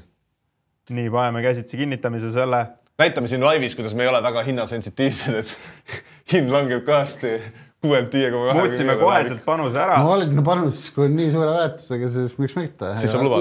nii, 1.00 1.10
paneme 1.16 1.44
käsitsi 1.48 1.80
kinnitamise 1.80 2.32
selle 2.34 2.66
näitame 3.02 3.26
siin 3.26 3.44
laivis, 3.44 3.74
kuidas 3.76 3.94
me 3.94 4.04
ei 4.04 4.08
ole 4.12 4.22
väga 4.22 4.42
hinnasensitiivsed, 4.46 5.38
et 5.40 5.52
hind 6.32 6.52
langeb 6.52 6.84
kõvasti 6.86 7.34
kuuelt 7.82 8.14
viie 8.14 8.30
koma 8.30 8.50
kahe. 8.52 8.60
muutsime 8.60 8.96
koheselt 9.00 9.44
panuse 9.46 9.80
ära 9.80 9.98
no 10.02 10.12
valida 10.12 10.44
panus, 10.46 10.84
kui 10.94 11.08
on 11.08 11.16
nii 11.18 11.30
suure 11.34 11.50
väärtusega, 11.56 12.10
siis 12.14 12.36
miks 12.38 12.56
mitte. 12.58 12.92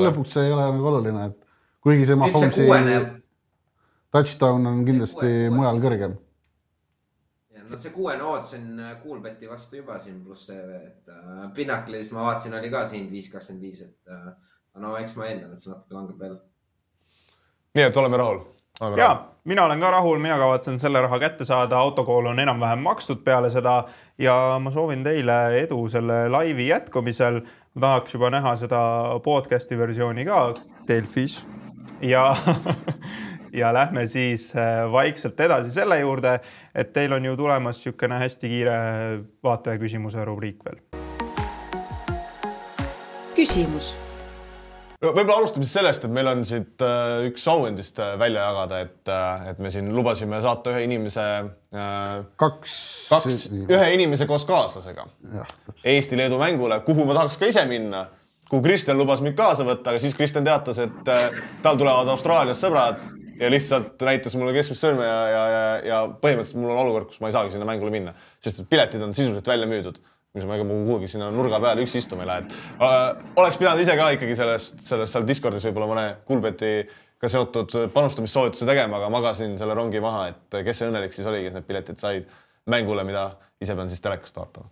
Lõpuks 0.08 0.38
see 0.38 0.48
ei 0.48 0.56
ole 0.56 0.70
nagu 0.72 0.94
oluline, 0.94 1.28
et 1.30 1.38
kuigi 1.86 2.08
see 2.10 2.18
nüüd 2.18 2.38
see 2.40 2.54
kuuene 2.56 2.96
Mahomes'i, 2.96 3.21
touchdown 4.12 4.68
on 4.68 4.84
kindlasti 4.86 5.26
kuue- 5.26 5.56
mujal 5.56 5.82
kõrgem. 5.84 6.18
no 7.72 7.78
see 7.80 7.94
kuuene 7.96 8.24
odds 8.28 8.54
on 8.58 8.80
äh, 8.84 8.96
Coolbeti 9.04 9.48
vastu 9.50 9.78
juba 9.80 9.96
siin, 10.00 10.20
pluss 10.26 10.50
see, 10.50 10.60
et 10.76 11.12
äh, 11.12 11.44
Pinnacle'is 11.56 12.12
ma 12.12 12.26
vaatasin, 12.26 12.58
oli 12.60 12.72
ka 12.74 12.84
hind 12.92 13.12
viis 13.12 13.30
kakskümmend 13.32 13.64
viis, 13.64 13.86
et 13.86 14.12
äh, 14.12 14.56
no 14.84 14.98
eks 15.00 15.16
ma 15.16 15.30
eeldan, 15.30 15.54
et 15.54 15.62
see 15.62 15.72
natuke 15.72 15.96
langeb 15.96 16.20
veel. 16.20 16.40
nii 17.76 17.86
et 17.88 17.98
oleme 18.02 18.20
rahul. 18.20 18.42
ja 19.00 19.14
mina 19.48 19.64
olen 19.66 19.80
ka 19.80 19.92
rahul, 19.92 20.20
mina 20.20 20.38
kavatsen 20.38 20.80
selle 20.80 21.02
raha 21.02 21.20
kätte 21.20 21.46
saada, 21.48 21.80
autokool 21.80 22.28
on 22.34 22.40
enam-vähem 22.40 22.84
makstud 22.84 23.24
peale 23.24 23.50
seda 23.50 23.86
ja 24.20 24.36
ma 24.60 24.72
soovin 24.72 25.04
teile 25.08 25.40
edu 25.62 25.88
selle 25.90 26.28
laivi 26.30 26.68
jätkumisel. 26.68 27.42
ma 27.74 27.82
tahaks 27.88 28.14
juba 28.14 28.30
näha 28.30 28.56
seda 28.56 28.82
podcast'i 29.24 29.78
versiooni 29.78 30.26
ka 30.26 30.54
Delfis 30.88 31.46
ja 32.02 32.36
ja 33.54 33.74
lähme 33.74 34.08
siis 34.08 34.52
äh, 34.56 34.92
vaikselt 34.92 35.40
edasi 35.40 35.72
selle 35.72 36.00
juurde, 36.00 36.40
et 36.76 36.94
teil 36.94 37.14
on 37.14 37.26
ju 37.26 37.36
tulemas 37.38 37.82
niisugune 37.82 38.20
hästi 38.22 38.52
kiire 38.52 38.78
vaataja 39.44 39.80
küsimuse 39.82 40.26
rubriik 40.26 40.64
veel. 40.66 40.80
küsimus, 43.36 43.96
võib-olla 45.02 45.40
alustame 45.42 45.66
siis 45.66 45.74
sellest, 45.80 46.06
et 46.06 46.14
meil 46.14 46.30
on 46.30 46.44
siit 46.46 46.84
äh, 46.86 47.26
üks 47.32 47.48
auhindist 47.50 48.00
äh, 48.00 48.14
välja 48.22 48.46
jagada, 48.50 48.82
et, 48.86 49.12
et 49.50 49.62
me 49.64 49.72
siin 49.74 49.90
lubasime 49.96 50.42
saata 50.44 50.76
ühe 50.76 50.84
inimese 50.86 51.28
äh,, 51.42 52.22
kaks. 52.40 52.76
kaks, 53.10 53.44
ühe 53.66 53.92
inimese 53.96 54.28
koos 54.30 54.46
kaaslasega. 54.50 55.08
Eesti-Leedu 55.84 56.38
mängule, 56.42 56.80
kuhu 56.86 57.08
ma 57.08 57.18
tahaks 57.18 57.40
ka 57.42 57.50
ise 57.50 57.66
minna, 57.70 58.06
kuhu 58.50 58.62
Kristjan 58.68 59.00
lubas 59.00 59.24
mind 59.26 59.40
kaasa 59.40 59.66
võtta, 59.68 59.96
aga 59.96 60.04
siis 60.04 60.16
Kristjan 60.18 60.46
teatas, 60.46 60.84
et 60.86 61.12
äh, 61.12 61.42
tal 61.66 61.82
tulevad 61.82 62.12
Austraaliast 62.14 62.68
sõbrad 62.68 63.02
ja 63.42 63.50
lihtsalt 63.52 64.02
näitas 64.06 64.38
mulle 64.38 64.54
keskmist 64.56 64.86
sõrme 64.86 65.06
ja, 65.08 65.20
ja, 65.34 65.44
ja, 65.50 65.68
ja 65.90 66.00
põhimõtteliselt 66.22 66.62
mul 66.62 66.74
on 66.76 66.82
olukord, 66.86 67.12
kus 67.12 67.22
ma 67.24 67.32
ei 67.32 67.36
saagi 67.36 67.56
sinna 67.56 67.68
mängule 67.68 67.94
minna, 67.94 68.14
sest 68.44 68.64
et 68.64 68.70
piletid 68.72 69.04
on 69.04 69.16
sisuliselt 69.18 69.50
välja 69.50 69.70
müüdud 69.70 70.02
mis 70.38 70.48
ma 70.48 70.56
ega 70.56 70.66
kuhugi 70.68 71.10
sinna 71.12 71.28
nurga 71.34 71.60
peale 71.60 71.84
üksi 71.84 72.00
istuma 72.00 72.24
ei 72.24 72.30
lähe, 72.30 72.44
et 72.46 72.54
äh, 72.88 73.08
oleks 73.42 73.58
pidanud 73.60 73.84
ise 73.84 73.96
ka 74.00 74.12
ikkagi 74.16 74.38
sellest, 74.40 74.80
sellest 74.86 75.18
seal 75.18 75.28
Discordis 75.28 75.66
võib-olla 75.68 75.90
mõne 75.90 76.06
Kuulbetiga 76.28 77.32
seotud 77.32 77.76
panustamissoovituse 77.96 78.68
tegema, 78.70 79.02
aga 79.02 79.12
magasin 79.12 79.58
selle 79.60 79.76
rongi 79.78 80.00
maha, 80.04 80.30
et 80.32 80.62
kes 80.68 80.82
see 80.82 80.92
õnnelik 80.92 81.18
siis 81.18 81.28
oli, 81.28 81.44
kes 81.48 81.58
need 81.58 81.68
piletid 81.68 82.00
said 82.00 82.32
mängule, 82.72 83.04
mida 83.08 83.34
ise 83.62 83.76
pean 83.76 83.92
siis 83.92 84.04
telekast 84.04 84.40
vaatama. 84.40 84.72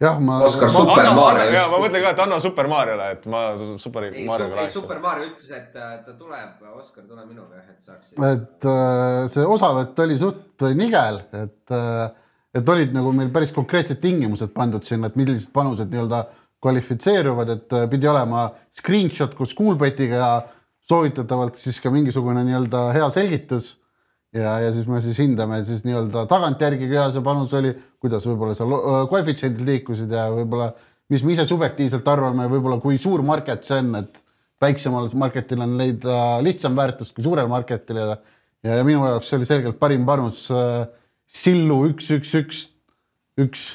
jah, 0.00 0.18
ma. 0.20 0.38
Oskar 0.46 0.70
Super 0.72 1.10
Mario 1.16 1.46
ja 1.52 1.66
ma 1.70 1.80
mõtlen 1.82 2.04
ka, 2.04 2.12
et 2.14 2.22
anna 2.24 2.40
Super 2.42 2.68
Mariole, 2.70 3.08
et 3.16 3.28
ma 3.30 3.42
Super 3.80 4.08
Marioga 4.10 4.64
ei. 4.64 4.72
Super 4.72 5.00
Mario 5.02 5.30
ütles, 5.30 5.48
et 5.56 5.76
äh, 5.76 5.96
ta 6.06 6.14
tuleb, 6.16 6.60
Oskar, 6.74 7.04
tule 7.06 7.24
minuga, 7.26 7.62
et 7.66 7.80
saaks. 7.80 8.14
et 8.16 8.68
äh, 8.72 9.30
see 9.32 9.46
osavõtt 9.56 10.04
oli 10.06 10.18
suht 10.20 10.66
nigel, 10.78 11.22
et, 11.36 11.76
et 12.56 12.74
olid 12.74 12.94
nagu 12.96 13.12
meil 13.16 13.32
päris 13.34 13.52
konkreetsed 13.56 14.00
tingimused 14.02 14.54
pandud 14.56 14.86
sinna, 14.86 15.10
et 15.10 15.18
millised 15.20 15.52
panused 15.56 15.92
nii-öelda 15.92 16.24
kvalifitseeruvad, 16.60 17.52
et 17.56 17.76
äh, 17.76 17.88
pidi 17.90 18.08
olema 18.10 18.50
screenshot 18.76 19.34
koos 19.36 19.54
Coolbetiga, 19.56 20.32
soovitatavalt 20.90 21.60
siis 21.60 21.78
ka 21.80 21.92
mingisugune 21.92 22.42
nii-öelda 22.44 22.88
hea 22.96 23.10
selgitus 23.14 23.74
ja, 24.36 24.54
ja 24.64 24.70
siis 24.74 24.86
me 24.90 25.00
siis 25.04 25.18
hindame 25.20 25.60
siis 25.66 25.82
nii-öelda 25.86 26.24
tagantjärgi, 26.30 26.86
kui 26.86 26.98
hea 26.98 27.08
see 27.14 27.24
panus 27.26 27.54
oli, 27.58 27.72
kuidas 28.02 28.26
võib-olla 28.28 28.56
seal 28.58 28.74
äh, 28.76 29.02
koefitsiendid 29.10 29.66
liikusid 29.66 30.14
ja 30.14 30.28
võib-olla, 30.34 30.70
mis 31.10 31.24
me 31.26 31.34
ise 31.34 31.46
subjektiivselt 31.50 32.08
arvame, 32.08 32.46
võib-olla 32.50 32.80
kui 32.82 32.98
suur 33.02 33.24
market 33.26 33.66
see 33.66 33.80
on, 33.82 33.92
et 34.04 34.22
väiksemal 34.62 35.08
marketil 35.18 35.64
on 35.64 35.76
leida 35.80 36.16
lihtsam 36.44 36.76
väärtust 36.78 37.14
kui 37.16 37.24
suurel 37.26 37.50
marketil 37.50 37.98
ja, 37.98 38.08
ja, 38.66 38.80
ja 38.80 38.86
minu 38.86 39.02
jaoks 39.08 39.30
see 39.30 39.40
oli 39.40 39.48
selgelt 39.48 39.80
parim 39.82 40.06
panus 40.08 40.46
äh, 40.54 40.86
Sillu 41.30 41.84
üks, 41.86 42.08
üks, 42.10 42.32
üks, 42.34 42.64
üks. 43.38 43.68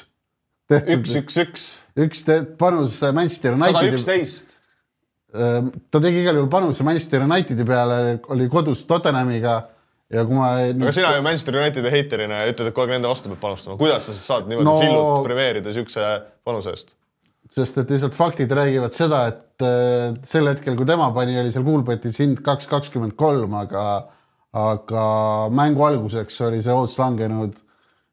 Üks, 0.66 1.12
üks, 1.14 1.36
üks, 1.40 1.64
üks 1.94 2.24
panus 2.60 2.98
äh, 3.00 3.12
Manchester 3.14 3.54
sada 3.54 3.70
Unitedi, 3.78 3.96
üksteist. 3.96 4.56
ta 5.36 6.00
tegi 6.00 6.20
igal 6.24 6.38
juhul 6.40 6.50
panuse 6.50 6.84
Manchester 6.84 7.22
Unitedi 7.22 7.64
peale, 7.68 8.18
oli 8.32 8.48
kodus 8.50 8.82
Tottenhamiga 8.88 9.60
ja 10.12 10.22
kui 10.26 10.36
ma 10.38 10.50
aga 10.68 10.92
sina 10.94 11.14
ju 11.16 11.24
Manchester 11.26 11.58
Unitedi 11.58 11.90
heiterina 11.92 12.44
ütled, 12.50 12.70
et 12.70 12.76
kogu 12.76 12.86
aeg 12.86 12.96
nende 12.96 13.10
vastu 13.10 13.32
peab 13.32 13.42
panustama, 13.42 13.78
kuidas 13.80 14.06
sa 14.06 14.14
siis 14.14 14.28
saad 14.28 14.46
niimoodi 14.50 14.68
no... 14.68 14.76
Sillult 14.78 15.26
premeerida 15.26 15.74
siukse 15.74 16.06
panuse 16.46 16.74
eest? 16.74 16.96
sest 17.56 17.78
et 17.78 17.90
lihtsalt 17.94 18.16
faktid 18.16 18.50
räägivad 18.58 18.94
seda, 18.96 19.20
et 19.30 19.62
äh, 19.64 20.16
sel 20.26 20.50
hetkel, 20.50 20.74
kui 20.78 20.86
tema 20.88 21.12
pani, 21.14 21.36
oli 21.38 21.52
seal 21.54 21.64
Kuulbetis 21.66 22.18
hind 22.18 22.40
kaks 22.46 22.66
kakskümmend 22.70 23.14
kolm, 23.18 23.54
aga, 23.54 23.84
aga 24.56 25.04
mängu 25.54 25.84
alguseks 25.86 26.40
oli 26.48 26.58
see 26.64 26.74
odds 26.74 26.96
langenud 26.98 27.54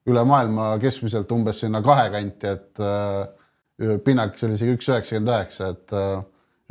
üle 0.10 0.26
maailma 0.28 0.76
keskmiselt 0.84 1.32
umbes 1.34 1.64
sinna 1.64 1.82
kahe 1.86 2.12
kanti, 2.14 2.54
et 2.54 2.84
äh, 2.84 3.98
pinnaks 4.06 4.46
oli 4.46 4.58
isegi 4.60 4.78
üks 4.78 4.91
üheksakümmend 4.91 5.34
üheksa, 5.34 5.74
et 5.74 5.98
äh, 5.98 6.22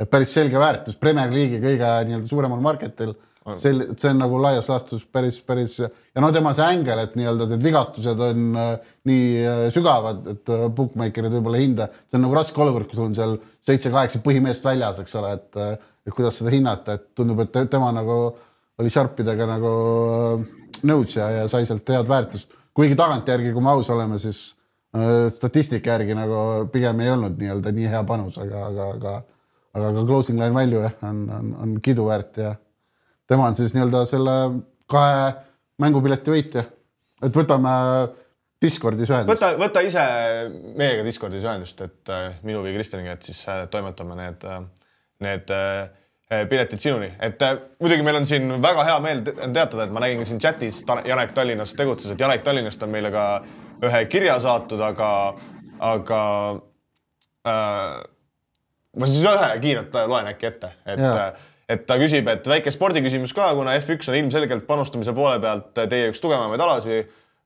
et 0.01 0.09
päris 0.11 0.33
selge 0.35 0.59
väärtus. 0.59 0.97
Premier 0.99 1.31
League'i 1.31 1.61
kõige 1.61 1.89
nii-öelda 2.07 2.27
suuremal 2.27 2.63
marketil 2.63 3.13
sel-, 3.59 3.85
see 3.99 4.11
on 4.11 4.21
nagu 4.21 4.39
laias 4.41 4.69
laastus 4.71 5.03
päris, 5.11 5.39
päris 5.45 5.77
ja 5.81 6.23
no 6.23 6.29
temal 6.35 6.55
see 6.57 6.67
ängel, 6.77 7.01
et 7.03 7.17
nii-öelda 7.19 7.47
need 7.51 7.65
vigastused 7.65 8.23
on 8.27 8.45
äh, 8.59 8.69
nii 9.09 9.27
äh, 9.41 9.63
sügavad, 9.75 10.23
et 10.35 10.53
äh, 10.53 10.65
bookmaker'id 10.77 11.35
võib-olla 11.37 11.59
ei 11.59 11.67
hinda, 11.67 11.89
see 12.07 12.19
on 12.19 12.25
nagu 12.27 12.37
raske 12.37 12.63
olukord, 12.63 12.87
kui 12.89 12.99
sul 12.99 13.09
on 13.09 13.17
seal 13.17 13.37
seitse-kaheksa 13.67 14.23
põhimeest 14.25 14.65
väljas, 14.67 15.01
eks 15.03 15.19
ole, 15.21 15.35
et 15.39 15.61
et 16.03 16.11
kuidas 16.11 16.35
seda 16.35 16.51
hinnata, 16.51 16.97
et 16.97 17.05
tundub, 17.15 17.39
et 17.39 17.51
te- 17.53 17.67
tema 17.71 17.91
nagu 17.95 18.17
oli 18.81 18.89
Sharpidega 18.91 19.45
nagu 19.47 19.69
nõus 20.83 21.13
ja, 21.15 21.29
ja 21.31 21.45
sai 21.51 21.67
sealt 21.69 21.87
head 21.87 22.09
väärtust. 22.09 22.51
kuigi 22.75 22.97
tagantjärgi, 22.99 23.53
kui 23.53 23.63
me 23.63 23.71
aus 23.71 23.91
oleme, 23.93 24.17
siis 24.19 24.41
äh, 24.97 25.29
statistika 25.31 25.93
järgi 25.95 26.15
nagu 26.17 26.67
pigem 26.73 26.99
ei 26.99 27.13
olnud 27.13 27.37
nii-öelda 27.39 27.71
nii 27.71 27.91
hea 27.93 28.03
panus, 28.07 28.39
aga, 28.41 28.65
aga, 28.71 28.89
aga 28.97 29.13
aga 29.73 29.93
ka 29.95 30.05
closing 30.05 30.39
line 30.39 30.53
value 30.53 30.83
jah, 30.83 30.97
on, 31.07 31.23
on, 31.33 31.53
on 31.63 31.77
kiiduväärt 31.81 32.37
ja 32.37 32.53
tema 33.27 33.47
on 33.47 33.55
siis 33.55 33.73
nii-öelda 33.75 34.05
selle 34.09 34.35
kahe 34.91 35.33
mängupileti 35.81 36.31
võitja. 36.33 36.63
et 37.23 37.35
võtame 37.35 37.73
Discordis 38.63 39.09
ühendust. 39.11 39.33
võta, 39.33 39.49
võta 39.59 39.81
ise 39.83 40.03
meiega 40.79 41.03
Discordis 41.03 41.43
ühendust, 41.43 41.81
et 41.83 42.09
äh, 42.13 42.37
minu 42.47 42.61
või 42.63 42.75
Kristjaniga, 42.77 43.17
et 43.17 43.27
siis 43.27 43.41
äh, 43.51 43.65
toimetame 43.71 44.15
need, 44.19 44.45
need 45.23 45.51
äh, 45.51 46.45
piletid 46.49 46.79
sinuni, 46.79 47.09
et 47.21 47.41
äh, 47.43 47.57
muidugi 47.83 48.05
meil 48.07 48.21
on 48.21 48.25
siin 48.29 48.47
väga 48.63 48.85
hea 48.87 48.99
meel 49.03 49.23
te- 49.25 49.35
teatada, 49.35 49.83
et 49.87 49.91
ma 49.95 50.03
nägin 50.03 50.23
ka 50.23 50.29
siin 50.29 50.39
chatis, 50.43 50.83
Janek 51.05 51.35
Tallinnas 51.35 51.75
tegutses, 51.79 52.13
et 52.15 52.23
Janek 52.23 52.45
Tallinnast 52.45 52.83
on 52.87 52.93
meile 52.93 53.11
ka 53.13 53.25
ühe 53.83 54.03
kirja 54.11 54.37
saatnud, 54.43 54.81
aga, 54.87 55.09
aga 55.83 56.21
äh, 57.47 58.03
ma 58.99 59.09
siis 59.09 59.25
ühe 59.27 59.49
kiirelt 59.63 59.99
loen 60.07 60.31
äkki 60.31 60.49
ette, 60.53 60.71
et 60.85 61.03
Jaa. 61.03 61.33
Et 61.73 61.85
ta 61.89 61.97
küsib, 62.01 62.27
et 62.31 62.47
väike 62.49 62.71
spordiküsimus 62.73 63.33
ka, 63.35 63.49
kuna 63.57 63.75
F1 63.79 64.11
on 64.11 64.19
ilmselgelt 64.19 64.67
panustamise 64.69 65.13
poole 65.15 65.39
pealt 65.43 65.71
teie 65.89 66.11
üks 66.11 66.21
tugevamaid 66.23 66.61
alasi. 66.61 67.03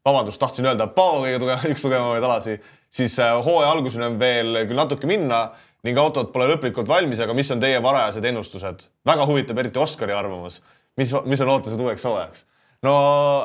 vabandust, 0.07 0.39
tahtsin 0.39 0.63
öelda, 0.69 0.85
Paavo 0.95 1.25
kõige 1.25 1.39
tugevam, 1.41 1.71
üks 1.73 1.81
tugevamaid 1.83 2.23
alasi, 2.23 2.53
siis 2.93 3.17
äh, 3.19 3.33
hooaja 3.43 3.73
alguseni 3.73 4.05
on 4.07 4.19
veel 4.19 4.61
küll 4.69 4.79
natuke 4.79 5.09
minna 5.09 5.49
ning 5.83 5.99
autod 5.99 6.29
pole 6.31 6.47
lõplikult 6.47 6.87
valmis, 6.87 7.19
aga 7.19 7.35
mis 7.35 7.51
on 7.51 7.59
teie 7.59 7.81
varajased 7.83 8.25
ennustused? 8.29 8.87
väga 9.07 9.25
huvitab 9.27 9.59
eriti 9.59 9.81
Oskari 9.83 10.15
arvamus, 10.15 10.61
mis, 10.99 11.11
mis 11.25 11.43
on 11.43 11.51
ootused 11.57 11.83
uueks 11.83 12.07
hooajaks? 12.07 12.45
no 12.87 12.95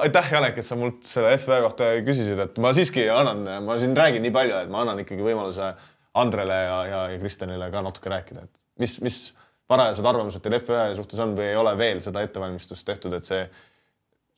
aitäh, 0.05 0.33
Janek, 0.37 0.63
et 0.63 0.69
sa 0.69 0.79
mult 0.79 1.03
selle 1.09 1.35
F1 1.35 1.67
kohta 1.67 1.91
küsisid, 2.07 2.39
et 2.47 2.63
ma 2.63 2.73
siiski 2.77 3.09
annan, 3.11 3.43
ma 3.67 3.79
siin 3.83 3.97
räägin 3.99 4.23
nii 4.27 4.35
palju, 4.35 4.63
et 4.63 4.73
ma 4.73 4.85
annan 4.85 5.03
ikkagi 5.03 5.25
võimaluse 5.25 5.73
Andrele 6.23 6.59
ja, 6.63 6.81
ja, 6.87 7.05
ja 7.15 7.21
Kristjanile 7.21 7.71
ka 7.73 7.83
natuke 7.85 8.13
rääkida, 8.13 8.47
et 8.47 8.83
mis, 8.83 8.99
mis 9.05 9.23
varajased 9.73 10.07
arvamused 10.09 10.45
teil 10.45 10.59
F1 10.61 10.97
suhtes 10.99 11.25
on 11.25 11.35
või 11.39 11.51
ei 11.51 11.59
ole 11.59 11.75
veel 11.81 12.01
seda 12.05 12.23
ettevalmistust 12.25 12.87
tehtud, 12.87 13.17
et 13.17 13.29
see, 13.29 13.43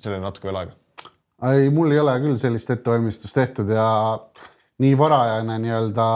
selleni 0.03 0.25
natuke 0.25 0.49
veel 0.51 0.63
aega. 0.63 0.75
ei, 1.51 1.71
mul 1.75 1.93
ei 1.93 2.01
ole 2.03 2.17
küll 2.23 2.41
sellist 2.41 2.71
ettevalmistust 2.75 3.37
tehtud 3.37 3.71
ja 3.75 3.87
nii 4.83 4.99
varajane 4.99 5.59
nii-öelda 5.63 6.09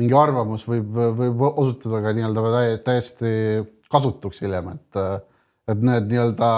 mingi 0.00 0.16
arvamus 0.16 0.66
võib, 0.68 0.92
võib 1.16 1.42
osutuda 1.48 2.02
ka 2.04 2.12
nii-öelda 2.16 2.44
täi- 2.56 2.80
täiesti 2.84 3.32
kasutuks 3.92 4.42
hiljem, 4.42 4.74
et, 4.74 5.00
et 5.72 5.82
need 5.82 6.10
nii-öelda, 6.10 6.50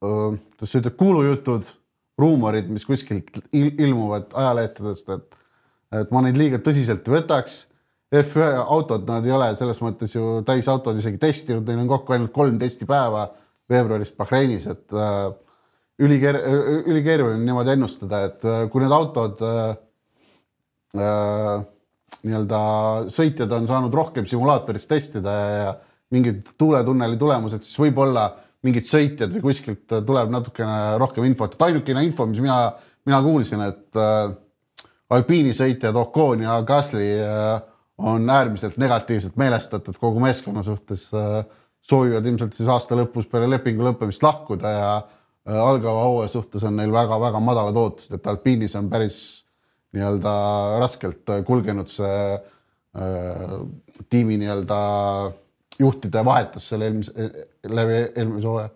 kuidas 0.00 0.72
sa 0.72 0.80
ütled, 0.80 0.96
kuulujutud, 0.98 1.68
ruumorid, 2.20 2.70
mis 2.72 2.86
kuskilt 2.86 3.40
il 3.52 3.72
ilmuvad 3.72 4.34
ajalehtedest, 4.38 5.14
et, 5.16 5.38
et 6.00 6.12
ma 6.14 6.22
neid 6.24 6.38
liiga 6.38 6.60
tõsiselt 6.62 7.06
ei 7.08 7.16
võtaks. 7.18 7.64
F1 8.14 8.60
autod, 8.62 9.06
nad 9.08 9.24
ei 9.26 9.32
ole 9.34 9.48
selles 9.58 9.80
mõttes 9.82 10.12
ju 10.14 10.40
täisautod 10.46 10.98
isegi 11.00 11.18
testinud, 11.22 11.64
neil 11.66 11.82
on 11.82 11.90
kokku 11.90 12.14
ainult 12.14 12.34
kolm 12.34 12.58
testipäeva 12.60 13.26
veebruaris 13.70 14.12
Bahreinis, 14.14 14.68
et 14.70 14.94
äh, 14.94 15.32
ülikeer-, 16.04 16.40
ülikeeruline 16.90 17.42
niimoodi 17.42 17.74
ennustada, 17.74 18.24
et 18.28 18.46
äh, 18.46 18.66
kui 18.70 18.84
need 18.84 18.94
autod 18.94 19.42
äh, 19.44 19.74
äh, 21.00 21.64
nii-öelda 22.24 22.60
sõitjad 23.12 23.52
on 23.56 23.66
saanud 23.68 23.94
rohkem 23.94 24.28
simulaatoris 24.28 24.86
testida 24.90 25.34
ja, 25.34 25.58
ja 25.64 25.74
mingid 26.14 26.54
tuuletunneli 26.60 27.18
tulemused, 27.20 27.64
siis 27.66 27.80
võib-olla 27.80 28.28
mingid 28.64 28.88
sõitjad 28.88 29.32
või 29.34 29.44
kuskilt 29.50 29.92
tuleb 30.06 30.32
natukene 30.32 30.96
rohkem 31.00 31.26
infot, 31.28 31.54
et 31.54 31.66
ainukene 31.66 32.04
info, 32.06 32.26
mis 32.28 32.40
mina, 32.42 32.58
mina 33.08 33.20
kuulsin, 33.24 33.64
et 33.66 34.00
äh, 34.00 34.32
alpiini 35.14 35.54
sõitjad 35.56 35.96
Ocon 36.00 36.44
ja 36.46 36.58
Gasly 36.66 37.10
äh, 37.20 37.56
on 37.98 38.30
äärmiselt 38.30 38.76
negatiivselt 38.76 39.36
meelestatud 39.36 39.98
kogu 40.00 40.20
meeskonna 40.20 40.62
suhtes 40.66 41.06
äh, 41.14 41.44
soovivad 41.84 42.26
ilmselt 42.26 42.56
siis 42.56 42.68
aasta 42.70 42.96
lõpus 42.98 43.28
peale 43.30 43.48
lepingu 43.50 43.84
lõppemist 43.86 44.24
lahkuda 44.24 44.72
ja 44.72 44.90
äh, 44.96 45.58
algava 45.60 46.06
hooaja 46.08 46.32
suhtes 46.32 46.64
on 46.64 46.76
neil 46.80 46.92
väga-väga 46.94 47.42
madalad 47.44 47.78
ootused, 47.78 48.16
et 48.16 48.30
alpiinis 48.30 48.74
on 48.80 48.90
päris 48.90 49.18
nii-öelda 49.94 50.34
raskelt 50.82 51.30
äh, 51.30 51.44
kulgenud 51.46 51.90
see 51.90 52.16
äh, 52.34 53.58
tiimi 54.10 54.40
nii-öelda 54.42 54.78
juhtide 55.78 56.24
vahetus 56.24 56.68
selle 56.70 56.90
eelmise, 56.90 57.30
läbi 57.68 58.00
eelmise 58.14 58.48
hooaja. 58.48 58.72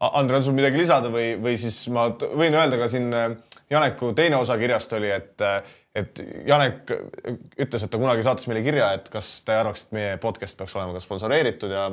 Andre, 0.00 0.38
on 0.38 0.44
sul 0.44 0.56
midagi 0.56 0.80
lisada 0.80 1.10
või, 1.12 1.34
või 1.42 1.58
siis 1.60 1.76
ma 1.92 2.06
võin 2.16 2.54
öelda 2.56 2.78
ka 2.80 2.86
siin 2.88 3.10
Janeku 3.70 4.14
teine 4.16 4.38
osa 4.40 4.56
kirjast 4.58 4.94
oli, 4.96 5.10
et, 5.12 5.44
et 5.96 6.20
Janek 6.46 6.90
ütles, 7.58 7.82
et 7.82 7.90
ta 7.90 7.98
kunagi 7.98 8.22
saatis 8.26 8.46
meile 8.50 8.62
kirja, 8.62 8.92
et 8.98 9.08
kas 9.10 9.30
te 9.46 9.56
arvaks, 9.58 9.86
et 9.86 9.96
meie 9.96 10.12
podcast 10.22 10.58
peaks 10.58 10.76
olema 10.78 10.94
ka 10.94 11.02
sponsoreeritud 11.02 11.72
ja, 11.74 11.88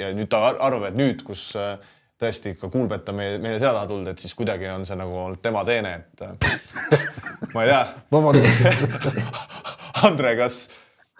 ja 0.00 0.12
nüüd 0.16 0.30
ta 0.32 0.40
ar- 0.48 0.62
arvab, 0.70 0.88
et 0.88 0.96
nüüd, 0.98 1.24
kus 1.26 1.50
äh, 1.60 1.74
tõesti 2.20 2.54
ikka 2.54 2.70
Kuulbet 2.72 3.10
on 3.12 3.18
meie, 3.18 3.36
meie 3.42 3.58
selja 3.58 3.74
taha 3.76 3.90
tulnud, 3.90 4.08
et 4.14 4.22
siis 4.24 4.32
kuidagi 4.38 4.70
on 4.72 4.86
see 4.88 4.96
nagu 4.96 5.18
olnud 5.26 5.42
tema 5.44 5.64
teene, 5.68 5.92
et 6.00 6.24
äh, 6.24 6.56
ma 7.54 7.66
ei 7.66 7.74
tea. 7.74 7.82
Vabandust, 8.14 9.20
Andre, 10.08 10.34
kas, 10.40 10.64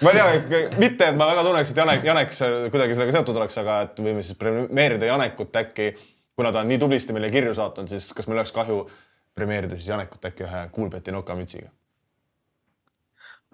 ma 0.01 0.15
ei 0.15 0.19
tea, 0.19 0.57
et 0.65 0.81
mitte, 0.81 1.13
et 1.13 1.21
ma 1.21 1.29
väga 1.29 1.45
tunneks, 1.45 1.75
et 1.75 1.85
Janek, 1.85 2.09
Janek 2.09 2.35
kuidagi 2.73 2.97
sellega 2.97 3.19
seotud 3.19 3.43
oleks, 3.43 3.61
aga 3.61 3.79
et 3.89 4.05
võime 4.09 4.25
siis 4.25 4.41
premeerida 4.41 5.13
Janekut 5.13 5.61
äkki, 5.61 5.93
kuna 6.35 6.57
ta 6.57 6.65
on 6.65 6.73
nii 6.73 6.81
tublisti 6.81 7.15
meile 7.17 7.29
kirju 7.31 7.53
saatnud, 7.61 7.93
siis 7.93 8.09
kas 8.17 8.31
meil 8.31 8.41
oleks 8.41 8.57
kahju 8.57 8.81
premeerida 9.37 9.77
siis 9.77 9.93
Janekut 9.93 10.25
äkki 10.33 10.49
ühe 10.49 10.69
Kuulbeti 10.73 11.13
nokamütsiga? 11.15 11.69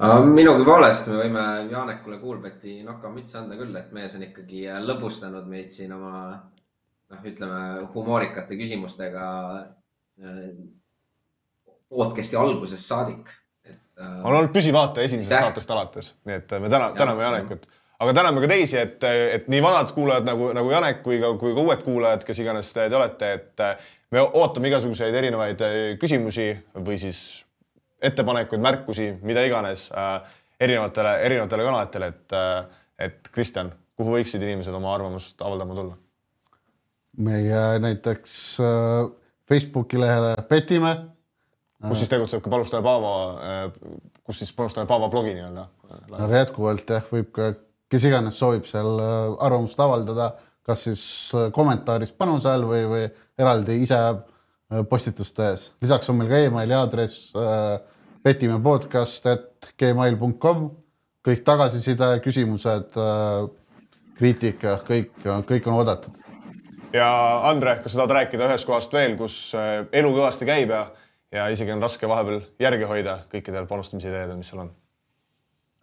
Minugi 0.01 0.65
poolest 0.65 1.11
me 1.11 1.19
võime 1.21 1.45
Janekule 1.71 2.19
Kuulbeti 2.21 2.81
nokamütsi 2.87 3.37
anda 3.41 3.59
küll, 3.59 3.75
et 3.77 3.91
mees 3.93 4.15
on 4.17 4.25
ikkagi 4.25 4.65
lõbustanud 4.87 5.49
meid 5.51 5.69
siin 5.73 5.93
oma 5.93 6.13
noh, 7.11 7.27
ütleme 7.27 7.91
humoorikate 7.95 8.57
küsimustega 8.61 9.27
äh, 9.61 10.39
podcast'i 11.91 12.39
algusest 12.41 12.87
saadik. 12.87 13.29
et 13.67 14.01
äh, 14.01 14.23
on 14.25 14.33
olnud 14.33 14.55
püsivaataja 14.55 15.11
esimesest 15.11 15.35
Aitäh. 15.35 15.51
saatest 15.51 15.77
alates, 15.77 16.15
nii 16.25 16.41
et 16.41 16.57
me 16.63 16.73
täna, 16.73 16.93
täname. 16.97 17.27
Janekut, 17.27 17.69
aga 18.01 18.17
täname 18.17 18.41
ka 18.41 18.51
teisi, 18.55 18.79
et, 18.81 19.05
et 19.37 19.53
nii 19.53 19.63
vanad 19.63 19.93
kuulajad 19.95 20.33
nagu, 20.33 20.53
nagu 20.57 20.73
Janek 20.73 21.05
kui 21.05 21.21
ka, 21.21 21.35
kui 21.41 21.55
ka 21.57 21.67
uued 21.67 21.85
kuulajad, 21.85 22.25
kes 22.25 22.41
iganes 22.41 22.73
te, 22.73 22.89
te 22.89 22.97
olete, 22.97 23.33
et 23.37 23.67
me 24.15 24.25
ootame 24.25 24.73
igasuguseid 24.73 25.21
erinevaid 25.23 25.67
äh, 25.67 25.79
küsimusi 26.01 26.55
või 26.79 26.97
siis 27.03 27.45
ettepanekuid, 28.03 28.63
märkusi, 28.65 29.11
mida 29.27 29.45
iganes 29.47 29.89
äh, 29.93 30.21
erinevatele, 30.61 31.17
erinevatele 31.29 31.67
kanalitele, 31.69 32.13
et 32.15 32.37
äh,, 32.37 32.77
et 33.01 33.31
Kristjan, 33.33 33.73
kuhu 33.97 34.19
võiksid 34.19 34.43
inimesed 34.45 34.75
oma 34.77 34.95
arvamust 34.95 35.41
avaldama 35.43 35.77
tulla? 35.79 35.97
meie 37.21 37.63
näiteks 37.83 38.35
äh, 38.63 39.09
Facebooki 39.49 39.99
lehele 40.01 40.37
petime 40.49 40.95
kus 41.89 42.03
siis 42.03 42.11
tegutseb 42.13 42.43
ka 42.45 42.53
panustaja 42.53 42.83
Paavo, 42.85 43.13
kus 44.27 44.43
siis 44.43 44.53
panustaja 44.57 44.87
Paavo 44.87 45.09
blogi 45.13 45.35
nii-öelda. 45.37 45.67
aga 46.19 46.43
jätkuvalt 46.43 46.93
jah, 46.93 47.07
võib 47.13 47.31
ka, 47.35 47.53
kes 47.91 48.07
iganes 48.07 48.39
soovib 48.39 48.69
seal 48.69 49.01
äh, 49.03 49.15
arvamust 49.47 49.81
avaldada, 49.81 50.31
kas 50.67 50.85
siis 50.89 51.05
äh, 51.35 51.49
kommentaaris 51.55 52.13
panuse 52.13 52.51
all 52.51 52.67
või, 52.69 52.85
või 52.91 53.07
eraldi 53.41 53.81
ise 53.83 53.99
äh, 53.99 54.21
postitust 54.91 55.37
tehes. 55.37 55.73
lisaks 55.83 56.11
on 56.11 56.21
meil 56.21 56.31
ka 56.31 56.43
emaili 56.47 56.75
aadress 56.77 57.33
äh, 57.37 57.81
petimepodcast 58.23 59.27
et 59.33 59.71
gmail.com, 59.81 60.67
kõik 61.27 61.45
tagasiside, 61.45 62.11
küsimused 62.25 62.99
äh,, 63.01 63.47
kriitika, 64.21 64.77
kõik, 64.85 65.15
kõik 65.49 65.69
on 65.69 65.79
oodatud. 65.81 66.19
ja 66.93 67.09
Andre, 67.49 67.79
kas 67.83 67.95
sa 67.95 68.03
tahad 68.03 68.19
rääkida 68.19 68.51
ühest 68.51 68.69
kohast 68.69 68.95
veel, 68.95 69.17
kus 69.19 69.41
äh, 69.59 69.87
elu 69.93 70.13
kõvasti 70.17 70.49
käib 70.49 70.75
ja, 70.75 70.85
ja 71.33 71.49
isegi 71.53 71.75
on 71.75 71.83
raske 71.83 72.09
vahepeal 72.09 72.45
järge 72.61 72.91
hoida 72.91 73.23
kõikidel 73.33 73.67
panustamise 73.71 74.13
ideedel, 74.13 74.39
mis 74.39 74.53
seal 74.53 74.67
on? 74.67 74.75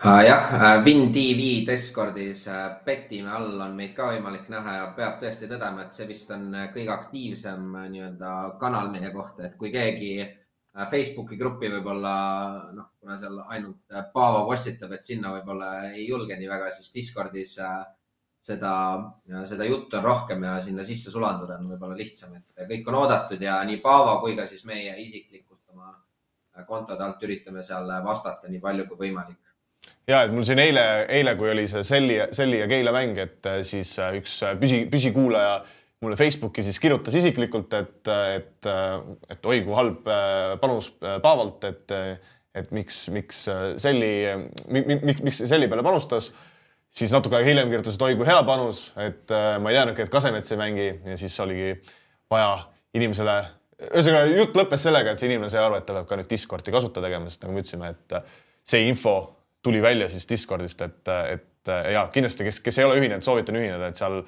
Uh, 0.05 0.21
jah, 0.21 0.83
Win 0.85 1.11
TV 1.11 1.65
Discordis 1.65 2.43
petime 2.85 3.31
all 3.33 3.61
on 3.65 3.71
meid 3.73 3.95
ka 3.97 4.11
võimalik 4.11 4.43
näha 4.53 4.75
ja 4.75 4.83
peab 4.93 5.15
tõesti 5.23 5.47
tõdema, 5.49 5.87
et 5.87 5.95
see 5.95 6.05
vist 6.05 6.29
on 6.35 6.51
kõige 6.75 6.91
aktiivsem 6.93 7.63
nii-öelda 7.95 8.33
kanal 8.61 8.91
meie 8.93 9.09
kohta, 9.09 9.47
et 9.47 9.55
kui 9.57 9.71
keegi 9.73 10.11
Facebooki 10.91 11.39
gruppi 11.39 11.71
võib-olla 11.73 12.11
noh, 12.77 12.91
kuna 13.01 13.17
seal 13.17 13.39
ainult 13.47 13.97
Paavo 14.13 14.43
postitab, 14.51 14.93
et 14.93 15.09
sinna 15.09 15.31
võib-olla 15.33 15.71
ei 15.89 16.05
julge 16.05 16.37
nii 16.37 16.51
väga, 16.53 16.69
siis 16.77 16.93
Discordis 16.93 17.55
seda, 17.57 18.75
seda 19.49 19.65
juttu 19.65 19.97
on 19.97 20.05
rohkem 20.05 20.45
ja 20.45 20.59
sinna 20.61 20.85
sisse 20.85 21.09
sulanduda 21.09 21.57
on 21.57 21.73
võib-olla 21.73 21.97
lihtsam, 21.97 22.37
et 22.37 22.69
kõik 22.69 22.93
on 22.93 22.99
oodatud 23.01 23.41
ja 23.41 23.57
nii 23.65 23.81
Paavo 23.81 24.19
kui 24.21 24.37
ka 24.37 24.45
siis 24.45 24.61
meie 24.69 24.93
isiklikult 25.01 25.73
oma 25.73 25.89
kontode 26.69 27.01
alt 27.01 27.25
üritame 27.25 27.65
seal 27.65 27.89
vastata 28.05 28.45
nii 28.45 28.61
palju 28.61 28.85
kui 28.93 29.07
võimalik 29.07 29.41
ja 30.07 30.21
et 30.23 30.33
mul 30.33 30.45
siin 30.47 30.59
eile, 30.61 30.83
eile, 31.13 31.33
kui 31.39 31.51
oli 31.51 31.65
see 31.69 31.83
Selli, 31.85 32.17
Selli 32.35 32.61
ja 32.61 32.67
Keila 32.69 32.93
mäng, 32.95 33.17
et 33.19 33.49
äh, 33.49 33.59
siis 33.67 33.91
äh, 33.99 34.15
üks 34.21 34.39
äh, 34.47 34.55
püsi, 34.59 34.85
püsikuulaja 34.91 35.59
mulle 36.03 36.17
Facebooki 36.19 36.61
siis 36.63 36.77
kirjutas 36.79 37.15
isiklikult, 37.17 37.73
et, 37.73 38.09
et, 38.37 38.67
et 39.33 39.47
oi 39.49 39.63
kui 39.65 39.73
halb 39.73 40.03
panus 40.61 40.91
Paavalt, 41.01 41.63
et, 41.65 41.93
et 42.53 42.69
miks, 42.75 42.99
miks 43.09 43.39
Selli, 43.81 44.11
miks, 44.69 45.23
miks 45.25 45.41
Selli 45.49 45.65
peale 45.71 45.81
panustas. 45.81 46.29
siis 46.93 47.11
natuke 47.11 47.39
aega 47.39 47.49
hiljem 47.49 47.71
kirjutas, 47.73 47.97
et 47.97 48.05
oi 48.05 48.13
kui 48.19 48.27
hea 48.29 48.43
panus, 48.45 48.91
et 49.01 49.33
ma 49.33 49.73
ei 49.73 49.79
teadnudki, 49.79 50.05
et 50.05 50.13
Kasemets 50.13 50.53
ei 50.53 50.61
mängi 50.61 50.85
ja 50.85 51.17
siis 51.17 51.39
oligi 51.41 51.73
vaja 52.29 52.59
inimesele, 52.93 53.39
ühesõnaga 53.89 54.29
jutt 54.37 54.61
lõppes 54.61 54.85
sellega, 54.85 55.15
et 55.15 55.23
see 55.23 55.31
inimene 55.31 55.49
sai 55.49 55.65
aru, 55.65 55.81
et 55.81 55.89
ta 55.89 55.97
peab 55.97 56.11
ka 56.11 56.21
nüüd 56.21 56.29
Discordi 56.29 56.77
kasutada 56.77 57.09
tegema, 57.09 57.33
sest 57.33 57.41
nagu 57.41 57.57
me 57.57 57.65
ütlesime, 57.65 57.89
et 57.89 58.21
see 58.69 58.85
info 58.85 59.17
tuli 59.67 59.81
välja 59.83 60.09
siis 60.09 60.27
Discordist, 60.29 60.81
et, 60.81 61.13
et 61.35 61.71
ja 61.93 62.07
kindlasti, 62.13 62.47
kes, 62.47 62.61
kes 62.63 62.79
ei 62.79 62.87
ole 62.87 62.99
ühinenud, 63.01 63.25
soovitan 63.25 63.59
ühineda, 63.59 63.91
et 63.91 63.99
seal 63.99 64.21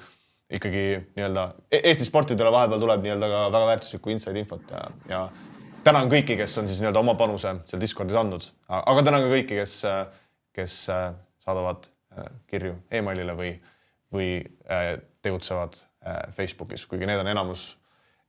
ikkagi 0.50 0.84
nii-öelda 1.16 1.46
e-, 1.70 1.82
Eesti 1.92 2.06
sportidele 2.08 2.52
vahepeal 2.52 2.82
tuleb 2.82 3.06
nii-öelda 3.06 3.30
ka 3.32 3.40
väga 3.54 3.70
väärtuslikku 3.72 4.12
inside 4.12 4.42
infot 4.42 4.72
ja, 4.72 4.82
ja 5.08 5.22
tänan 5.86 6.10
kõiki, 6.12 6.36
kes 6.40 6.58
on 6.60 6.68
siis 6.68 6.82
nii-öelda 6.82 7.02
oma 7.02 7.14
panuse 7.18 7.54
seal 7.70 7.82
Discordis 7.82 8.18
andnud, 8.20 8.48
aga 8.68 9.04
tänan 9.06 9.24
ka 9.24 9.32
kõiki, 9.32 9.60
kes, 9.60 9.76
kes 10.56 10.78
saadavad 11.40 11.88
äh, 12.16 12.26
kirju 12.50 12.74
emailile 13.00 13.36
või, 13.38 13.54
või 14.12 14.30
äh, 14.70 14.96
tegutsevad 15.22 15.80
äh, 15.80 16.22
Facebookis, 16.36 16.86
kuigi 16.90 17.08
need 17.08 17.22
on 17.22 17.30
enamus, 17.30 17.70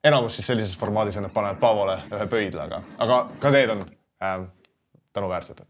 enamus 0.03 0.39
siis 0.39 0.51
sellises 0.53 0.77
formaadis, 0.79 1.17
et 1.17 1.25
nad 1.25 1.33
panevad 1.35 1.59
Paavole 1.61 1.99
ühe 2.11 2.29
pöidla, 2.31 2.69
aga, 2.69 2.81
aga 3.03 3.21
ka 3.41 3.53
need 3.53 3.75
on 3.75 3.85
äh, 4.23 4.39
tänuväärsed 5.13 5.65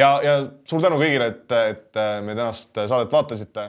ja, 0.00 0.10
ja 0.24 0.38
suur 0.68 0.82
tänu 0.84 0.98
kõigile, 1.00 1.30
et, 1.34 1.56
et 1.74 2.00
me 2.24 2.34
tänast 2.34 2.74
saadet 2.80 3.12
vaatasite 3.12 3.68